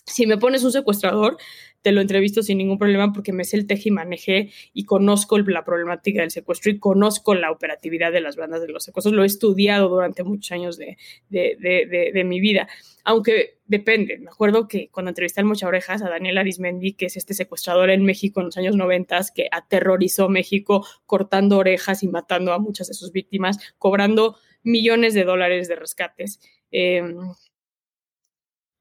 [0.05, 1.37] Si me pones un secuestrador,
[1.81, 5.37] te lo entrevisto sin ningún problema porque me sé el teje y maneje y conozco
[5.39, 9.13] la problemática del secuestro y conozco la operatividad de las bandas de los secuestros.
[9.13, 10.97] Lo he estudiado durante muchos años de,
[11.29, 12.67] de, de, de mi vida,
[13.03, 14.19] aunque depende.
[14.19, 17.89] Me acuerdo que cuando entrevisté al Mocha Orejas a Daniel Arismendi, que es este secuestrador
[17.89, 22.87] en México en los años 90 que aterrorizó México cortando orejas y matando a muchas
[22.87, 26.39] de sus víctimas, cobrando millones de dólares de rescates.
[26.71, 27.01] Eh,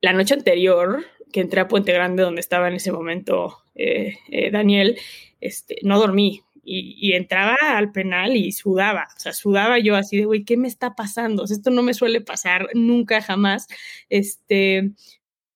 [0.01, 4.51] la noche anterior, que entré a Puente Grande, donde estaba en ese momento eh, eh,
[4.51, 4.99] Daniel,
[5.41, 6.43] este, no dormí.
[6.63, 10.69] Y, entraba al penal y sudaba, o sea, sudaba yo así de, güey, ¿qué me
[10.69, 11.43] está pasando?
[11.45, 13.67] esto no me suele pasar nunca, jamás.
[14.09, 14.93] Este,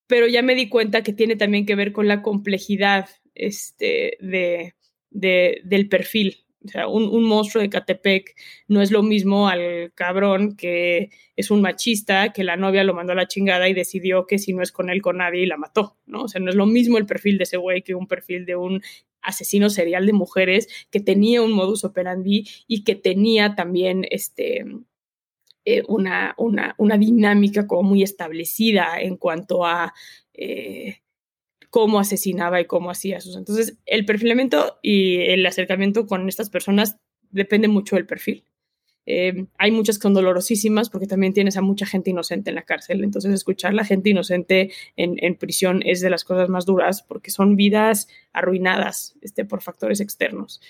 [0.09, 4.75] pero ya me di cuenta que tiene también que ver con la complejidad este, de,
[5.11, 8.35] de, del perfil o sea, un, monstruo de Catepec
[8.69, 13.13] no es lo mismo al cabrón que es un machista, que la novia lo mandó
[13.13, 15.59] a la chingada y decidió que si no es con él, con nadie y la
[15.59, 16.23] mató, ¿no?
[16.23, 18.57] O sea, no es lo mismo el perfil de ese güey que un perfil de
[18.57, 18.83] un
[19.21, 24.65] asesino serial de mujeres que tenía un modus operandi y que tenía también este,
[25.65, 29.95] eh, una, una, una, dinámica como muy establecida en cuanto a
[30.35, 30.99] eh,
[31.75, 33.35] cómo asesinaba y cómo hacía sus.
[33.35, 36.99] Entonces, el perfilamiento y el acercamiento con estas personas
[37.33, 38.45] depende mucho del perfil.
[39.07, 42.63] Eh, hay muchas que son dolorosísimas porque también tienes a mucha gente inocente en la
[42.63, 43.03] cárcel.
[43.03, 47.33] Entonces, escuchar a la gente inocente en, prisión es de las cosas más duras porque
[47.33, 50.61] son vidas arruinadas este, por factores externos.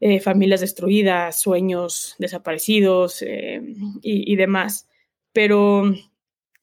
[0.00, 3.62] Eh, familias destruidas, sueños desaparecidos eh,
[4.02, 4.88] y, demás.
[5.32, 5.94] Pero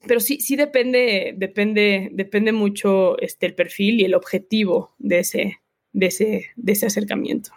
[0.08, 5.62] pero sí, sí depende, depende, depende mucho este, el perfil y el objetivo de ese,
[5.92, 7.52] de ese, de ese acercamiento.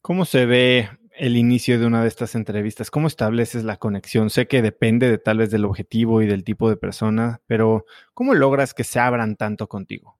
[0.00, 2.90] ¿Cómo se ve el inicio de una de estas entrevistas?
[2.90, 4.30] ¿Cómo estableces la conexión?
[4.30, 7.84] Sé que depende de tal vez del objetivo y del tipo de persona, pero
[8.14, 10.18] ¿cómo logras que se abran tanto contigo?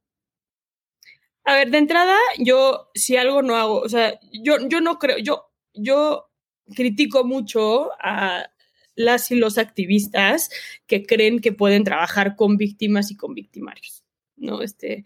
[1.44, 5.18] A ver, de entrada, yo si algo no hago, o sea, yo, yo no creo,
[5.18, 6.30] yo, yo
[6.76, 8.46] critico mucho a,
[8.94, 10.50] las y los activistas
[10.86, 14.04] que creen que pueden trabajar con víctimas y con victimarios,
[14.36, 14.62] ¿no?
[14.62, 15.04] Este,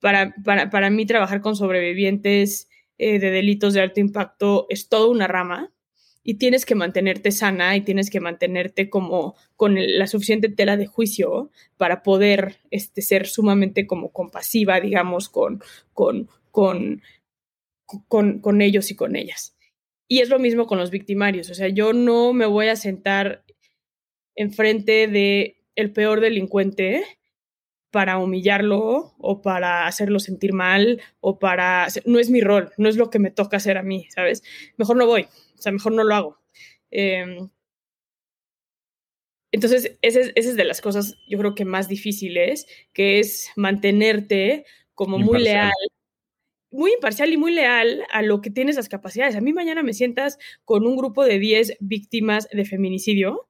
[0.00, 2.68] para, para, para mí trabajar con sobrevivientes
[2.98, 5.72] eh, de delitos de alto impacto es toda una rama
[6.22, 10.86] y tienes que mantenerte sana y tienes que mantenerte como con la suficiente tela de
[10.86, 15.62] juicio para poder este, ser sumamente como compasiva, digamos, con,
[15.92, 17.02] con, con,
[18.08, 19.51] con, con ellos y con ellas.
[20.12, 23.46] Y es lo mismo con los victimarios, o sea, yo no me voy a sentar
[24.34, 27.02] enfrente de el peor delincuente
[27.90, 31.86] para humillarlo o para hacerlo sentir mal o para...
[32.04, 34.42] No es mi rol, no es lo que me toca hacer a mí, ¿sabes?
[34.76, 35.22] Mejor no voy,
[35.58, 36.38] o sea, mejor no lo hago.
[36.90, 37.48] Em,
[39.50, 44.66] entonces, esa es, es, de las cosas, yo creo que más difíciles, que es mantenerte
[44.94, 45.72] como muy leal
[46.72, 49.36] muy imparcial y muy leal a lo que tienes las capacidades.
[49.36, 53.48] A mí mañana me sientas con un grupo de 10 víctimas de feminicidio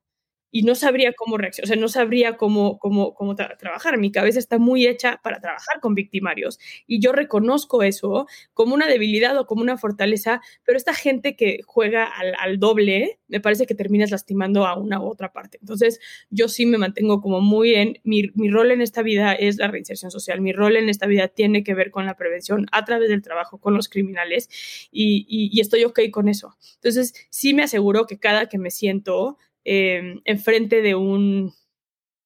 [0.55, 3.99] y no sabría cómo reaccionar, o sea, no sabría cómo, cómo, cómo trabajar.
[3.99, 8.87] Mi cabeza está muy hecha para trabajar con victimarios y yo reconozco eso como una
[8.87, 13.65] debilidad o como una fortaleza, pero esta gente que juega al, al, doble, me parece
[13.65, 15.57] que terminas lastimando a una u otra parte.
[15.63, 19.57] Entonces, yo sí me mantengo como muy en, mi, mi rol en esta vida es
[19.57, 22.85] la reinserción social, mi rol en esta vida tiene que ver con la prevención a
[22.85, 24.51] través del trabajo con los criminales
[24.93, 26.59] y, y, y estoy ok con eso.
[26.75, 31.55] Entonces, sí me aseguro que cada que me siento eh, enfrente de un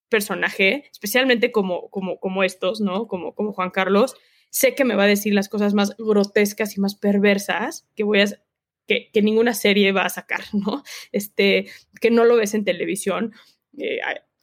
[0.08, 3.06] personaje, especialmente como, como, estos, ¿no?
[3.06, 4.14] Como, como Juan Carlos,
[4.50, 8.20] sé que me va a decir las cosas más grotescas y más perversas que voy
[8.20, 8.26] a
[8.86, 10.82] que, que ninguna serie va a sacar, ¿no?
[11.12, 11.66] Este,
[12.00, 13.32] que no lo ves en televisión.
[13.78, 13.98] Eh,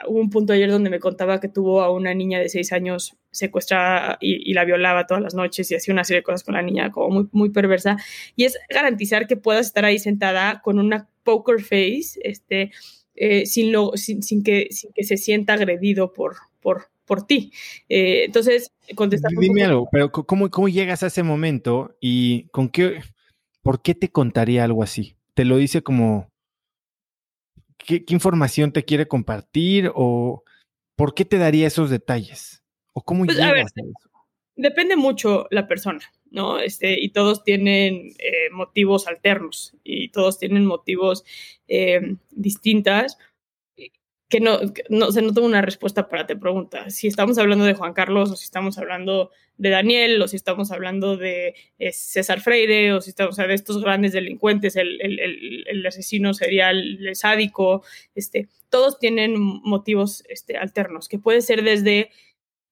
[0.06, 3.18] hubo un punto ayer donde me contaba que tuvo a una niña de seis años
[3.32, 6.56] secuestrada y, y, la violaba todas las noches y hacía una serie de cosas con
[6.56, 7.98] la niña como muy, muy perversa.
[8.36, 12.72] Y es garantizar que puedas estar ahí sentada con una poker face, este,
[13.16, 17.52] eh, sin, lo, sin, sin, que, sin que se sienta agredido por, por, por ti.
[17.90, 19.40] Eh, entonces, contestando.
[19.40, 23.02] Dime algo, pero ¿cómo, ¿cómo llegas a ese momento y con qué,
[23.62, 25.16] por qué te contaría algo así?
[25.34, 26.30] ¿Te lo dice como,
[27.78, 30.44] qué, qué información te quiere compartir o
[30.96, 32.64] por qué te daría esos detalles?
[32.94, 33.94] ¿O cómo pues, llegas a, ver, a eso?
[34.56, 36.02] Depende mucho la persona.
[36.34, 36.60] ¿No?
[36.60, 41.24] Este, y todos tienen eh, motivos alternos y todos tienen motivos
[41.68, 43.18] eh, distintas
[44.30, 46.90] que no, no, se no tengo una respuesta para te pregunta.
[46.90, 50.72] Si estamos hablando de Juan Carlos o si estamos hablando de Daniel o si estamos
[50.72, 55.00] hablando de eh, César Freire o si estamos o sea, de estos grandes delincuentes, el,
[55.02, 57.84] el, el, el, asesino serial, el sádico,
[58.16, 62.10] este, todos tienen motivos este, alternos, que puede ser desde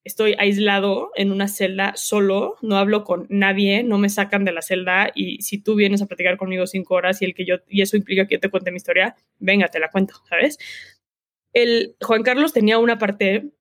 [0.03, 4.61] estoy aislado en una celda solo, no hablo con nadie, no me sacan de la
[4.61, 7.81] celda y si tú vienes a platicar conmigo cinco horas y el que yo y
[7.81, 10.57] eso implica que yo te cuente mi historia, venga, te la cuento, ¿sabes?
[11.53, 13.51] El Juan Carlos tenía una parte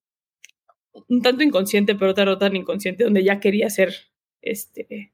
[1.08, 3.94] un tanto inconsciente, pero otra no tan inconsciente, donde ya quería ser
[4.42, 5.12] este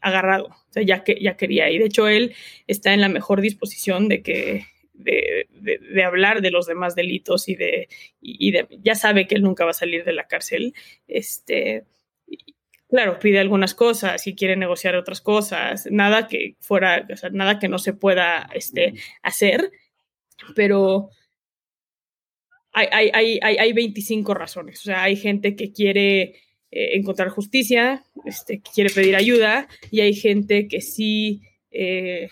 [0.00, 2.34] agarrado, o sea, ya que ya quería y de hecho él
[2.66, 4.66] está en la mejor disposición de que
[4.96, 7.88] de, de, de, hablar de los demás delitos y de,
[8.20, 10.74] y de, ya sabe que él nunca va a salir de la cárcel.
[11.06, 11.84] Este,
[12.88, 17.58] claro, pide algunas cosas y quiere negociar otras cosas, nada que fuera, o sea, nada
[17.58, 19.70] que no se pueda este, hacer,
[20.54, 21.10] pero
[22.72, 26.22] hay, hay, hay, hay 25 razones, o sea, hay gente que quiere
[26.70, 31.42] eh, encontrar justicia, este, que quiere pedir ayuda y hay gente que sí...
[31.70, 32.28] Eh,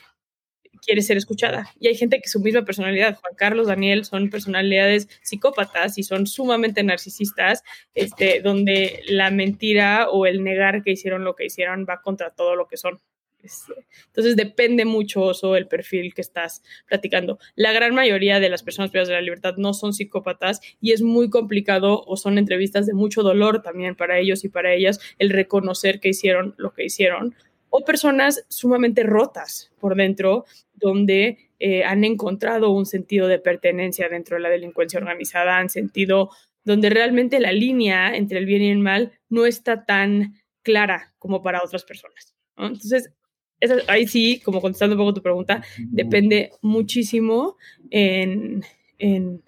[0.85, 1.71] quiere ser escuchada.
[1.79, 6.27] Y hay gente que su misma personalidad, Juan Carlos, Daniel, son personalidades psicópatas y son
[6.27, 7.63] sumamente narcisistas,
[7.95, 12.57] este, donde la mentira o el negar que hicieron lo que hicieron va contra todo
[12.57, 13.01] lo que son.
[13.45, 13.75] Este,
[14.07, 17.39] entonces depende mucho eso el perfil que estás platicando.
[17.55, 21.03] La gran mayoría de las personas privadas de la libertad no son psicópatas y es
[21.03, 25.29] muy complicado o son entrevistas de mucho dolor también para ellos y para ellas el
[25.29, 27.35] reconocer que hicieron lo que hicieron
[27.77, 30.45] o personas sumamente rotas por dentro,
[30.75, 36.31] donde eh, han encontrado un sentido de pertenencia dentro de la delincuencia organizada, han sentido
[36.63, 41.43] donde realmente la línea entre el bien y el mal no está tan clara como
[41.43, 42.37] para otras personas.
[42.57, 42.69] ¿no?
[42.69, 43.11] Entonces,
[43.59, 47.57] eso, ahí sí, como contestando un poco tu pregunta, depende muchísimo
[47.91, 48.65] en,
[48.99, 49.43] en,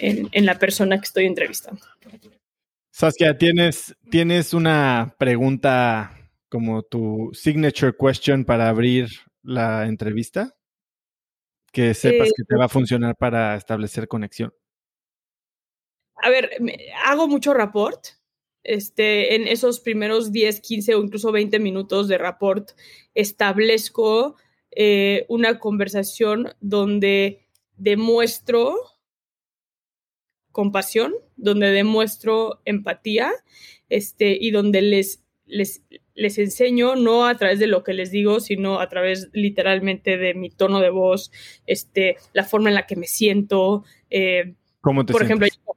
[0.00, 1.82] en, en la persona que estoy entrevistando.
[2.90, 6.16] Saskia, ¿tienes, tienes una pregunta
[6.50, 9.08] como tu signature question para abrir
[9.42, 10.56] la entrevista?
[11.72, 14.52] Que sepas eh, que te va a funcionar para establecer conexión.
[16.16, 16.50] A ver,
[17.04, 18.04] hago mucho rapport.
[18.62, 22.72] Este, en esos primeros 10, 15 o incluso 20 minutos de rapport
[23.14, 24.36] establezco
[24.70, 27.46] eh, una conversación donde
[27.76, 28.76] demuestro
[30.52, 33.32] compasión, donde demuestro empatía
[33.88, 35.82] este, y donde les, les,
[36.20, 40.34] les enseño no a través de lo que les digo, sino a través literalmente de
[40.34, 41.32] mi tono de voz,
[41.66, 43.84] este, la forma en la que me siento.
[44.10, 44.52] Eh,
[44.82, 45.48] ¿Cómo te por sientes?
[45.48, 45.76] ejemplo,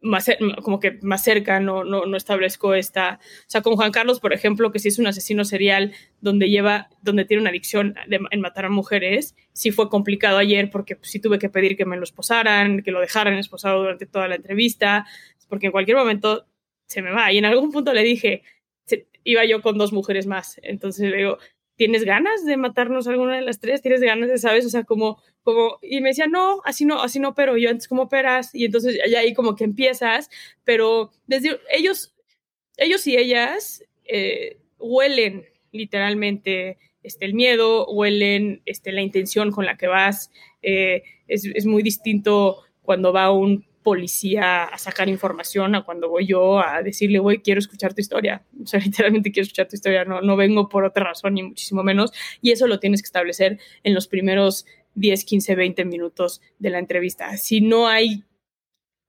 [0.00, 0.30] más,
[0.62, 4.32] como que más cerca, no, no, no establezco esta, o sea, con Juan Carlos, por
[4.32, 5.92] ejemplo, que si es un asesino serial
[6.22, 10.70] donde lleva, donde tiene una adicción de, en matar a mujeres, sí fue complicado ayer
[10.70, 14.06] porque pues, sí tuve que pedir que me lo esposaran, que lo dejaran esposado durante
[14.06, 15.04] toda la entrevista,
[15.50, 16.46] porque en cualquier momento
[16.86, 17.30] se me va.
[17.30, 18.42] Y en algún punto le dije,
[19.26, 20.58] iba yo con dos mujeres más.
[20.62, 21.38] Entonces le digo,
[21.74, 23.82] ¿tienes ganas de matarnos alguna de las tres?
[23.82, 24.64] ¿Tienes ganas de, sabes?
[24.64, 27.88] O sea, como, como, y me decía, no, así no, así no, pero yo antes,
[27.88, 28.54] ¿cómo operas?
[28.54, 30.30] Y entonces ya ahí como que empiezas,
[30.64, 32.14] pero desde ellos,
[32.76, 39.76] ellos y ellas eh, huelen literalmente este, el miedo, huelen este, la intención con la
[39.76, 40.30] que vas.
[40.62, 46.26] Eh, es, es muy distinto cuando va un policía a sacar información a cuando voy
[46.26, 48.44] yo a decirle, voy, quiero escuchar tu historia.
[48.60, 51.84] O sea, literalmente quiero escuchar tu historia, no, no vengo por otra razón, ni muchísimo
[51.84, 52.12] menos.
[52.42, 56.80] Y eso lo tienes que establecer en los primeros 10, 15, 20 minutos de la
[56.80, 57.36] entrevista.
[57.36, 58.24] Si no hay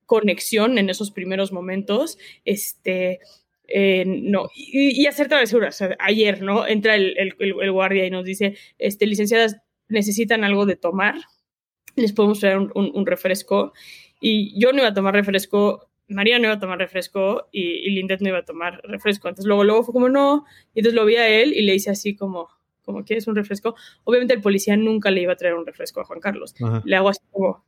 [0.06, 3.20] conexión en esos primeros momentos, este,
[3.68, 5.84] eh, no, y, y, hacer travesuras.
[5.98, 6.68] ayer, ¿no?
[6.68, 9.58] Entra el, el, el, guardia y nos dice, este, licenciadas,
[9.90, 11.16] necesitan algo de tomar,
[11.96, 13.74] les podemos traer un, un, un refresco.
[14.20, 17.90] Y yo no iba a tomar refresco, María no iba a tomar refresco y, y
[17.92, 19.28] Lindet no iba a tomar refresco.
[19.28, 20.46] Entonces luego, luego fue como, no.
[20.74, 22.50] Y entonces lo vi a él y le hice así como,
[22.84, 23.76] como, ¿quieres un refresco?
[24.04, 26.56] Obviamente el policía nunca le iba a traer un refresco a Juan Carlos.
[26.62, 26.82] Ajá.
[26.86, 27.66] Le hago así como,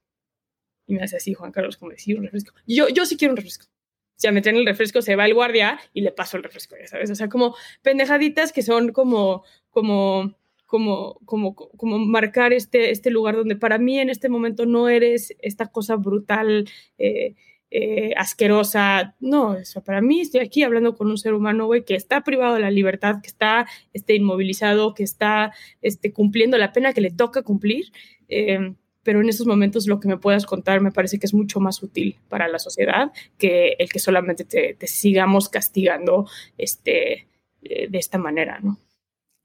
[0.88, 2.54] y me hace así Juan Carlos como decir un refresco.
[2.66, 3.66] yo, yo sí quiero un refresco.
[3.66, 6.76] O sea, me traen el refresco, se va el guardia y le paso el refresco,
[6.78, 7.10] ya sabes.
[7.10, 10.36] O sea, como pendejaditas que son como, como,
[10.70, 15.36] como, como, como marcar este, este lugar donde para mí en este momento no eres
[15.40, 16.70] esta cosa brutal,
[17.00, 17.34] eh,
[17.72, 19.16] eh, asquerosa.
[19.20, 22.54] No, eso para mí estoy aquí hablando con un ser humano, güey, que está privado
[22.54, 27.10] de la libertad, que está este, inmovilizado, que está este, cumpliendo la pena que le
[27.10, 27.86] toca cumplir.
[28.28, 31.60] Eh, pero en esos momentos lo que me puedas contar me parece que es mucho
[31.60, 36.28] más útil para la sociedad que el que solamente te, te sigamos castigando
[36.60, 37.28] este,
[37.62, 38.78] de esta manera, ¿no?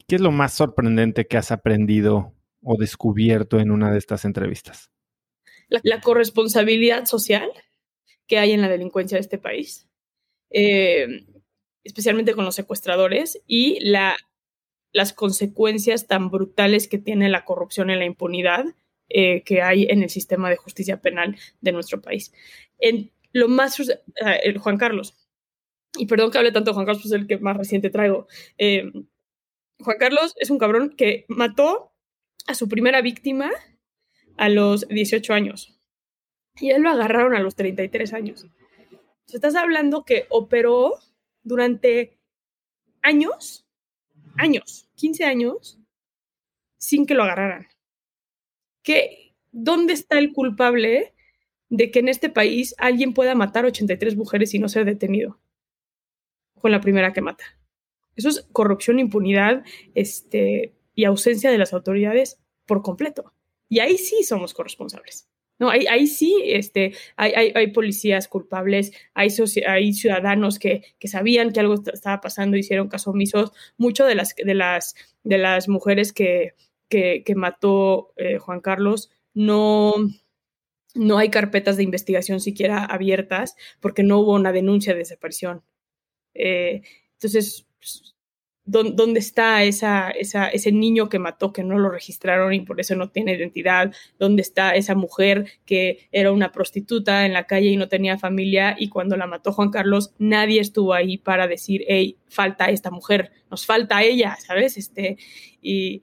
[0.07, 4.91] ¿Qué es lo más sorprendente que has aprendido o descubierto en una de estas entrevistas?
[5.69, 7.51] La, corresponsabilidad social
[8.27, 9.89] que hay en la delincuencia de este país,
[10.51, 11.27] eh,
[11.83, 14.15] especialmente con los secuestradores, y la,
[14.93, 18.65] las consecuencias tan brutales que tiene la corrupción y la impunidad
[19.09, 22.33] eh, que hay en el sistema de justicia penal de nuestro país.
[22.79, 25.15] En lo más, eh, Juan Carlos,
[25.97, 28.27] y perdón que hable tanto de Juan Carlos, pues es el que más reciente traigo.
[28.59, 28.91] Eh,
[29.81, 31.93] Juan Carlos es un cabrón que mató
[32.47, 33.51] a su primera víctima
[34.37, 35.79] a los 18 años.
[36.61, 38.47] Y él lo agarraron a los 33 años.
[39.33, 40.95] Estás hablando que operó
[41.43, 42.19] durante
[43.03, 43.67] años,
[44.37, 45.81] años, 15 años,
[46.79, 47.67] sin que lo agarraran.
[48.83, 51.15] ¿Qué, ¿Dónde está el culpable
[51.69, 55.41] de que en este país alguien pueda matar 83 mujeres y no ser detenido?
[56.61, 57.45] Con la primera que mata.
[58.17, 59.65] Eso es corrupción, impunidad
[59.95, 63.33] este, y ausencia de las autoridades por completo.
[63.69, 65.29] Y ahí sí somos corresponsables.
[65.59, 69.29] No, ahí, ahí sí este, hay, hay, hay policías culpables, hay,
[69.67, 73.53] hay ciudadanos que, que, sabían que algo estaba pasando, hicieron caso omisos.
[73.77, 76.55] Muchas de las, de, las, de las mujeres que,
[76.89, 79.95] que, que mató eh, Juan Carlos no,
[80.95, 85.63] no hay carpetas de investigación siquiera abiertas porque no hubo una denuncia de desaparición.
[86.35, 86.83] Eh,
[87.13, 87.67] entonces,
[88.67, 92.97] ¿dónde está esa, esa, ese niño que mató, que no lo registraron y por eso
[92.97, 93.93] no tiene identidad?
[94.19, 98.75] ¿Dónde está esa mujer que era una prostituta en la calle y no tenía familia
[98.79, 103.33] y cuando la mató Juan Carlos nadie estuvo ahí para decir, hey, falta esta mujer,
[103.51, 104.79] nos falta ella, ¿sabes?
[104.79, 105.19] Este,
[105.61, 106.03] y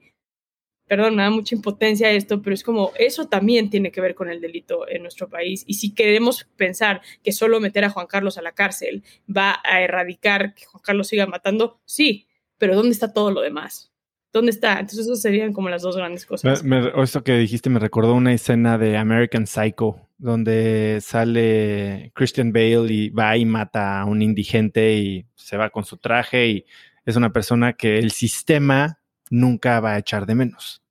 [0.92, 4.28] perdón, me da mucha impotencia esto, pero es como eso también tiene que ver con
[4.28, 5.64] el delito en nuestro país.
[5.66, 9.80] Y si queremos pensar que solo meter a Juan Carlos a la cárcel va a
[9.80, 12.26] erradicar que Juan Carlos siga matando, sí,
[12.58, 13.90] pero ¿dónde está todo lo demás?
[14.34, 14.72] ¿Dónde está?
[14.72, 16.62] Entonces, eso serían como las dos grandes cosas.
[16.62, 23.08] Esto que dijiste me recordó una escena de American Psycho, donde sale Christian Bale y
[23.08, 26.66] va y mata a un indigente y se va con su traje y
[27.06, 28.98] es una persona que el sistema
[29.30, 30.81] nunca va a echar de menos.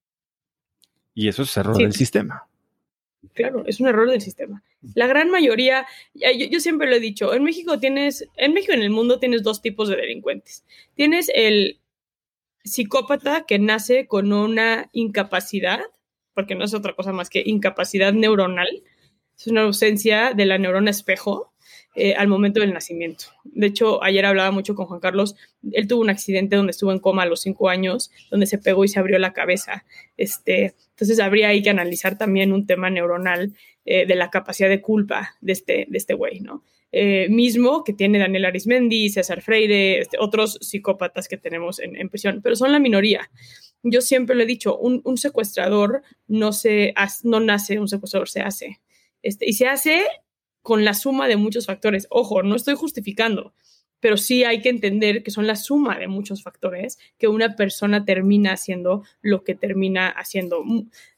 [1.13, 1.83] Y eso es error sí.
[1.83, 2.47] del sistema.
[3.33, 4.63] Claro, es un error del sistema.
[4.95, 8.77] La gran mayoría, yo, yo, siempre lo he dicho, en México tienes, en México y
[8.77, 10.65] en el mundo tienes dos tipos de delincuentes.
[10.95, 11.79] Tienes el
[12.63, 15.81] psicópata que nace con una incapacidad,
[16.33, 18.83] porque no es otra cosa más que incapacidad neuronal,
[19.38, 21.50] es una ausencia de la neurona espejo,
[21.93, 23.26] eh, al momento del nacimiento.
[23.43, 25.35] De hecho, ayer hablaba mucho con Juan Carlos.
[25.72, 28.85] Él tuvo un accidente donde estuvo en coma a los cinco años, donde se pegó
[28.85, 29.84] y se abrió la cabeza.
[30.15, 33.53] Este, entonces, habría ahí que analizar también un tema neuronal
[33.84, 36.63] eh, de la capacidad de culpa de este, de este güey, ¿no?
[36.93, 42.41] Eh, mismo que tiene Daniel Arismendi, César Freire, este, otros psicópatas que tenemos en, prisión,
[42.41, 43.30] pero son la minoría.
[43.81, 46.93] Yo siempre lo he dicho, un, un secuestrador no, se,
[47.23, 48.81] no nace, un secuestrador se hace.
[49.23, 50.03] Este, y se hace
[50.61, 52.07] con la suma de muchos factores.
[52.09, 53.53] Ojo, no estoy justificando,
[54.01, 58.03] pero sí hay que entender que son la suma de muchos factores que una persona
[58.03, 60.63] termina haciendo lo que termina haciendo.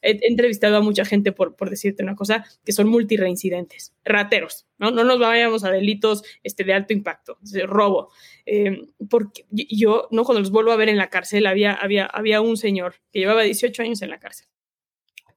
[0.02, 4.92] He, entrevistado a mucha gente, por, por decirte una cosa, que son multireincidentes, rateros, ¿no?
[4.92, 8.10] No nos vayamos a delitos este, de alto impacto, robo.
[8.46, 10.26] Eh, porque yo, ¿no?
[10.26, 13.44] Cuando los vuelvo a ver en la cárcel, había, había, había un señor que llevaba
[13.44, 14.53] 18 años en la cárcel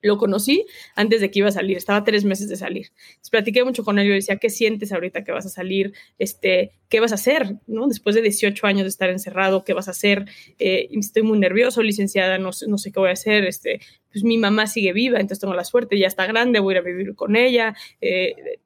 [0.02, 2.92] lo conocí antes de que iba a salir, estaba tres meses de salir.
[3.08, 5.92] Entonces, platiqué mucho con él y le decía, ¿qué sientes ahorita que vas a salir?
[6.18, 7.56] Este, ¿Qué vas a hacer?
[7.66, 7.86] ¿no?
[7.88, 10.26] Después de 18 años de estar encerrado, ¿qué vas a hacer?
[10.58, 13.44] Eh, estoy muy nervioso, licenciada, no, no sé qué voy a hacer.
[13.44, 13.80] Este,
[14.12, 16.82] pues mi mamá sigue viva, entonces tengo la suerte, ya está grande, voy a ir
[16.82, 17.74] a vivir con ella.
[18.00, 18.60] Eh,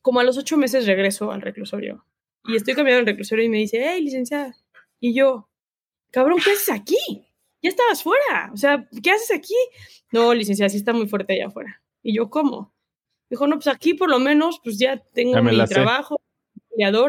[0.00, 2.04] Como a los ocho meses regreso al reclusorio
[2.44, 4.56] y estoy cambiando el reclusorio y me dice, hey, licenciada.
[5.00, 5.48] Y yo,
[6.10, 6.96] cabrón, ¿qué haces aquí?
[7.62, 8.50] Ya estabas fuera.
[8.52, 9.54] O sea, ¿qué haces aquí?
[10.10, 11.82] No, licenciada, sí está muy fuerte allá afuera.
[12.02, 12.74] Y yo, ¿cómo?
[13.30, 16.20] Dijo, no, pues aquí por lo menos, pues ya tengo mi trabajo,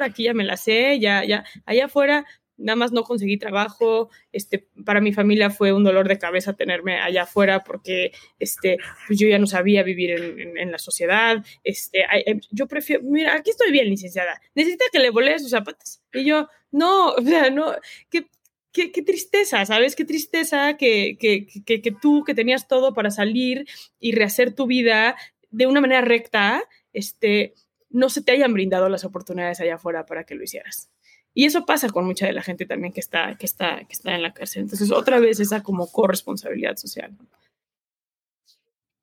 [0.02, 2.26] aquí ya me la sé, ya, ya, allá afuera
[2.58, 7.00] nada más no conseguí trabajo, este, para mi familia fue un dolor de cabeza tenerme
[7.00, 8.78] allá afuera porque, este,
[9.08, 13.52] pues yo ya no sabía vivir en, la sociedad, este, em, yo prefiero, mira, aquí
[13.52, 16.02] estoy bien, licenciada, necesita que le volé sus zapatos.
[16.14, 17.74] Y yo, no, o sea, no,
[18.10, 18.28] que
[18.74, 19.96] qué, tristeza, ¿sabes?
[19.96, 23.68] Qué tristeza que, que, que, tú, que tenías todo para salir
[24.00, 25.16] y rehacer tu vida
[25.52, 27.54] de una manera recta, este,
[27.90, 30.90] no se te hayan brindado las oportunidades allá afuera para que lo hicieras.
[31.36, 34.16] Y eso pasa con mucha de la gente también que está, que está, que está
[34.16, 34.64] en la cárcel.
[34.64, 37.16] Entonces, otra vez esa como corresponsabilidad social.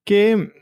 [0.05, 0.52] ¿Qué,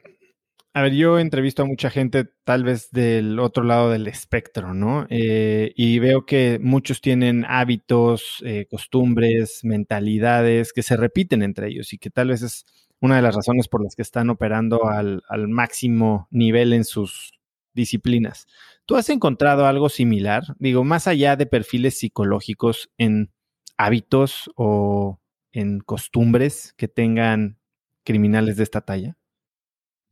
[0.78, 5.08] a ver, yo entrevisto a mucha gente tal vez del otro lado del espectro, ¿no?
[5.10, 11.92] Eh, y veo que muchos tienen hábitos, eh, costumbres, mentalidades que se repiten entre ellos
[11.92, 12.64] y que tal vez es
[13.00, 17.32] una de las razones por las que están operando al, al máximo nivel en sus
[17.74, 18.46] disciplinas.
[18.86, 20.44] ¿Tú has encontrado algo similar?
[20.60, 23.32] Digo, más allá de perfiles psicológicos en
[23.78, 25.18] hábitos o
[25.50, 27.58] en costumbres que tengan
[28.04, 29.16] criminales de esta talla?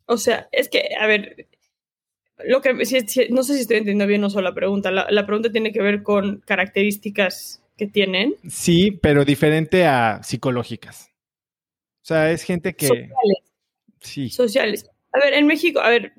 [0.07, 1.49] O sea, es que, a ver,
[2.45, 2.85] lo que no
[3.43, 4.91] sé si estoy entendiendo bien o solo la pregunta.
[4.91, 8.35] La, pregunta tiene que ver con características que tienen.
[8.49, 11.11] Sí, pero diferente a psicológicas.
[12.03, 12.87] O sea, es gente que.
[12.87, 13.39] Sociales.
[14.01, 14.29] Sí.
[14.31, 14.91] Sociales.
[15.13, 16.13] A ver, en México, a ver,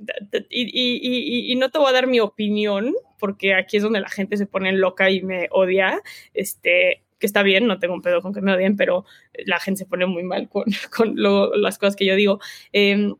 [0.50, 4.10] y, y, y, no te voy a dar mi opinión, porque aquí es donde la
[4.10, 6.02] gente se pone loca y me odia.
[6.34, 9.06] Este, que está bien, no tengo un pedo con que me odien, pero
[9.46, 10.66] la gente se pone muy mal con,
[10.96, 11.16] con
[11.62, 12.40] las cosas que yo digo.
[12.74, 13.14] Eh,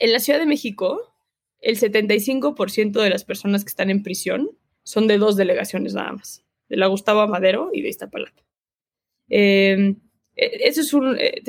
[0.00, 1.14] en la Ciudad de México,
[1.60, 4.50] el 75% de las personas que están en prisión
[4.82, 8.42] son de dos delegaciones nada más, de la Gustavo Amadero y de Iztapalapa.
[9.28, 9.94] Eh,
[10.36, 11.42] eso es un, eh,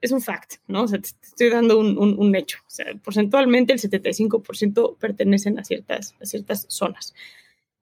[0.00, 0.82] es un fact, ¿no?
[0.82, 2.58] O sea, te, estoy dando un, un, hecho.
[2.66, 7.14] O sea, porcentualmente el 75% pertenecen a ciertas, a ciertas zonas.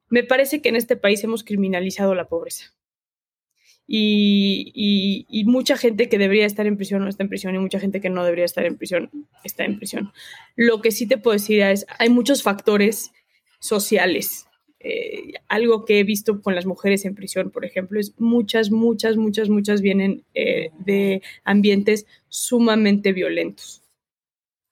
[0.09, 2.73] Me parece que en este país hemos criminalizado la pobreza
[3.91, 8.01] y, mucha gente que debería estar en prisión no está en prisión y mucha gente
[8.01, 9.11] que no debería estar en prisión
[9.45, 10.13] está en prisión.
[10.57, 13.13] Lo que sí te puedo decir es, hay muchos factores
[13.61, 14.47] sociales.
[14.81, 19.17] Eh, algo que he visto con las mujeres en prisión, por ejemplo, es muchas, muchas,
[19.17, 23.83] muchas, muchas vienen eh, de ambientes sumamente violentos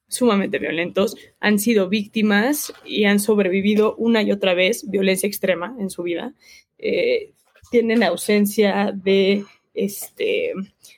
[0.09, 5.91] sumamente violentos, han sido víctimas y han sobrevivido una y otra vez violencia extrema en
[5.91, 6.33] su vida.
[6.79, 7.33] Eh,
[7.71, 9.45] tienen ausencia de,
[9.75, 10.53] este,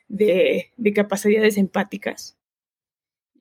[0.09, 2.37] de, capacidades empáticas.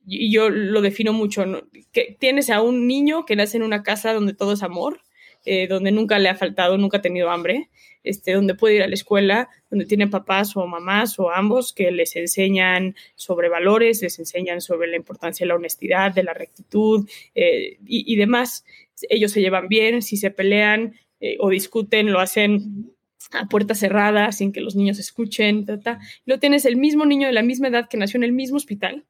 [0.06, 1.44] Y yo lo defino mucho,
[1.92, 5.02] que tienes a un niño que nace en una casa donde todo es amor,
[5.44, 7.70] eh, donde nunca le ha faltado, nunca ha tenido hambre,
[8.02, 11.90] este, donde puede ir a la escuela, donde tiene papás o mamás o ambos que
[11.90, 17.08] les enseñan sobre valores, les enseñan sobre la importancia de la honestidad, de la rectitud
[17.34, 18.64] eh, y, demás.
[19.10, 22.94] Ellos se llevan bien, si se pelean eh, o discuten, lo hacen
[23.32, 27.32] a puerta cerrada, sin que los niños escuchen, ta, Luego tienes el mismo niño de
[27.32, 29.04] la misma edad que nació en el mismo hospital,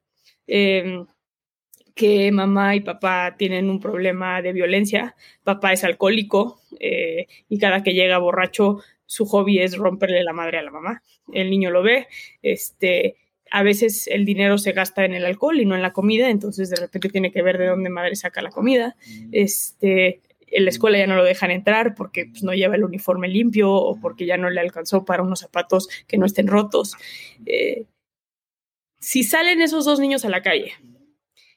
[0.47, 1.06] em,
[1.94, 7.82] que mamá y papá tienen un problema de violencia, papá es alcohólico eh, y cada
[7.82, 11.02] que llega borracho su hobby es romperle la madre a la mamá.
[11.32, 12.06] El niño lo ve,
[12.43, 13.16] este,
[13.51, 16.70] a veces el dinero se gasta en el alcohol y no en la comida, entonces
[16.70, 18.97] de repente tiene que ver de dónde madre saca la comida.
[19.06, 19.28] Mm.
[19.32, 23.28] Este, en la escuela ya no lo dejan entrar porque pues, no lleva el uniforme
[23.28, 26.94] limpio o porque ya no le alcanzó para unos zapatos que no estén rotos.
[27.46, 27.86] Eh,
[28.98, 30.72] si salen esos dos niños a la calle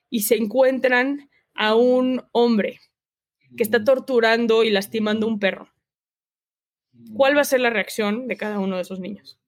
[0.10, 2.80] y se encuentran a un hombre
[3.58, 5.70] que está torturando y lastimando a un perro,
[7.14, 9.40] ¿cuál va a ser la reacción de cada uno de esos niños?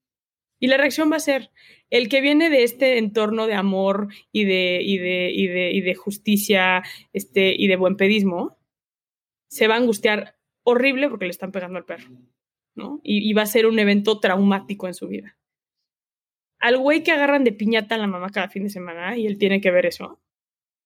[0.59, 1.51] Y la reacción va a ser
[1.89, 5.81] el que viene de este entorno de amor y de, y de, y de, y
[5.81, 8.57] de justicia este, y de buen pedismo,
[9.53, 12.09] se va a angustiar horrible porque le están pegando al perro,
[12.73, 12.99] ¿no?
[13.03, 15.37] Y, y va a ser un evento traumático en su vida.
[16.57, 19.37] Al güey que agarran de piñata a la mamá cada fin de semana y él
[19.37, 20.19] tiene que ver eso,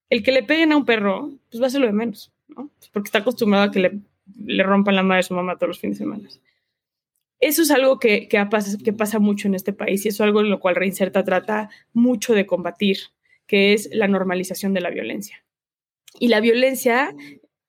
[0.10, 2.69] el que le peguen a un perro, pues va a ser lo de menos, ¿no?
[2.91, 3.99] Porque está acostumbrado a que le,
[4.45, 6.27] le rompan la madre a su mamá todos los fines de semana.
[7.39, 10.27] Eso es algo que, que, pasa, que pasa mucho en este país y eso es
[10.27, 12.98] algo en lo cual Reinserta trata mucho de combatir,
[13.45, 15.45] que es la normalización de la violencia.
[16.19, 17.15] Y la violencia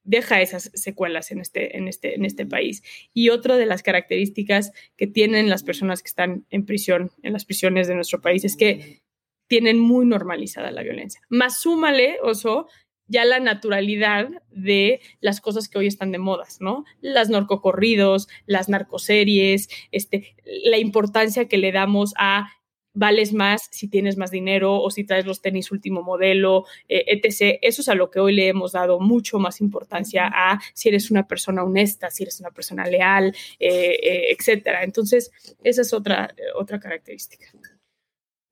[0.08, 2.82] deja esas secuelas en este, en, este, en este país.
[3.12, 7.44] Y otra de las características que tienen las personas que están en prisión, en las
[7.44, 9.02] prisiones de nuestro país, es que
[9.48, 11.20] tienen muy normalizada la violencia.
[11.28, 12.68] Más súmale, oso,
[13.06, 16.84] ya la naturalidad de las cosas que hoy están de modas, ¿no?
[17.02, 22.50] Las narcocorridos, las narcoseries, este, la importancia que le damos a
[22.98, 27.58] vales más si tienes más dinero o si traes los tenis último modelo, eh, etc.
[27.62, 31.10] Eso es a lo que hoy le hemos dado mucho más importancia a si eres
[31.10, 34.66] una persona honesta, si eres una persona leal, eh, eh, etc.
[34.82, 35.30] Entonces,
[35.62, 37.46] esa es otra, otra característica.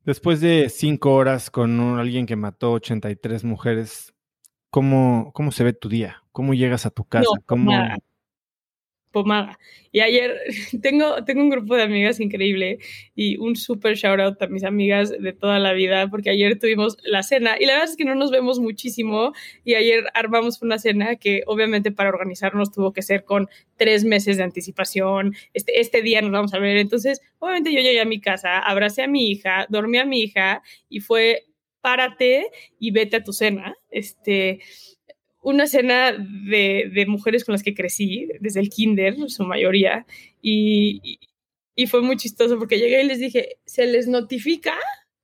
[0.05, 4.15] Después de cinco horas con alguien que mató 83 mujeres,
[4.71, 6.23] ¿cómo, cómo se ve tu día?
[6.31, 7.27] ¿Cómo llegas a tu casa?
[7.47, 7.73] ¿Cómo,
[9.93, 10.37] Y ayer
[10.83, 12.79] tengo, tengo un grupo de amigas increíble
[13.15, 16.99] y un súper shout out a mis amigas de toda la vida, porque ayer tuvimos
[17.05, 19.33] la cena y la verdad es que no nos vemos muchísimo
[19.65, 24.37] y ayer armamos una cena que obviamente para organizarnos tuvo que ser con tres meses
[24.37, 25.35] de anticipación.
[25.55, 26.77] Este, este día nos vamos a ver.
[26.77, 30.63] Entonces, obviamente yo llegué a mi casa, abracé a mi hija, dormí a mi hija
[30.89, 31.45] y fue
[31.81, 33.77] párate y vete a tu cena.
[33.91, 34.61] Este,
[35.47, 40.05] una cena de, de, mujeres con las que crecí, desde el kinder, su mayoría,
[40.43, 41.21] y,
[41.77, 44.75] y, fue muy chistoso porque llegué y les dije, se les notifica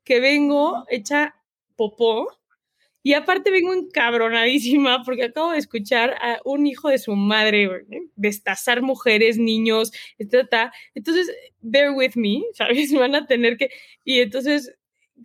[0.05, 1.35] que vengo hecha
[1.75, 2.29] popó,
[3.03, 7.85] y aparte vengo encabronadísima porque acabo de escuchar a un hijo de su madre
[8.15, 10.71] destazar mujeres, niños, etc.
[10.95, 12.93] Entonces, bear with me, ¿sabes?
[12.93, 13.71] Van a tener que...
[14.05, 14.73] Y entonces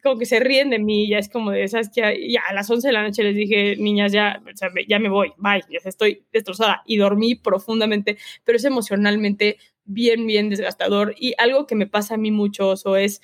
[0.01, 2.69] como que se ríen de mí, ya es como de esas que ya a las
[2.69, 4.41] 11 de la noche les dije, niñas, ya,
[4.87, 10.49] ya me voy, bye, ya estoy destrozada y dormí profundamente, pero es emocionalmente bien, bien
[10.49, 13.21] desgastador y algo que me pasa a mí mucho eso es,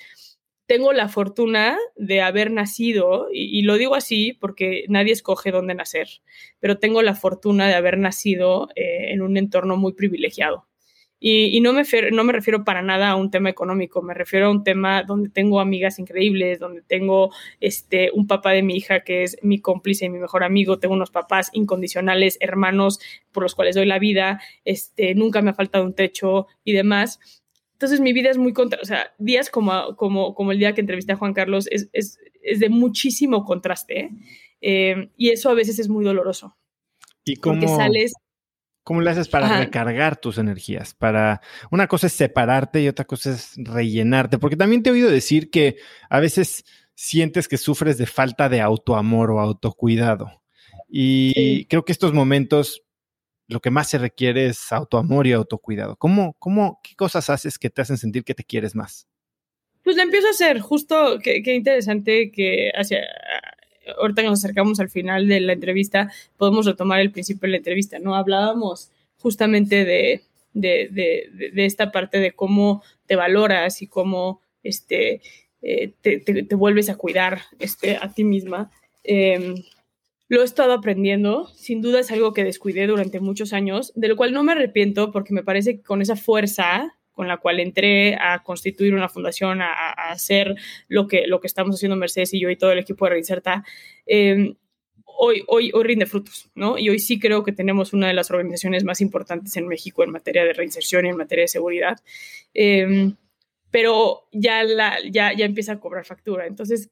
[0.66, 5.74] tengo la fortuna de haber nacido, y, y, lo digo así porque nadie escoge dónde
[5.74, 6.08] nacer,
[6.58, 10.66] pero tengo la fortuna de haber nacido eh, en un entorno muy privilegiado.
[11.26, 14.50] Y, no, me no me refiero para nada a un tema económico, me refiero a
[14.50, 19.22] un tema donde tengo amigas increíbles, donde tengo este, un papá de mi hija que
[19.22, 23.00] es mi cómplice y mi mejor amigo, tengo unos papás incondicionales, hermanos
[23.32, 27.18] por los cuales doy la vida, este, nunca me ha faltado un techo y demás.
[27.72, 30.82] Entonces mi vida es muy contra, o sea, días como, como, como el día que
[30.82, 34.10] entrevisté a Juan Carlos es, es, es de muchísimo contraste
[34.60, 36.54] eh, y eso a veces es muy doloroso.
[37.24, 38.12] ¿Y cómo, porque sales
[38.84, 40.92] ¿Cómo le haces para recargar tus energías?
[40.92, 41.40] Para
[41.70, 45.50] una cosa es separarte y otra cosa es rellenarte, porque también te he oído decir
[45.50, 45.78] que
[46.10, 50.42] a veces sientes que sufres de falta de autoamor o autocuidado.
[50.88, 52.82] Y creo que estos momentos
[53.48, 55.96] lo que más se requiere es autoamor y autocuidado.
[55.96, 59.08] ¿Cómo, cómo, qué cosas haces que te hacen sentir que te quieres más?
[59.82, 63.00] Pues le empiezo a hacer, justo, qué, qué interesante que hacia,
[63.98, 67.56] ahorita que nos acercamos al final de la entrevista, podemos retomar el principio de la
[67.58, 68.14] entrevista, ¿no?
[68.14, 70.22] Hablábamos justamente de,
[71.56, 75.20] esta parte de cómo te valoras y cómo este,
[75.62, 78.70] eh, te, vuelves a cuidar este, a ti misma.
[79.02, 79.54] Eh,
[80.28, 84.16] lo he estado aprendiendo, sin duda es algo que descuidé durante muchos años, de lo
[84.16, 88.16] cual no me arrepiento porque me parece que con esa fuerza con la cual entré
[88.16, 90.54] a constituir una fundación, a, hacer
[90.88, 93.64] lo que, lo que estamos haciendo Mercedes y yo y todo el equipo de Reinserta,
[94.06, 94.54] eh,
[95.04, 96.76] hoy, hoy, hoy rinde frutos, ¿no?
[96.76, 100.10] Y hoy sí creo que tenemos una de las organizaciones más importantes en México en
[100.10, 102.00] materia de reinserción y en materia de seguridad.
[102.52, 103.12] Eh,
[103.74, 106.46] pero ya, la, ya, ya empieza a cobrar factura.
[106.46, 106.90] Entonces,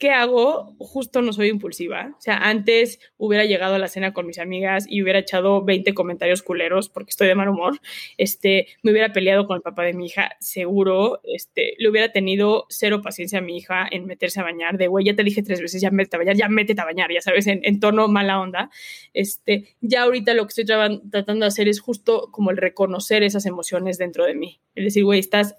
[0.00, 0.74] ¿qué hago?
[0.78, 2.14] Justo no soy impulsiva.
[2.16, 5.92] O sea, antes hubiera llegado a la cena con mis amigas y hubiera echado 20
[5.92, 7.78] comentarios culeros porque estoy de mal humor.
[8.16, 11.20] Este, me hubiera peleado con el papá de mi hija, seguro.
[11.22, 14.78] Este, le hubiera tenido cero paciencia a mi hija en meterse a bañar.
[14.78, 17.12] De, güey, ya te dije tres veces, ya métete a bañar, ya métete a bañar,
[17.12, 18.70] ya sabes, en, en tono mala onda.
[19.12, 23.44] Este, ya ahorita lo que estoy tratando de hacer es justo como el reconocer esas
[23.44, 24.62] emociones dentro de mí.
[24.74, 25.56] Es decir, güey, estás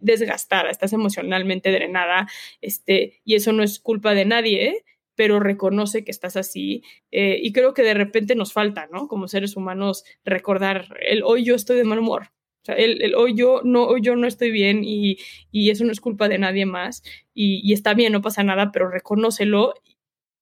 [0.00, 2.26] desgastada, estás emocionalmente drenada,
[2.60, 6.82] este, y eso no es culpa de nadie, pero reconoce que estás así.
[7.10, 9.06] Eh, y creo que de repente nos falta, ¿no?
[9.06, 12.30] Como seres humanos, recordar el hoy yo estoy de mal humor.
[12.62, 15.18] O sea, el, el hoy, yo no, hoy yo no estoy bien y,
[15.50, 17.02] y eso no es culpa de nadie más.
[17.34, 19.74] Y, y, está bien, no pasa nada, pero reconócelo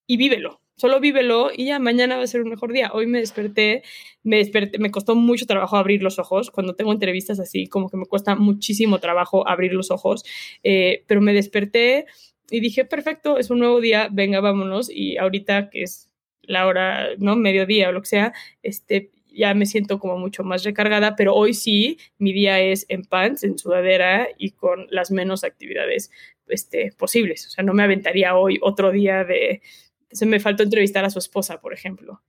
[0.06, 2.90] y vívelo, solo vívelo y ya mañana va a ser un mejor día.
[2.94, 3.82] Hoy me desperté,
[4.22, 6.50] me desperté, me costó mucho trabajo abrir los ojos.
[6.50, 10.24] Cuando tengo entrevistas así, como que me cuesta muchísimo trabajo abrir los ojos,
[10.62, 12.06] eh, pero me desperté
[12.50, 14.88] y dije, perfecto, es un nuevo día, venga, vámonos.
[14.88, 16.08] Y ahorita que es
[16.42, 17.36] la hora, ¿no?
[17.36, 18.32] Mediodía o lo que sea,
[18.62, 23.02] este, ya me siento como mucho más recargada, pero hoy sí, mi día es en
[23.04, 26.10] pants, en sudadera y con las menos actividades
[26.48, 27.46] este, posibles.
[27.46, 29.60] O sea, no me aventaría hoy otro día de...
[30.10, 32.22] Se me faltó entrevistar a su esposa, por ejemplo.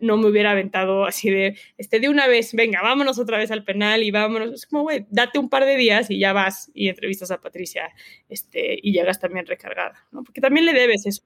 [0.00, 3.64] No me hubiera aventado así de, este, de una vez, venga, vámonos otra vez al
[3.64, 4.52] penal y vámonos.
[4.52, 7.88] Es como, güey, date un par de días y ya vas y entrevistas a Patricia
[8.28, 10.24] este, y llegas también recargada, ¿no?
[10.24, 11.22] Porque también le debes eso.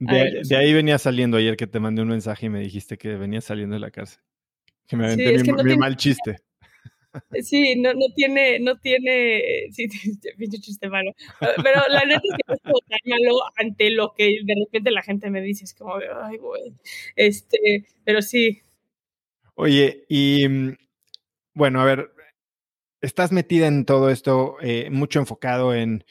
[0.00, 3.42] De, ahí venía saliendo ayer que te mandé un mensaje y me dijiste que venía
[3.42, 4.20] saliendo de la cárcel.
[4.86, 6.38] Que me aventé mi, mal chiste.
[7.42, 9.88] Sí, no, no tiene, no tiene, sí,
[10.38, 11.12] pinche chiste malo.
[11.40, 15.02] Pero la neta es que no es tan malo ante lo que de repente la
[15.02, 16.72] gente me dice, es como ay, güey.
[17.16, 18.62] Este, pero sí.
[19.54, 20.76] Oye, y mm,
[21.54, 22.12] bueno, a ver,
[23.00, 26.04] estás metida en todo esto, eh, mucho enfocado en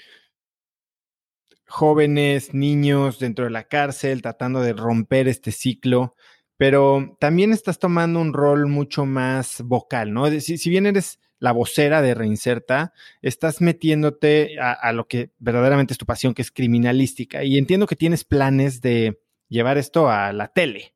[1.68, 6.16] jóvenes, niños dentro de la cárcel, tratando de romper este ciclo
[6.60, 10.30] pero también estás tomando un rol mucho más vocal, ¿no?
[10.42, 12.92] Si, si bien eres la vocera de Reinserta,
[13.22, 17.46] estás metiéndote a, lo que verdaderamente es tu pasión, que es criminalística.
[17.46, 20.94] Y entiendo que tienes planes de llevar esto a la tele.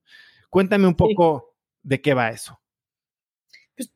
[0.50, 2.60] Cuéntame un poco de qué va eso.
[3.78, 3.94] Pues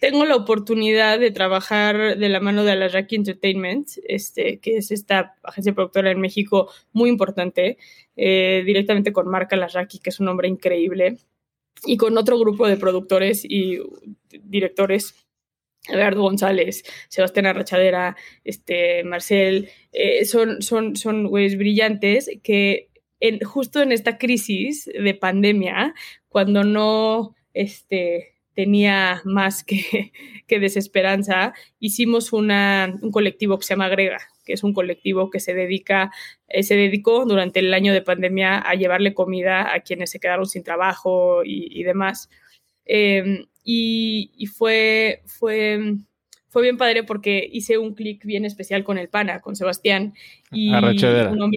[0.00, 5.36] tengo la oportunidad de trabajar de la mano de Alarraqui Entertainment, este, que es esta
[5.42, 7.78] agencia productora en México muy importante,
[8.16, 11.18] eh, directamente con Marca Alarraqui, que es un hombre increíble,
[11.84, 13.78] y con otro grupo de productores y
[14.42, 15.26] directores
[15.88, 22.90] Eduardo González, Sebastián Arrachadera, este, Marcel, eh, son, son, son güeyes brillantes que
[23.20, 25.94] en, justo en esta crisis de pandemia,
[26.28, 30.12] cuando no, este, tenía más que,
[30.48, 35.38] que desesperanza, hicimos una, un colectivo que se llama Grega, que es un colectivo que
[35.38, 36.10] se dedica,
[36.48, 40.46] eh, se dedicó durante el año de pandemia a llevarle comida a quienes se quedaron
[40.46, 42.30] sin trabajo y, demás.
[42.86, 45.96] Em, y, fue, fue,
[46.48, 50.14] fue bien padre porque hice un clic bien especial con el pana, con Sebastián.
[50.50, 51.52] Y un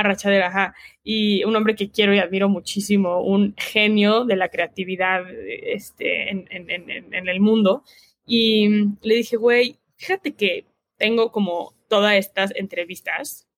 [0.00, 0.74] Arrachadera, ajá.
[1.02, 7.28] Y un hombre que quiero y admiro muchísimo, un genio de la creatividad este, en,
[7.28, 7.84] el mundo.
[8.26, 8.68] Y
[9.02, 10.66] le dije, güey, fíjate que
[10.96, 13.50] tengo como todas estas entrevistas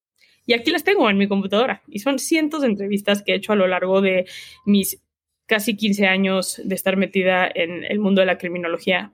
[0.46, 1.82] y aquí las tengo en mi computadora.
[1.86, 4.26] Y son cientos de entrevistas que he hecho a lo largo de
[4.64, 5.02] mis
[5.46, 9.12] casi 15 años de estar metida en el mundo de la criminología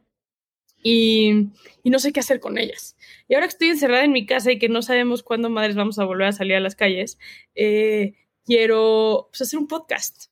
[0.82, 1.48] y,
[1.84, 2.96] no sé qué hacer con ellas.
[3.28, 5.98] Y ahora que estoy encerrada en mi casa y que no sabemos cuándo madres vamos
[5.98, 7.18] a volver a salir a las calles,
[7.54, 8.12] eh,
[8.44, 10.30] quiero pues, hacer un podcast.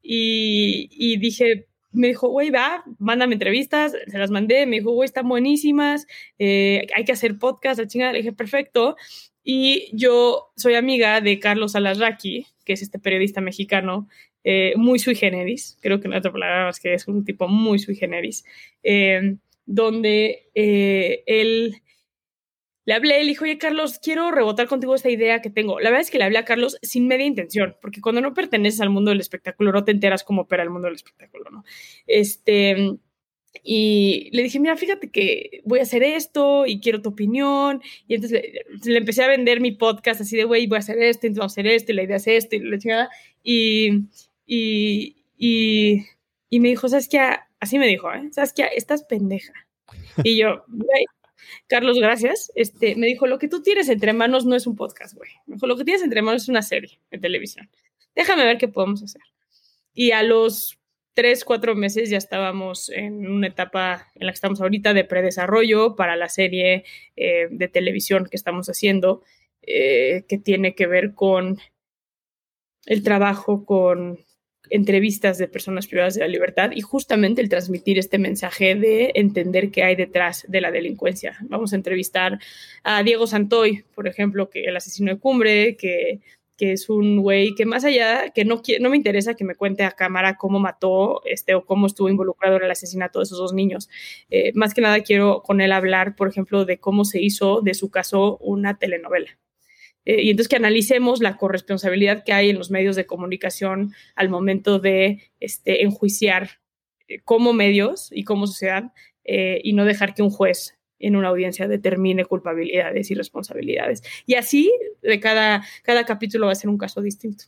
[0.00, 5.28] Y, dije, me dijo, güey, va, mándame entrevistas, se las mandé, me dijo, güey, están
[5.28, 6.06] buenísimas,
[6.38, 8.96] eh, hay que hacer podcast, la chingada, le dije, perfecto.
[9.42, 14.08] Y yo soy amiga de Carlos Alarraqui, que es este periodista mexicano,
[14.44, 17.48] eh, muy sui generis, creo que no hay otra palabra más que es un tipo
[17.48, 18.44] muy sui generis
[19.68, 21.76] donde eh, él
[22.86, 25.78] le hablé, le dijo, oye Carlos, quiero rebotar contigo esta idea que tengo.
[25.78, 28.80] La verdad es que le hablé a Carlos sin media intención, porque cuando no perteneces
[28.80, 31.64] al mundo del espectáculo no te enteras cómo opera el mundo del espectáculo, ¿no?
[32.06, 32.98] Este,
[33.62, 37.82] y le dije, mira, fíjate que voy a hacer esto y quiero tu opinión.
[38.06, 38.42] Y entonces
[38.84, 41.52] le, empecé a vender mi podcast así de, güey, voy a hacer esto, entonces vamos
[41.52, 43.10] a hacer esto, y la idea es esto, y la
[43.42, 44.04] Y,
[44.46, 46.06] y, y,
[46.48, 47.18] y me dijo, ¿sabes qué?
[47.60, 48.28] Así me dijo, ¿eh?
[48.32, 48.68] ¿Sabes qué?
[48.74, 49.52] Estás pendeja.
[50.22, 50.64] Y yo,
[51.66, 52.52] Carlos, gracias.
[52.54, 55.30] Este, me dijo, lo que tú tienes entre manos no es un podcast, güey.
[55.46, 57.68] Me dijo, lo que tienes entre manos es una serie de televisión.
[58.14, 59.22] Déjame ver qué podemos hacer.
[59.94, 60.78] Y a los
[61.14, 65.96] tres, cuatro meses ya estábamos en una etapa en la que estamos ahorita de predesarrollo
[65.96, 66.84] para la serie
[67.16, 69.22] eh, de televisión que estamos haciendo,
[69.62, 71.58] eh, que tiene que ver con
[72.86, 74.24] el trabajo con
[74.70, 79.70] entrevistas de personas privadas de la libertad y justamente el transmitir este mensaje de entender
[79.70, 81.36] qué hay detrás de la delincuencia.
[81.42, 82.38] Vamos a entrevistar
[82.82, 86.20] a Diego Santoy, por ejemplo, que el asesino de cumbre, que,
[86.58, 89.92] que es un güey que más allá, que no, me interesa que me cuente a
[89.92, 93.88] cámara cómo mató este, o cómo estuvo involucrado en el asesinato de esos dos niños.
[94.28, 97.74] Eh, más que nada quiero con él hablar, por ejemplo, de cómo se hizo de
[97.74, 99.38] su caso una telenovela.
[100.08, 104.30] Eh, y entonces que analicemos la corresponsabilidad que hay en los medios de comunicación al
[104.30, 106.60] momento de este, enjuiciar
[107.08, 108.90] eh, como medios y como sociedad
[109.24, 114.02] eh, y no dejar que un juez en una audiencia determine culpabilidades y responsabilidades.
[114.24, 114.72] Y así,
[115.02, 117.44] de cada, cada capítulo va a ser un caso distinto.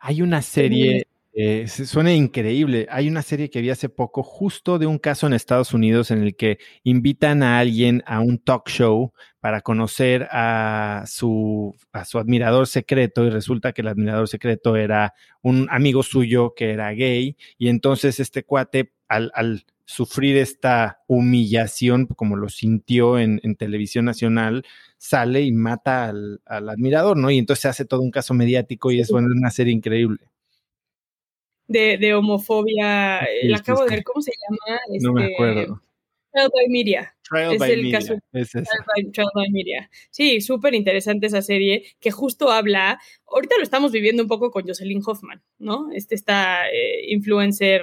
[0.00, 1.06] Hay una serie,
[1.42, 2.86] eh, suena increíble.
[2.90, 6.22] Hay una serie que vi hace poco justo de un caso en Estados Unidos en
[6.22, 12.18] el que invitan a alguien a un talk show para conocer a su, a su
[12.18, 17.36] admirador secreto y resulta que el admirador secreto era un amigo suyo que era gay
[17.56, 24.64] y entonces este cuate al, al sufrir esta humillación como lo sintió en, televisión nacional,
[24.98, 27.30] sale y mata al, admirador, ¿no?
[27.30, 30.29] Y entonces se hace todo un caso mediático y es una serie increíble.
[31.70, 34.80] De, homofobia, eh, la acabo de ver, ¿cómo se llama?
[35.00, 35.82] no me este, acuerdo.
[36.32, 37.14] Trial by Media.
[37.22, 38.14] Trial es el caso.
[38.32, 39.90] Es Trial by, Media.
[40.10, 44.66] Sí, súper interesante esa serie que justo habla, ahorita lo estamos viviendo un poco con
[44.66, 45.90] Jocelyn Hoffman, ¿no?
[45.92, 47.82] Este está eh, influencer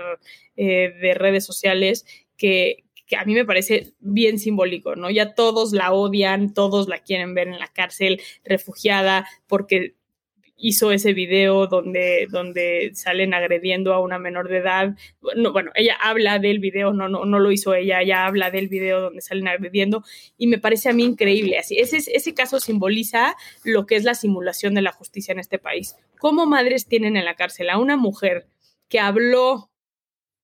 [0.55, 2.05] eh, de redes sociales
[2.37, 5.09] que, que a mí me parece bien simbólico, ¿no?
[5.09, 9.95] Ya todos la odian, todos la quieren ver en la cárcel, refugiada, porque
[10.57, 14.95] hizo ese video donde, donde salen agrediendo a una menor de edad.
[15.21, 18.99] Bueno, ella habla del video, no, no, no lo hizo ella, ella habla del video
[18.99, 20.03] donde salen agrediendo
[20.37, 21.59] y me parece a mí increíble.
[21.59, 25.59] Así, ese, ese caso simboliza lo que es la simulación de la justicia en este
[25.59, 25.95] país.
[26.19, 28.47] ¿Cómo madres tienen en la cárcel a una mujer
[28.89, 29.69] que habló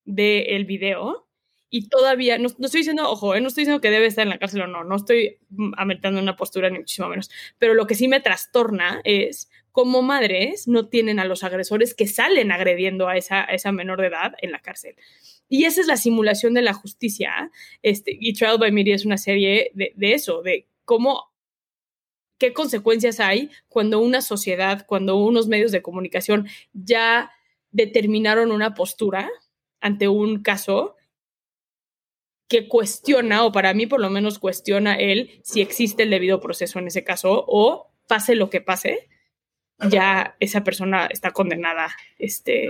[0.05, 1.27] del video
[1.75, 4.37] y todavía, no, estoy diciendo, ojo, eh, no estoy diciendo que debe estar en la
[4.37, 5.39] cárcel o no, no estoy
[5.75, 10.67] aumentando una postura ni muchísimo menos, pero lo que sí me trastorna es cómo madres
[10.67, 14.59] no tienen a los agresores que salen agrediendo a esa, menor de edad en la
[14.59, 14.95] cárcel.
[15.49, 17.51] Y esa es la simulación de la justicia.
[17.81, 21.33] Este, y Trial by Media es una serie de, de eso, de cómo
[22.37, 27.31] qué consecuencias hay cuando una sociedad, cuando unos medios de comunicación ya
[27.71, 29.29] determinaron una postura
[29.81, 30.95] ante un caso
[32.47, 36.77] que cuestiona, o para mí por lo menos cuestiona él, si existe el debido proceso
[36.77, 39.09] en ese caso, o pase lo que pase,
[39.89, 42.69] ya esa persona está condenada este,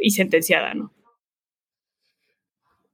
[0.00, 0.92] y sentenciada, ¿no?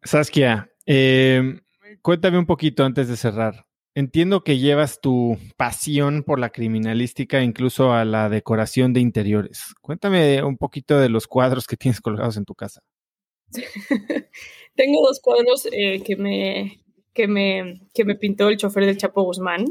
[0.02, 1.60] Saskia, em,
[2.02, 3.66] cuéntame un poquito antes de cerrar.
[3.94, 9.74] Entiendo que llevas tu pasión por la criminalística incluso a la decoración de interiores.
[9.80, 12.82] Cuéntame un poquito de los cuadros que tienes colgados en tu casa.
[14.76, 16.80] Tengo dos cuadros eh, que, me,
[17.12, 19.64] que, me, que me pintó el chofer del Chapo Guzmán.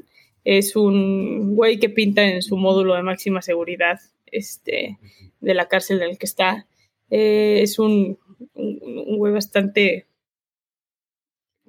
[0.43, 4.97] Es un güey que pinta en su módulo de máxima seguridad este,
[5.39, 6.67] de la cárcel en el que está.
[7.09, 8.17] Eh, es un,
[8.53, 10.07] un, güey bastante...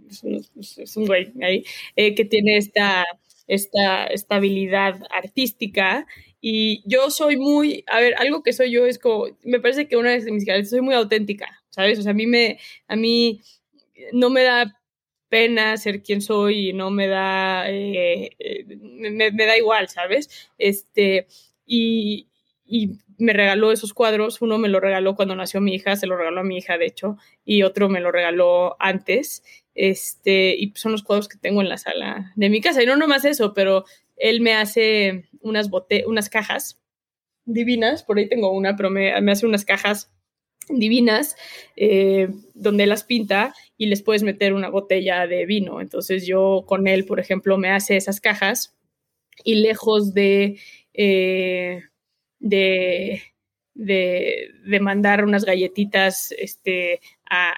[0.09, 1.65] Es un, güey ahí
[1.95, 3.05] eh, que tiene esta,
[3.47, 6.07] esta estabilidad artística
[6.41, 9.97] y yo soy muy, a ver, algo que soy yo es como, me parece que
[9.97, 11.99] una de mis características, soy muy auténtica, ¿sabes?
[11.99, 13.41] O sea, a mí me, a mí
[14.13, 14.80] no me da
[15.31, 20.51] pena ser quien soy y no me da, eh, eh, me, da igual, ¿sabes?
[20.59, 21.27] Este,
[21.65, 22.27] y,
[23.19, 26.41] me regaló esos cuadros, uno me lo regaló cuando nació mi hija, se lo regaló
[26.41, 29.43] a mi hija, de hecho, y otro me lo regaló antes,
[29.75, 32.97] este, y son los cuadros que tengo en la sala de mi casa, y no
[32.97, 33.85] nomás eso, pero
[34.17, 35.69] él me hace unas,
[36.07, 36.81] unas cajas
[37.45, 40.11] divinas, por ahí tengo una, pero me, hace unas cajas
[40.79, 41.37] divinas
[41.77, 45.81] eh, donde las pinta y les puedes meter una botella de vino.
[45.81, 48.77] Entonces yo con él, por ejemplo, me hace esas cajas
[49.45, 50.59] y lejos de,
[50.95, 51.83] eh,
[52.39, 53.23] de,
[53.75, 57.01] de, mandar unas galletitas este,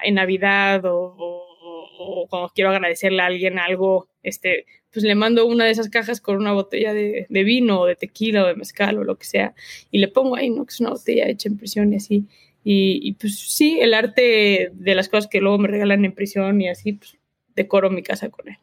[0.03, 5.71] en Navidad o, cuando quiero agradecerle a alguien algo, este, pues le mando una de
[5.71, 9.17] esas cajas con una botella de, vino o de tequila o de mezcal o lo
[9.17, 9.55] que sea
[9.91, 10.67] y le pongo ahí, ¿no?
[10.67, 12.27] Que es una botella hecha en prisión y así.
[12.65, 16.69] Y, pues sí, el arte de las cosas que luego me regalan en prisión y
[16.69, 17.19] así, pues
[17.57, 18.57] decoro mi casa con él.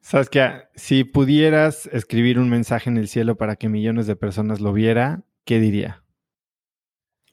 [0.00, 4.72] Saskia, si pudieras escribir un mensaje en el cielo para que millones de personas lo
[4.72, 6.02] viera, ¿qué diría?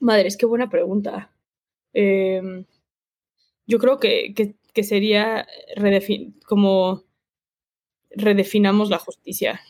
[0.00, 1.32] Madre, es qué buena pregunta.
[1.94, 2.66] Em,
[3.66, 4.34] yo creo que,
[4.74, 5.46] que sería
[6.46, 7.04] como
[8.10, 9.60] redefinamos la justicia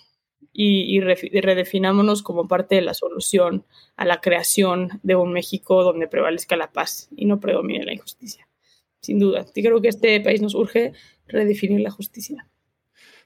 [0.60, 3.64] y, redefinámonos como parte de la solución
[3.96, 8.48] a la creación de un México donde prevalezca la paz y no predomine la injusticia.
[9.00, 9.46] Sin duda.
[9.54, 10.94] Y creo que este país nos urge
[11.28, 12.48] redefinir la justicia.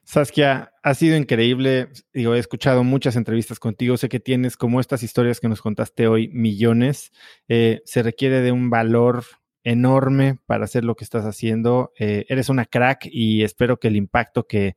[0.04, 1.88] Saskia, ha sido increíble.
[2.12, 3.96] Digo, he escuchado muchas entrevistas contigo.
[3.96, 7.12] Sé que tienes, como estas historias que nos contaste hoy, millones.
[7.48, 9.24] Eh, se requiere de un valor
[9.64, 11.94] enorme para hacer lo que estás haciendo.
[11.98, 14.76] Eh, eres una crack y espero que el impacto que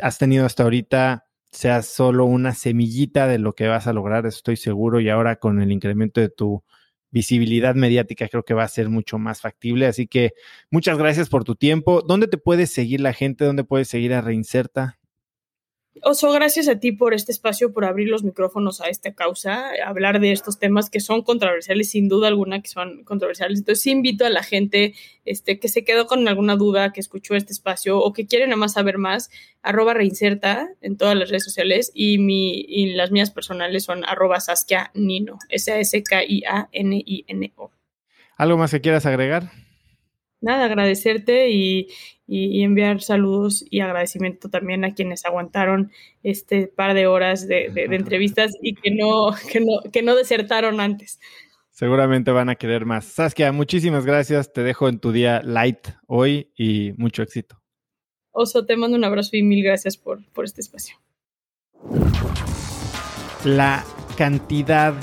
[0.00, 4.56] has tenido hasta ahorita sea solo una semillita de lo que vas a lograr, estoy
[4.56, 6.62] seguro, y ahora con el incremento de tu
[7.10, 9.86] visibilidad mediática creo que va a ser mucho más factible.
[9.86, 10.32] Así que
[10.70, 12.02] muchas gracias por tu tiempo.
[12.02, 13.44] ¿Dónde te puedes seguir la gente?
[13.44, 14.98] ¿Dónde puedes seguir a Reinserta?
[16.02, 20.20] Oso, gracias a ti por este espacio, por abrir los micrófonos a esta causa, hablar
[20.20, 23.58] de estos temas que son controversiales, sin duda alguna que son controversiales.
[23.58, 24.94] Entonces, invito a la gente
[25.24, 28.56] este, que se quedó con alguna duda, que escuchó este espacio o que quiere nada
[28.56, 29.30] más saber más,
[29.62, 34.40] arroba reinserta en todas las redes sociales y, mi, y las mías personales son arroba
[34.40, 36.10] Saskia Nino, S-A-S-K-I-A-N-I-N-O.
[38.36, 39.50] ¿Algo más que quieras agregar?
[40.40, 41.88] Nada, agradecerte y,
[42.26, 45.90] y, enviar saludos y agradecimiento también a quienes aguantaron
[46.22, 50.80] este par de horas de, de, entrevistas y que no, que, no, que no desertaron
[50.80, 51.18] antes.
[51.70, 53.04] Seguramente van a querer más.
[53.04, 54.52] Saskia, muchísimas gracias.
[54.52, 57.60] Te dejo en tu día light hoy y mucho éxito.
[58.30, 60.96] Oso, te mando un abrazo y mil gracias por, por este espacio.
[63.44, 63.84] La
[64.16, 64.94] cantidad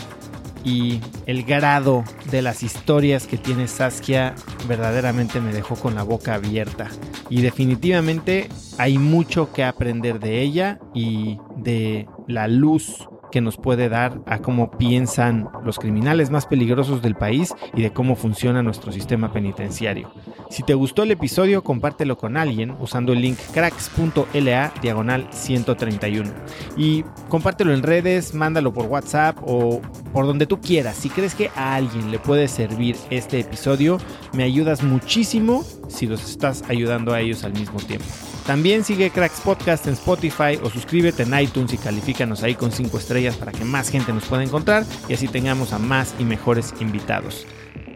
[0.65, 4.33] y el grado de las historias que tiene Saskia
[4.67, 6.89] verdaderamente me dejó con la boca abierta.
[7.29, 13.89] Y definitivamente hay mucho que aprender de ella y de la luz que nos puede
[13.89, 18.93] dar a cómo piensan los criminales más peligrosos del país y de cómo funciona nuestro
[18.93, 20.09] sistema penitenciario.
[20.49, 26.31] Si te gustó el episodio, compártelo con alguien usando el link cracks.la diagonal 131.
[26.77, 29.81] Y compártelo en redes, mándalo por WhatsApp o
[30.13, 30.95] por donde tú quieras.
[30.95, 33.97] Si crees que a alguien le puede servir este episodio,
[34.31, 38.05] me ayudas muchísimo si los estás ayudando a ellos al mismo tiempo.
[38.45, 42.95] También sigue Cracks Podcast en Spotify o suscríbete en iTunes y califícanos ahí con 5
[42.99, 46.73] estrellas para que más gente nos pueda encontrar y así tengamos a más y mejores
[46.79, 47.47] invitados.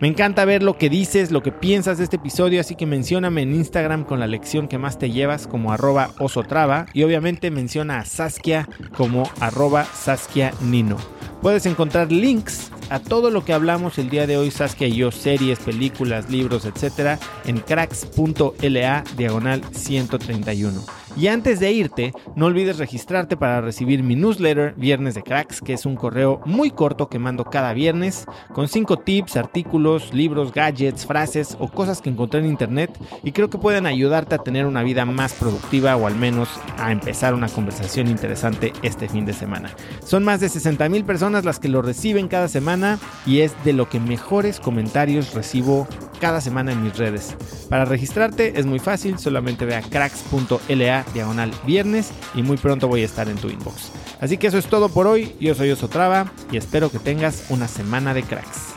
[0.02, 3.42] Me encanta ver lo que dices, lo que piensas de este episodio, así que mencióname
[3.42, 8.00] en Instagram con la lección que más te llevas como arroba osotrava y obviamente menciona
[8.00, 10.96] a Saskia como arroba Saskia Nino.
[11.42, 15.12] Puedes encontrar links a todo lo que hablamos el día de hoy, Saskia y yo,
[15.12, 20.82] series, películas, libros, etcétera, en cracks.la diagonal 131.
[21.18, 25.74] Y antes de irte, no olvides registrarte para recibir mi newsletter Viernes de Cracks, que
[25.74, 31.06] es un correo muy corto que mando cada viernes con 5 tips, artículos, libros, gadgets,
[31.06, 34.84] frases o cosas que encontré en internet y creo que pueden ayudarte a tener una
[34.84, 39.72] vida más productiva o al menos a empezar una conversación interesante este fin de semana.
[40.04, 43.74] Son más de 60 mil personas las que lo reciben cada semana y es de
[43.74, 45.88] lo que mejores comentarios recibo
[46.20, 47.36] cada semana en mis redes.
[47.70, 53.02] Para registrarte es muy fácil, solamente ve a cracks.la diagonal viernes y muy pronto voy
[53.02, 53.92] a estar en tu inbox.
[54.20, 57.68] Así que eso es todo por hoy, yo soy Osotrava y espero que tengas una
[57.68, 58.74] semana de cracks.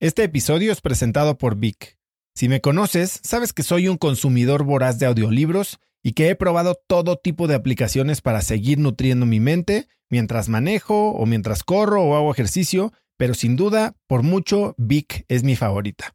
[0.00, 1.98] Este episodio es presentado por Vic.
[2.34, 6.80] Si me conoces, sabes que soy un consumidor voraz de audiolibros y que he probado
[6.86, 12.16] todo tipo de aplicaciones para seguir nutriendo mi mente mientras manejo o mientras corro o
[12.16, 16.14] hago ejercicio, pero sin duda, por mucho, Vic es mi favorita.